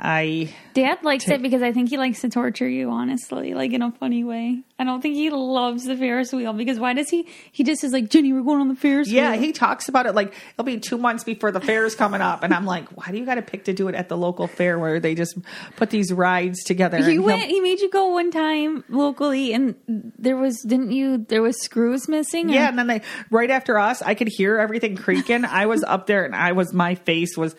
I 0.00 0.54
Dad 0.74 1.02
likes 1.02 1.28
it 1.28 1.42
because 1.42 1.60
I 1.60 1.72
think 1.72 1.88
he 1.88 1.96
likes 1.96 2.20
to 2.20 2.28
torture 2.28 2.68
you, 2.68 2.90
honestly, 2.90 3.52
like 3.54 3.72
in 3.72 3.82
a 3.82 3.90
funny 3.90 4.22
way. 4.22 4.62
I 4.78 4.84
don't 4.84 5.00
think 5.00 5.16
he 5.16 5.28
loves 5.28 5.84
the 5.84 5.96
Ferris 5.96 6.32
wheel 6.32 6.52
because 6.52 6.78
why 6.78 6.92
does 6.92 7.08
he? 7.10 7.26
He 7.50 7.64
just 7.64 7.82
is 7.82 7.92
like, 7.92 8.04
Jeni, 8.08 8.32
we're 8.32 8.42
going 8.42 8.60
on 8.60 8.68
the 8.68 8.76
Ferris 8.76 9.08
yeah, 9.10 9.32
wheel. 9.32 9.40
he 9.40 9.52
talks 9.52 9.88
about 9.88 10.06
it 10.06 10.14
like 10.14 10.34
it'll 10.54 10.64
be 10.64 10.78
two 10.78 10.98
months 10.98 11.24
before 11.24 11.50
the 11.50 11.60
fair's 11.60 11.96
coming 11.96 12.20
up, 12.20 12.44
and 12.44 12.54
I'm 12.54 12.64
like, 12.64 12.88
why 12.90 13.10
do 13.10 13.18
you 13.18 13.26
got 13.26 13.34
to 13.34 13.42
pick 13.42 13.64
to 13.64 13.72
do 13.72 13.88
it 13.88 13.96
at 13.96 14.08
the 14.08 14.16
local 14.16 14.46
fair 14.46 14.78
where 14.78 15.00
they 15.00 15.16
just 15.16 15.36
put 15.74 15.90
these 15.90 16.12
rides 16.12 16.62
together? 16.62 16.98
He 16.98 17.18
went. 17.18 17.50
He 17.50 17.60
made 17.60 17.80
you 17.80 17.90
go 17.90 18.12
one 18.12 18.30
time 18.30 18.84
locally, 18.88 19.52
and 19.52 19.74
there 19.86 20.36
was 20.36 20.60
didn't 20.62 20.92
you? 20.92 21.26
There 21.28 21.42
was 21.42 21.60
screws 21.60 22.08
missing. 22.08 22.50
or- 22.50 22.54
Yeah, 22.54 22.68
and 22.68 22.78
then 22.78 22.86
they 22.86 23.02
right 23.30 23.50
after 23.50 23.80
us, 23.80 24.00
I 24.00 24.14
could 24.14 24.28
hear 24.28 24.58
everything 24.58 24.94
creaking. 24.96 25.44
I 25.44 25.66
was 25.66 25.82
up 25.82 26.06
there, 26.06 26.24
and 26.24 26.36
I 26.36 26.52
was 26.52 26.72
my 26.72 26.94
face 26.94 27.36
was. 27.36 27.56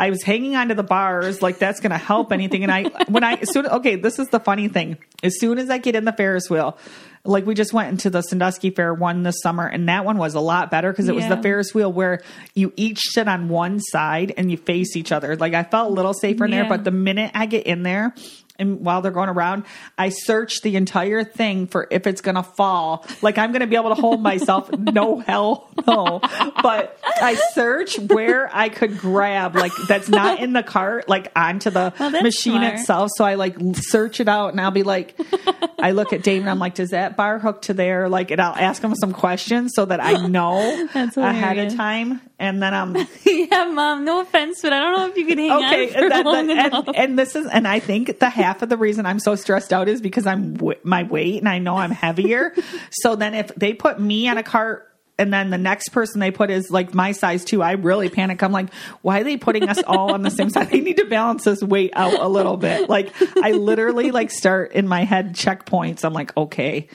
I 0.00 0.08
was 0.08 0.22
hanging 0.22 0.56
onto 0.56 0.74
the 0.74 0.82
bars 0.82 1.42
like 1.42 1.58
that's 1.58 1.80
going 1.80 1.90
to 1.90 1.98
help 1.98 2.32
anything. 2.32 2.62
And 2.62 2.72
I, 2.72 2.84
when 3.08 3.22
I, 3.22 3.42
soon, 3.42 3.66
okay, 3.66 3.96
this 3.96 4.18
is 4.18 4.28
the 4.28 4.40
funny 4.40 4.68
thing. 4.68 4.96
As 5.22 5.38
soon 5.38 5.58
as 5.58 5.68
I 5.68 5.76
get 5.76 5.94
in 5.94 6.06
the 6.06 6.12
Ferris 6.12 6.48
wheel, 6.48 6.78
like 7.22 7.44
we 7.44 7.54
just 7.54 7.74
went 7.74 7.90
into 7.90 8.08
the 8.08 8.22
Sandusky 8.22 8.70
Fair 8.70 8.94
one 8.94 9.24
this 9.24 9.42
summer, 9.42 9.66
and 9.66 9.90
that 9.90 10.06
one 10.06 10.16
was 10.16 10.34
a 10.34 10.40
lot 10.40 10.70
better 10.70 10.90
because 10.90 11.06
it 11.10 11.14
was 11.14 11.28
the 11.28 11.36
Ferris 11.42 11.74
wheel 11.74 11.92
where 11.92 12.22
you 12.54 12.72
each 12.76 13.00
sit 13.10 13.28
on 13.28 13.50
one 13.50 13.78
side 13.78 14.32
and 14.38 14.50
you 14.50 14.56
face 14.56 14.96
each 14.96 15.12
other. 15.12 15.36
Like 15.36 15.52
I 15.52 15.64
felt 15.64 15.90
a 15.90 15.94
little 15.94 16.14
safer 16.14 16.46
in 16.46 16.50
there, 16.50 16.64
but 16.66 16.82
the 16.82 16.90
minute 16.90 17.32
I 17.34 17.44
get 17.44 17.66
in 17.66 17.82
there, 17.82 18.14
and 18.60 18.80
while 18.80 19.02
they're 19.02 19.10
going 19.10 19.28
around, 19.28 19.64
I 19.98 20.10
search 20.10 20.60
the 20.62 20.76
entire 20.76 21.24
thing 21.24 21.66
for 21.66 21.88
if 21.90 22.06
it's 22.06 22.20
going 22.20 22.36
to 22.36 22.42
fall. 22.42 23.06
Like 23.22 23.38
I'm 23.38 23.52
going 23.52 23.60
to 23.60 23.66
be 23.66 23.76
able 23.76 23.94
to 23.94 24.00
hold 24.00 24.22
myself. 24.22 24.70
no 24.78 25.18
hell 25.18 25.68
no. 25.86 26.20
But 26.62 26.98
I 27.04 27.34
search 27.52 27.98
where 27.98 28.48
I 28.52 28.68
could 28.68 28.98
grab 28.98 29.56
like 29.56 29.72
that's 29.88 30.08
not 30.08 30.40
in 30.40 30.52
the 30.52 30.62
cart, 30.62 31.08
like 31.08 31.32
onto 31.34 31.70
the 31.70 31.92
machine 32.22 32.60
smart. 32.60 32.74
itself. 32.74 33.10
So 33.16 33.24
I 33.24 33.34
like 33.34 33.56
search 33.74 34.20
it 34.20 34.28
out 34.28 34.52
and 34.52 34.60
I'll 34.60 34.70
be 34.70 34.82
like, 34.82 35.18
I 35.78 35.92
look 35.92 36.12
at 36.12 36.22
Dave 36.22 36.42
and 36.42 36.50
I'm 36.50 36.58
like, 36.58 36.74
does 36.74 36.90
that 36.90 37.16
bar 37.16 37.38
hook 37.38 37.62
to 37.62 37.74
there? 37.74 38.08
Like, 38.08 38.30
and 38.30 38.40
I'll 38.40 38.54
ask 38.54 38.82
him 38.82 38.94
some 38.94 39.12
questions 39.12 39.72
so 39.74 39.84
that 39.86 40.00
I 40.00 40.26
know 40.28 40.88
ahead 40.94 41.58
of 41.58 41.74
time. 41.74 42.20
And 42.40 42.62
then 42.62 42.72
I'm 42.74 42.96
um, 42.96 43.08
yeah, 43.24 43.64
mom. 43.66 44.04
No 44.04 44.20
offense, 44.22 44.62
but 44.62 44.72
I 44.72 44.80
don't 44.80 44.96
know 44.96 45.06
if 45.08 45.16
you 45.16 45.26
could 45.26 45.38
hang 45.38 45.50
out. 45.50 45.62
okay. 45.62 45.88
on 45.88 45.92
for 45.92 45.98
and, 46.00 46.10
that- 46.10 46.24
long 46.24 46.46
that- 46.48 46.66
enough. 46.68 46.86
and, 46.88 46.96
and 46.96 47.18
this 47.18 47.36
is, 47.36 47.46
and 47.46 47.68
I 47.68 47.78
think 47.80 48.18
the 48.18 48.30
half 48.30 48.62
of 48.62 48.70
the 48.70 48.78
reason 48.78 49.04
I'm 49.06 49.20
so 49.20 49.34
stressed 49.36 49.72
out 49.74 49.88
is 49.88 50.00
because 50.00 50.26
I'm 50.26 50.54
w- 50.54 50.78
my 50.82 51.02
weight 51.02 51.38
and 51.38 51.48
I 51.48 51.58
know 51.58 51.76
I'm 51.76 51.90
heavier. 51.90 52.54
so 52.90 53.14
then 53.14 53.34
if 53.34 53.54
they 53.56 53.74
put 53.74 54.00
me 54.00 54.26
on 54.28 54.38
a 54.38 54.42
cart. 54.42 54.86
And 55.18 55.30
then 55.34 55.50
the 55.50 55.58
next 55.58 55.90
person 55.90 56.18
they 56.18 56.30
put 56.30 56.48
is 56.48 56.70
like 56.70 56.94
my 56.94 57.12
size 57.12 57.44
too. 57.44 57.60
I 57.62 57.72
really 57.72 58.08
panic. 58.08 58.42
I'm 58.42 58.52
like, 58.52 58.72
why 59.02 59.20
are 59.20 59.24
they 59.24 59.36
putting 59.36 59.68
us 59.68 59.82
all 59.86 60.14
on 60.14 60.22
the 60.22 60.30
same 60.30 60.48
side? 60.48 60.70
They 60.70 60.80
need 60.80 60.96
to 60.96 61.04
balance 61.04 61.44
this 61.44 61.62
weight 61.62 61.90
out 61.94 62.18
a 62.18 62.26
little 62.26 62.56
bit. 62.56 62.88
Like 62.88 63.12
I 63.36 63.50
literally 63.50 64.12
like 64.12 64.30
start 64.30 64.72
in 64.72 64.88
my 64.88 65.04
head 65.04 65.34
checkpoints. 65.34 66.04
I'm 66.06 66.14
like, 66.14 66.34
okay, 66.38 66.88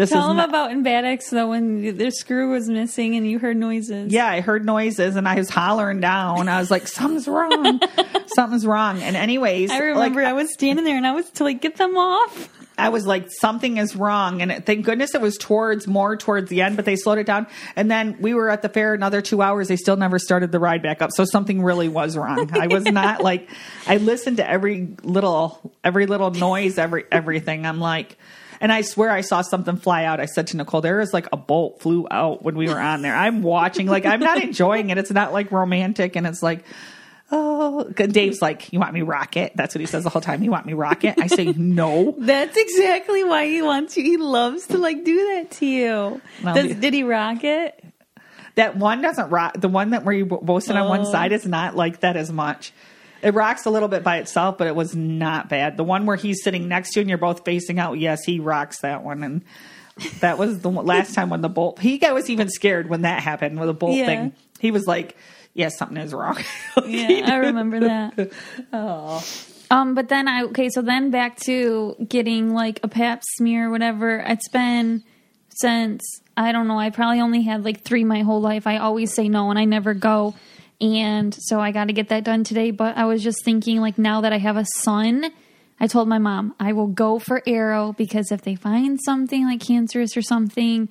this 0.00 0.10
Tell 0.10 0.28
them 0.28 0.38
not- 0.38 0.48
about 0.48 0.70
in 0.72 0.82
Bad 0.82 1.04
Axe 1.04 1.28
though 1.28 1.50
when 1.50 1.96
their 1.98 2.10
screw 2.10 2.50
was 2.50 2.68
missing 2.68 3.16
and 3.16 3.28
you 3.28 3.38
heard 3.38 3.56
noises. 3.56 4.10
yeah, 4.12 4.26
I 4.28 4.40
heard 4.40 4.64
noises 4.64 5.14
and 5.16 5.28
I 5.28 5.34
was 5.34 5.50
hollering 5.50 6.00
down. 6.00 6.48
I 6.48 6.58
was 6.58 6.70
like, 6.70 6.88
something's 6.88 7.28
wrong. 7.28 7.80
something's 8.34 8.66
wrong. 8.66 9.02
And 9.02 9.14
anyways, 9.14 9.70
I 9.70 9.78
remember 9.78 10.22
like, 10.22 10.28
I 10.30 10.32
was 10.32 10.52
standing 10.54 10.84
there 10.86 10.96
and 10.96 11.06
I 11.06 11.12
was 11.12 11.28
to 11.32 11.44
like 11.44 11.60
get 11.60 11.76
them 11.76 11.96
off. 11.98 12.48
I 12.78 12.88
was 12.88 13.06
like, 13.06 13.30
something 13.30 13.76
is 13.76 13.94
wrong. 13.94 14.40
And 14.40 14.64
thank 14.64 14.86
goodness 14.86 15.14
it 15.14 15.20
was 15.20 15.36
towards 15.36 15.86
more 15.86 16.16
towards 16.16 16.48
the 16.48 16.62
end, 16.62 16.76
but 16.76 16.86
they 16.86 16.96
slowed 16.96 17.18
it 17.18 17.26
down. 17.26 17.46
And 17.76 17.90
then 17.90 18.16
we 18.20 18.32
were 18.32 18.48
at 18.48 18.62
the 18.62 18.70
fair 18.70 18.94
another 18.94 19.20
two 19.20 19.42
hours. 19.42 19.68
They 19.68 19.76
still 19.76 19.96
never 19.96 20.18
started 20.18 20.50
the 20.50 20.58
ride 20.58 20.82
back 20.82 21.02
up. 21.02 21.10
So 21.12 21.26
something 21.26 21.62
really 21.62 21.88
was 21.88 22.16
wrong. 22.16 22.48
I 22.58 22.68
was 22.68 22.84
not 22.86 23.22
like, 23.22 23.50
I 23.86 23.98
listened 23.98 24.38
to 24.38 24.50
every 24.50 24.96
little, 25.02 25.74
every 25.84 26.06
little 26.06 26.30
noise, 26.30 26.78
every, 26.78 27.04
everything. 27.12 27.66
I'm 27.66 27.80
like, 27.80 28.16
and 28.60 28.70
I 28.70 28.82
swear 28.82 29.10
I 29.10 29.22
saw 29.22 29.42
something 29.42 29.76
fly 29.76 30.04
out. 30.04 30.20
I 30.20 30.26
said 30.26 30.48
to 30.48 30.56
Nicole, 30.56 30.80
there 30.80 31.00
is 31.00 31.12
like 31.14 31.28
a 31.32 31.36
bolt 31.36 31.80
flew 31.80 32.06
out 32.10 32.42
when 32.42 32.56
we 32.56 32.68
were 32.68 32.78
on 32.78 33.02
there. 33.02 33.14
I'm 33.14 33.42
watching, 33.42 33.86
like, 33.86 34.04
I'm 34.04 34.20
not 34.20 34.42
enjoying 34.42 34.90
it. 34.90 34.98
It's 34.98 35.10
not 35.10 35.32
like 35.32 35.50
romantic. 35.50 36.14
And 36.14 36.26
it's 36.26 36.42
like, 36.42 36.64
oh, 37.32 37.84
Dave's 37.84 38.42
like, 38.42 38.72
you 38.72 38.78
want 38.78 38.92
me 38.92 39.02
rocket? 39.02 39.52
That's 39.54 39.74
what 39.74 39.80
he 39.80 39.86
says 39.86 40.04
the 40.04 40.10
whole 40.10 40.20
time. 40.20 40.42
You 40.42 40.50
want 40.50 40.66
me 40.66 40.74
rocket? 40.74 41.14
I 41.18 41.28
say, 41.28 41.46
no. 41.46 42.14
That's 42.18 42.56
exactly 42.56 43.24
why 43.24 43.46
he 43.46 43.62
wants 43.62 43.96
you. 43.96 44.02
He 44.02 44.16
loves 44.18 44.66
to 44.68 44.78
like 44.78 45.04
do 45.04 45.34
that 45.34 45.50
to 45.52 45.66
you. 45.66 46.20
Well, 46.44 46.54
Does, 46.54 46.74
did 46.76 46.92
he 46.92 47.02
rock 47.02 47.44
it? 47.44 47.82
That 48.56 48.76
one 48.76 49.00
doesn't 49.00 49.30
rock. 49.30 49.54
The 49.58 49.68
one 49.68 49.90
that 49.90 50.04
where 50.04 50.14
you 50.14 50.26
both 50.26 50.64
sit 50.64 50.76
on 50.76 50.88
one 50.88 51.00
oh. 51.00 51.10
side 51.10 51.32
is 51.32 51.46
not 51.46 51.76
like 51.76 52.00
that 52.00 52.16
as 52.16 52.30
much. 52.30 52.72
It 53.22 53.34
rocks 53.34 53.66
a 53.66 53.70
little 53.70 53.88
bit 53.88 54.02
by 54.02 54.18
itself, 54.18 54.56
but 54.58 54.66
it 54.66 54.74
was 54.74 54.94
not 54.96 55.48
bad. 55.48 55.76
The 55.76 55.84
one 55.84 56.06
where 56.06 56.16
he's 56.16 56.42
sitting 56.42 56.68
next 56.68 56.92
to 56.92 57.00
you 57.00 57.02
and 57.02 57.08
you're 57.08 57.18
both 57.18 57.44
facing 57.44 57.78
out, 57.78 57.98
yes, 57.98 58.24
he 58.24 58.40
rocks 58.40 58.80
that 58.80 59.02
one. 59.04 59.22
And 59.22 59.42
that 60.20 60.38
was 60.38 60.60
the 60.60 60.70
last 60.70 61.14
time 61.14 61.28
when 61.30 61.42
the 61.42 61.48
bolt. 61.48 61.78
He 61.78 61.98
got, 61.98 62.14
was 62.14 62.30
even 62.30 62.48
scared 62.48 62.88
when 62.88 63.02
that 63.02 63.22
happened 63.22 63.58
with 63.60 63.66
the 63.68 63.74
bolt 63.74 63.96
Yeah. 63.96 64.06
thing. 64.06 64.32
He 64.58 64.70
was 64.70 64.86
like, 64.86 65.16
"Yes, 65.54 65.76
something 65.78 65.96
is 65.98 66.12
wrong." 66.14 66.38
Yeah, 66.86 67.30
I 67.32 67.36
remember 67.36 67.80
that. 67.80 68.32
Oh. 68.72 69.24
Um, 69.70 69.94
but 69.94 70.08
then 70.08 70.26
I 70.28 70.42
okay, 70.44 70.68
so 70.68 70.82
then 70.82 71.10
back 71.10 71.38
to 71.40 71.94
getting 72.08 72.52
like 72.54 72.80
a 72.82 72.88
pap 72.88 73.22
smear 73.36 73.68
or 73.68 73.70
whatever. 73.70 74.18
It's 74.18 74.48
been 74.48 75.02
since 75.60 76.02
I 76.36 76.52
don't 76.52 76.68
know, 76.68 76.78
I 76.78 76.90
probably 76.90 77.20
only 77.20 77.42
had 77.42 77.64
like 77.64 77.82
three 77.82 78.04
my 78.04 78.22
whole 78.22 78.40
life. 78.40 78.66
I 78.66 78.78
always 78.78 79.14
say 79.14 79.28
no 79.28 79.50
and 79.50 79.58
I 79.58 79.64
never 79.66 79.94
go. 79.94 80.34
And 80.80 81.34
so 81.34 81.60
I 81.60 81.72
gotta 81.72 81.92
get 81.92 82.08
that 82.08 82.24
done 82.24 82.44
today. 82.44 82.70
But 82.70 82.96
I 82.96 83.04
was 83.04 83.22
just 83.22 83.44
thinking 83.44 83.80
like 83.80 83.98
now 83.98 84.22
that 84.22 84.32
I 84.32 84.38
have 84.38 84.56
a 84.56 84.64
son, 84.76 85.30
I 85.78 85.86
told 85.86 86.08
my 86.08 86.18
mom 86.18 86.54
I 86.58 86.72
will 86.72 86.86
go 86.86 87.18
for 87.18 87.42
Arrow 87.46 87.92
because 87.92 88.32
if 88.32 88.42
they 88.42 88.54
find 88.54 88.98
something 89.04 89.44
like 89.44 89.60
cancerous 89.60 90.16
or 90.16 90.22
something, 90.22 90.88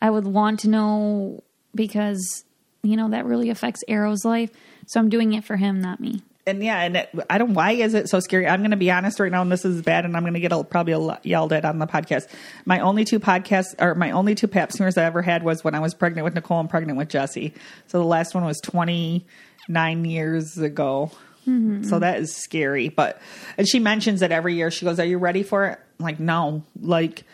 I 0.00 0.10
would 0.10 0.26
want 0.26 0.60
to 0.60 0.68
know 0.68 1.42
because 1.74 2.44
you 2.82 2.96
know 2.96 3.08
that 3.10 3.24
really 3.24 3.50
affects 3.50 3.82
Arrow's 3.88 4.24
life. 4.24 4.50
So 4.86 5.00
I'm 5.00 5.08
doing 5.08 5.32
it 5.32 5.44
for 5.44 5.56
him, 5.56 5.80
not 5.80 6.00
me. 6.00 6.22
And 6.46 6.62
yeah, 6.62 6.80
and 6.82 6.96
it, 6.96 7.10
I 7.30 7.38
don't. 7.38 7.54
Why 7.54 7.72
is 7.72 7.94
it 7.94 8.08
so 8.08 8.20
scary? 8.20 8.46
I'm 8.46 8.60
going 8.60 8.70
to 8.72 8.76
be 8.76 8.90
honest 8.90 9.18
right 9.18 9.32
now, 9.32 9.40
and 9.42 9.50
this 9.50 9.64
is 9.64 9.80
bad, 9.82 10.04
and 10.04 10.16
I'm 10.16 10.22
going 10.22 10.34
to 10.34 10.40
get 10.40 10.52
a, 10.52 10.62
probably 10.62 10.92
a 10.92 11.20
yelled 11.22 11.52
at 11.52 11.64
on 11.64 11.78
the 11.78 11.86
podcast. 11.86 12.28
My 12.66 12.80
only 12.80 13.04
two 13.04 13.18
podcasts, 13.18 13.74
or 13.78 13.94
my 13.94 14.10
only 14.10 14.34
two 14.34 14.48
pap 14.48 14.70
smears 14.70 14.98
I 14.98 15.04
ever 15.04 15.22
had 15.22 15.42
was 15.42 15.64
when 15.64 15.74
I 15.74 15.80
was 15.80 15.94
pregnant 15.94 16.24
with 16.24 16.34
Nicole 16.34 16.60
and 16.60 16.68
pregnant 16.68 16.98
with 16.98 17.08
Jesse. 17.08 17.54
So 17.86 17.98
the 17.98 18.04
last 18.04 18.34
one 18.34 18.44
was 18.44 18.60
29 18.60 20.04
years 20.04 20.58
ago. 20.58 21.10
Mm-hmm. 21.48 21.84
So 21.84 21.98
that 21.98 22.20
is 22.20 22.34
scary. 22.36 22.90
But 22.90 23.20
and 23.56 23.66
she 23.66 23.78
mentions 23.78 24.20
it 24.20 24.30
every 24.30 24.54
year. 24.54 24.70
She 24.70 24.84
goes, 24.84 25.00
"Are 25.00 25.06
you 25.06 25.18
ready 25.18 25.42
for 25.42 25.66
it?" 25.66 25.78
I'm 25.98 26.04
like, 26.04 26.20
no, 26.20 26.62
like. 26.80 27.24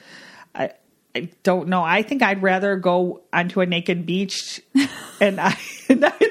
I, 0.54 0.72
I 1.14 1.30
don't 1.42 1.68
know. 1.68 1.82
I 1.82 2.02
think 2.02 2.22
I'd 2.22 2.42
rather 2.42 2.76
go 2.76 3.22
onto 3.32 3.60
a 3.60 3.66
naked 3.66 4.06
beach 4.06 4.60
and 5.20 5.40
I, 5.40 5.56
and 5.88 6.04
I 6.04 6.29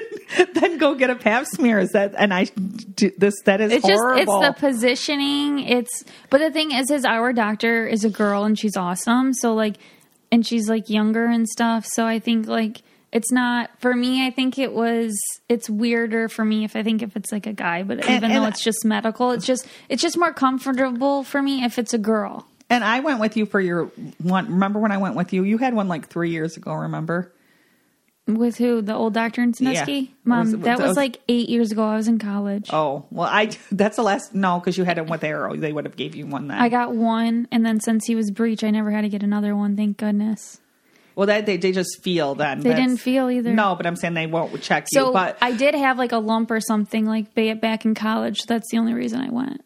then 0.60 0.78
go 0.78 0.94
get 0.94 1.10
a 1.10 1.14
pap 1.16 1.46
smear. 1.46 1.78
Is 1.78 1.90
that 1.92 2.14
and 2.16 2.32
I 2.32 2.44
do 2.44 3.10
this? 3.18 3.34
That 3.46 3.60
is 3.60 3.72
It's 3.72 3.84
horrible. 3.86 4.40
just 4.40 4.48
it's 4.50 4.60
the 4.60 4.66
positioning. 4.66 5.58
It's 5.60 6.04
but 6.30 6.38
the 6.38 6.50
thing 6.50 6.72
is, 6.72 6.90
is 6.90 7.04
our 7.04 7.32
doctor 7.32 7.86
is 7.86 8.04
a 8.04 8.10
girl 8.10 8.44
and 8.44 8.58
she's 8.58 8.76
awesome. 8.76 9.34
So 9.34 9.54
like, 9.54 9.76
and 10.32 10.46
she's 10.46 10.68
like 10.68 10.88
younger 10.90 11.24
and 11.26 11.48
stuff. 11.48 11.86
So 11.86 12.06
I 12.06 12.18
think 12.18 12.46
like 12.46 12.82
it's 13.12 13.32
not 13.32 13.70
for 13.80 13.92
me. 13.94 14.24
I 14.26 14.30
think 14.30 14.58
it 14.58 14.72
was 14.72 15.18
it's 15.48 15.68
weirder 15.68 16.28
for 16.28 16.44
me 16.44 16.64
if 16.64 16.76
I 16.76 16.82
think 16.82 17.02
if 17.02 17.16
it's 17.16 17.32
like 17.32 17.46
a 17.46 17.52
guy. 17.52 17.82
But 17.82 18.08
even 18.08 18.30
though 18.32 18.44
and- 18.44 18.52
it's 18.54 18.62
just 18.62 18.84
medical, 18.84 19.32
it's 19.32 19.46
just 19.46 19.66
it's 19.88 20.02
just 20.02 20.16
more 20.16 20.32
comfortable 20.32 21.24
for 21.24 21.42
me 21.42 21.64
if 21.64 21.78
it's 21.78 21.92
a 21.94 21.98
girl. 21.98 22.46
and 22.70 22.84
I 22.84 23.00
went 23.00 23.18
with 23.18 23.36
you 23.36 23.46
for 23.46 23.60
your 23.60 23.86
one. 24.22 24.46
Remember 24.46 24.78
when 24.78 24.92
I 24.92 24.98
went 24.98 25.16
with 25.16 25.32
you? 25.32 25.42
You 25.42 25.58
had 25.58 25.74
one 25.74 25.88
like 25.88 26.08
three 26.08 26.30
years 26.30 26.56
ago. 26.56 26.72
Remember? 26.74 27.32
With 28.36 28.56
who? 28.58 28.82
The 28.82 28.94
old 28.94 29.14
doctor 29.14 29.42
in 29.42 29.52
Yeah. 29.58 29.84
Mom, 30.24 30.40
Was- 30.40 30.56
that 30.60 30.78
was 30.78 30.88
was- 30.88 30.96
like 30.96 31.18
eight 31.28 31.48
years 31.48 31.72
ago. 31.72 31.84
I 31.84 31.96
was 31.96 32.08
in 32.08 32.18
college. 32.18 32.68
Oh 32.72 33.04
well, 33.10 33.28
I 33.28 33.50
that's 33.72 33.96
the 33.96 34.02
last. 34.02 34.34
No, 34.34 34.58
because 34.58 34.76
you 34.78 34.84
had 34.84 34.98
it 34.98 35.06
with 35.06 35.22
Arrow. 35.24 35.56
They 35.56 35.72
would 35.72 35.84
have 35.84 35.96
gave 35.96 36.14
you 36.14 36.26
one 36.26 36.48
then. 36.48 36.58
I 36.58 36.68
got 36.68 36.94
one, 36.94 37.48
and 37.52 37.64
then 37.64 37.80
since 37.80 38.06
he 38.06 38.14
was 38.14 38.30
breech, 38.30 38.62
I 38.64 38.70
never 38.70 38.90
had 38.90 39.02
to 39.02 39.08
get 39.08 39.22
another 39.22 39.54
one. 39.56 39.76
Thank 39.76 39.96
goodness. 39.98 40.60
well, 41.16 41.26
that 41.26 41.44
they 41.46 41.56
they 41.56 41.72
just 41.72 42.02
feel 42.02 42.34
then. 42.34 42.60
They 42.60 42.70
That's- 42.70 42.86
didn't 42.88 43.00
feel 43.00 43.28
either. 43.30 43.52
No, 43.52 43.74
but 43.74 43.86
I'm 43.86 43.96
saying 43.96 44.14
they 44.14 44.26
won't 44.26 44.60
check 44.62 44.86
So 44.92 45.08
you. 45.08 45.12
But 45.12 45.36
I 45.40 45.52
did 45.52 45.74
have 45.74 45.98
like 45.98 46.12
a 46.12 46.18
lump 46.18 46.50
or 46.50 46.60
something 46.60 47.04
like 47.06 47.34
ba- 47.34 47.56
back 47.56 47.84
in 47.84 47.94
college. 47.94 48.42
That's 48.46 48.70
the 48.70 48.78
only 48.78 48.94
reason 48.94 49.20
I 49.20 49.30
went. 49.30 49.62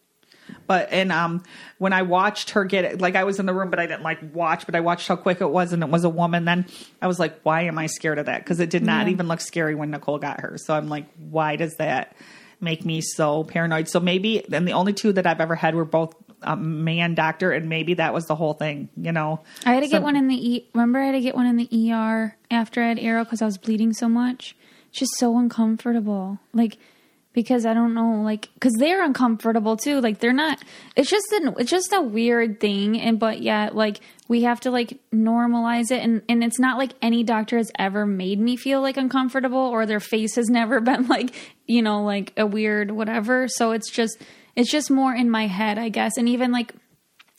But 0.66 0.88
and 0.92 1.12
um 1.12 1.42
when 1.78 1.92
I 1.92 2.02
watched 2.02 2.50
her 2.50 2.64
get 2.64 2.84
it, 2.84 3.00
like 3.00 3.16
I 3.16 3.24
was 3.24 3.38
in 3.38 3.46
the 3.46 3.52
room, 3.54 3.70
but 3.70 3.78
I 3.78 3.86
didn't 3.86 4.02
like 4.02 4.18
watch, 4.34 4.66
but 4.66 4.74
I 4.74 4.80
watched 4.80 5.08
how 5.08 5.16
quick 5.16 5.40
it 5.40 5.50
was, 5.50 5.72
and 5.72 5.82
it 5.82 5.88
was 5.88 6.04
a 6.04 6.08
woman. 6.08 6.44
Then 6.44 6.66
I 7.02 7.06
was 7.06 7.18
like, 7.18 7.40
why 7.42 7.62
am 7.62 7.78
I 7.78 7.86
scared 7.86 8.18
of 8.18 8.26
that? 8.26 8.40
Because 8.42 8.60
it 8.60 8.70
did 8.70 8.82
not 8.82 9.06
Yeah. 9.06 9.12
even 9.12 9.28
look 9.28 9.40
scary 9.40 9.74
when 9.74 9.90
Nicole 9.90 10.18
got 10.18 10.40
her. 10.40 10.56
So 10.58 10.74
I'm 10.74 10.88
like, 10.88 11.06
why 11.18 11.56
does 11.56 11.74
that 11.76 12.16
make 12.60 12.84
me 12.84 13.00
so 13.02 13.44
paranoid? 13.44 13.88
So 13.88 14.00
maybe, 14.00 14.42
and 14.52 14.66
the 14.66 14.72
only 14.72 14.92
two 14.94 15.12
that 15.12 15.26
I've 15.26 15.40
ever 15.40 15.54
had 15.54 15.74
were 15.74 15.84
both 15.84 16.14
a 16.42 16.56
man 16.56 17.14
doctor, 17.14 17.52
and 17.52 17.68
maybe 17.68 17.94
that 17.94 18.12
was 18.14 18.26
the 18.26 18.34
whole 18.34 18.52
thing. 18.54 18.88
You 18.96 19.12
know, 19.12 19.40
I 19.66 19.72
had 19.74 19.80
to 19.82 19.88
get 19.88 20.02
one 20.02 20.14
in 20.16 20.28
the 20.28 20.54
e- 20.54 20.68
remember 20.74 20.98
I 21.00 21.06
had 21.06 21.12
to 21.12 21.20
get 21.20 21.34
one 21.34 21.46
in 21.46 21.56
the 21.56 21.92
ER 21.92 22.36
after 22.50 22.82
I 22.82 22.88
had 22.88 22.98
Arrow 22.98 23.24
because 23.24 23.40
I 23.42 23.46
was 23.46 23.56
bleeding 23.58 23.92
so 23.94 24.08
much. 24.08 24.54
It's 24.90 24.98
just 25.00 25.14
so 25.16 25.36
uncomfortable. 25.38 26.38
Like 26.52 26.76
because 27.34 27.66
I 27.66 27.74
don't 27.74 27.94
know, 27.94 28.22
like 28.22 28.48
because 28.54 28.72
they're 28.78 29.04
uncomfortable 29.04 29.76
too. 29.76 30.00
Like 30.00 30.20
they're 30.20 30.32
not. 30.32 30.62
It's 30.96 31.10
just 31.10 31.26
an. 31.32 31.54
It's 31.58 31.70
just 31.70 31.92
a 31.92 32.00
weird 32.00 32.60
thing, 32.60 32.98
and 32.98 33.18
but 33.18 33.42
yet 33.42 33.74
like 33.74 34.00
we 34.28 34.44
have 34.44 34.60
to 34.60 34.70
like 34.70 34.98
normalize 35.12 35.90
it, 35.90 36.00
and 36.02 36.22
and 36.28 36.42
it's 36.44 36.60
not 36.60 36.78
like 36.78 36.92
any 37.02 37.24
doctor 37.24 37.58
has 37.58 37.70
ever 37.76 38.06
made 38.06 38.38
me 38.38 38.56
feel 38.56 38.80
like 38.80 38.96
uncomfortable, 38.96 39.58
or 39.58 39.84
their 39.84 40.00
face 40.00 40.36
has 40.36 40.48
never 40.48 40.80
been 40.80 41.08
like 41.08 41.34
you 41.66 41.82
know 41.82 42.02
like 42.04 42.32
a 42.36 42.46
weird 42.46 42.92
whatever. 42.92 43.48
So 43.48 43.72
it's 43.72 43.90
just 43.90 44.22
it's 44.54 44.70
just 44.70 44.90
more 44.90 45.12
in 45.12 45.28
my 45.28 45.48
head, 45.48 45.76
I 45.76 45.88
guess, 45.88 46.16
and 46.16 46.28
even 46.28 46.52
like 46.52 46.72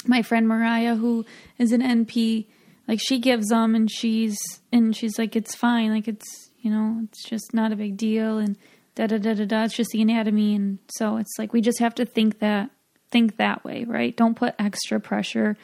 my 0.05 0.21
friend 0.21 0.47
Mariah, 0.47 0.95
who 0.95 1.25
is 1.57 1.71
an 1.71 1.81
NP, 1.81 2.45
like 2.87 2.99
she 3.01 3.17
gives 3.17 3.47
them 3.47 3.73
and 3.73 3.89
she's 3.89 4.37
and 4.73 4.93
she's 4.93 5.17
like, 5.17 5.37
it's 5.37 5.55
fine, 5.55 5.91
like 5.91 6.09
it's 6.09 6.51
you 6.59 6.69
know, 6.69 6.99
it's 7.03 7.23
just 7.23 7.53
not 7.53 7.71
a 7.71 7.77
big 7.77 7.95
deal 7.95 8.39
and 8.39 8.57
da 8.95 9.07
da 9.07 9.17
da 9.17 9.33
da 9.33 9.45
da. 9.45 9.63
It's 9.65 9.75
just 9.75 9.91
the 9.91 10.01
anatomy, 10.01 10.55
and 10.55 10.79
so 10.89 11.17
it's 11.17 11.35
like 11.37 11.53
we 11.53 11.61
just 11.61 11.79
have 11.79 11.95
to 11.95 12.05
think 12.05 12.39
that 12.39 12.69
think 13.11 13.37
that 13.37 13.63
way, 13.63 13.83
right? 13.85 14.15
Don't 14.15 14.35
put 14.35 14.55
extra 14.57 14.99
pressure 14.99 15.57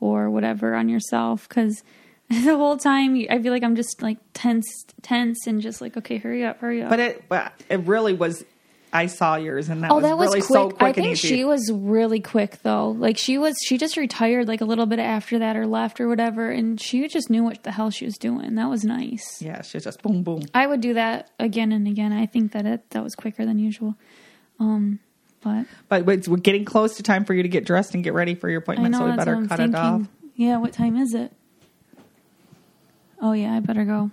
or 0.00 0.30
whatever 0.30 0.74
on 0.74 0.88
yourself 0.88 1.48
because 1.48 1.82
the 2.30 2.56
whole 2.56 2.76
time 2.76 3.14
I 3.30 3.40
feel 3.42 3.52
like 3.52 3.62
I'm 3.62 3.76
just 3.76 4.02
like 4.02 4.18
tense, 4.32 4.66
tense, 5.02 5.46
and 5.46 5.60
just 5.60 5.80
like, 5.80 5.96
okay, 5.96 6.18
hurry 6.18 6.44
up, 6.44 6.60
hurry 6.60 6.82
up. 6.82 6.90
but 6.90 7.00
it 7.00 7.28
but 7.28 7.52
it 7.68 7.80
really 7.80 8.12
was. 8.12 8.44
I 8.94 9.06
saw 9.06 9.34
yours, 9.36 9.68
and 9.68 9.82
that 9.82 9.90
Oh, 9.90 9.96
was 9.96 10.04
that 10.04 10.16
was 10.16 10.28
really 10.28 10.40
quick. 10.40 10.48
so 10.48 10.70
quick 10.70 10.82
I 10.82 10.92
think 10.92 11.16
she 11.18 11.44
was 11.44 11.70
really 11.72 12.20
quick 12.20 12.62
though. 12.62 12.90
Like 12.90 13.18
she 13.18 13.36
was, 13.38 13.56
she 13.66 13.76
just 13.76 13.96
retired 13.96 14.46
like 14.46 14.60
a 14.60 14.64
little 14.64 14.86
bit 14.86 15.00
after 15.00 15.40
that 15.40 15.56
or 15.56 15.66
left 15.66 16.00
or 16.00 16.06
whatever, 16.08 16.48
and 16.50 16.80
she 16.80 17.06
just 17.08 17.28
knew 17.28 17.42
what 17.42 17.64
the 17.64 17.72
hell 17.72 17.90
she 17.90 18.04
was 18.04 18.16
doing. 18.16 18.54
That 18.54 18.70
was 18.70 18.84
nice. 18.84 19.42
yeah, 19.42 19.62
she's 19.62 19.82
just 19.84 20.00
boom, 20.00 20.22
boom. 20.22 20.42
I 20.54 20.66
would 20.66 20.80
do 20.80 20.94
that 20.94 21.30
again 21.40 21.72
and 21.72 21.88
again. 21.88 22.12
I 22.12 22.26
think 22.26 22.52
that 22.52 22.64
it 22.66 22.88
that 22.90 23.02
was 23.02 23.14
quicker 23.16 23.44
than 23.44 23.58
usual. 23.58 23.96
Um, 24.60 25.00
but 25.42 25.66
But 25.88 26.08
it's, 26.08 26.28
we're 26.28 26.36
getting 26.36 26.64
close 26.64 26.96
to 26.98 27.02
time 27.02 27.24
for 27.24 27.34
you 27.34 27.42
to 27.42 27.48
get 27.48 27.66
dressed 27.66 27.94
and 27.94 28.04
get 28.04 28.14
ready 28.14 28.34
for 28.36 28.48
your 28.48 28.60
appointment, 28.60 28.92
know 28.92 28.98
so 29.00 29.10
we 29.10 29.16
better 29.16 29.34
cut 29.46 29.58
thinking. 29.58 29.74
it 29.74 29.76
off. 29.76 30.02
Yeah, 30.36 30.56
what 30.58 30.72
time 30.72 30.96
is 30.96 31.14
it? 31.14 31.32
Oh 33.20 33.32
yeah, 33.32 33.54
I 33.54 33.60
better 33.60 33.84
go. 33.84 34.10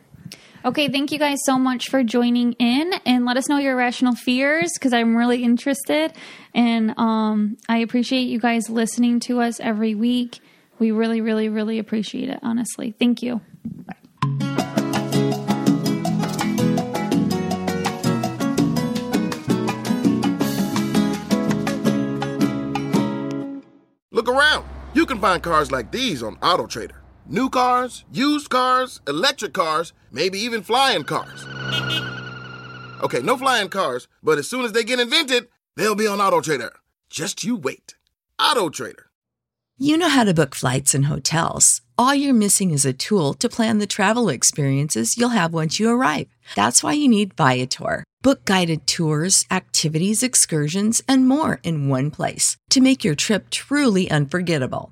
Okay, 0.64 0.89
thank 0.89 1.12
you 1.12 1.18
guys 1.18 1.39
so 1.43 1.57
much 1.57 1.89
for 1.89 2.03
joining 2.03 2.53
in 2.53 2.93
and 3.03 3.26
let 3.26 3.36
us 3.36 3.49
know 3.49 3.57
your 3.57 3.74
irrational 3.74 4.14
fears 4.14 4.70
because 4.76 4.93
I'm 4.93 5.18
really 5.18 5.43
interested 5.43 6.14
and 6.53 6.93
um, 6.99 7.57
I 7.68 7.80
appreciate 7.80 8.26
you 8.26 8.39
guys 8.39 8.70
listening 8.70 9.20
to 9.22 9.41
us 9.41 9.59
every 9.59 9.95
week. 9.95 10.39
We 10.78 10.91
really, 10.91 11.20
really, 11.20 11.49
really 11.49 11.80
appreciate 11.80 12.30
it. 12.30 12.39
Honestly, 12.43 12.93
thank 12.99 13.24
you. 13.24 13.41
Look 24.12 24.30
around. 24.30 24.68
You 24.93 25.07
can 25.07 25.18
find 25.20 25.41
cars 25.41 25.72
like 25.72 25.91
these 25.91 26.22
on 26.22 26.36
AutoTrader. 26.36 27.01
New 27.28 27.49
cars, 27.49 28.03
used 28.11 28.49
cars, 28.49 28.99
electric 29.07 29.53
cars, 29.53 29.93
maybe 30.11 30.39
even 30.39 30.63
flying 30.63 31.03
cars. 31.03 31.45
Okay, 33.03 33.22
no 33.22 33.38
flying 33.38 33.69
cars, 33.69 34.07
but 34.22 34.38
as 34.38 34.49
soon 34.49 34.65
as 34.65 34.74
they 34.74 34.84
get 34.84 34.99
invented, 34.99 35.47
they'll 35.76 35.95
be 35.95 36.07
on 36.07 36.19
AutoTrader. 36.19 36.72
Just 37.09 37.43
you 37.43 37.55
wait. 37.55 37.95
AutoTrader. 38.39 39.05
You 39.78 39.97
know 39.97 40.09
how 40.09 40.24
to 40.24 40.34
book 40.34 40.53
flights 40.53 40.93
and 40.93 41.05
hotels. 41.05 41.82
All 41.97 42.13
you're 42.13 42.34
missing 42.34 42.72
is 42.72 42.86
a 42.86 42.93
tool 42.93 43.34
to 43.36 43.49
plan 43.49 43.80
the 43.80 43.88
travel 43.88 44.30
experiences 44.30 45.17
you'll 45.17 45.30
have 45.30 45.53
once 45.53 45.80
you 45.80 45.89
arrive. 45.89 46.28
That's 46.55 46.84
why 46.84 46.93
you 46.93 47.07
need 47.07 47.34
Viator. 47.36 48.03
Book 48.22 48.45
guided 48.45 48.86
tours, 48.86 49.45
activities, 49.49 50.22
excursions, 50.22 51.01
and 51.07 51.28
more 51.28 51.59
in 51.63 51.89
one 51.89 52.11
place 52.11 52.57
to 52.69 52.82
make 52.82 53.03
your 53.03 53.15
trip 53.15 53.49
truly 53.49 54.09
unforgettable. 54.11 54.91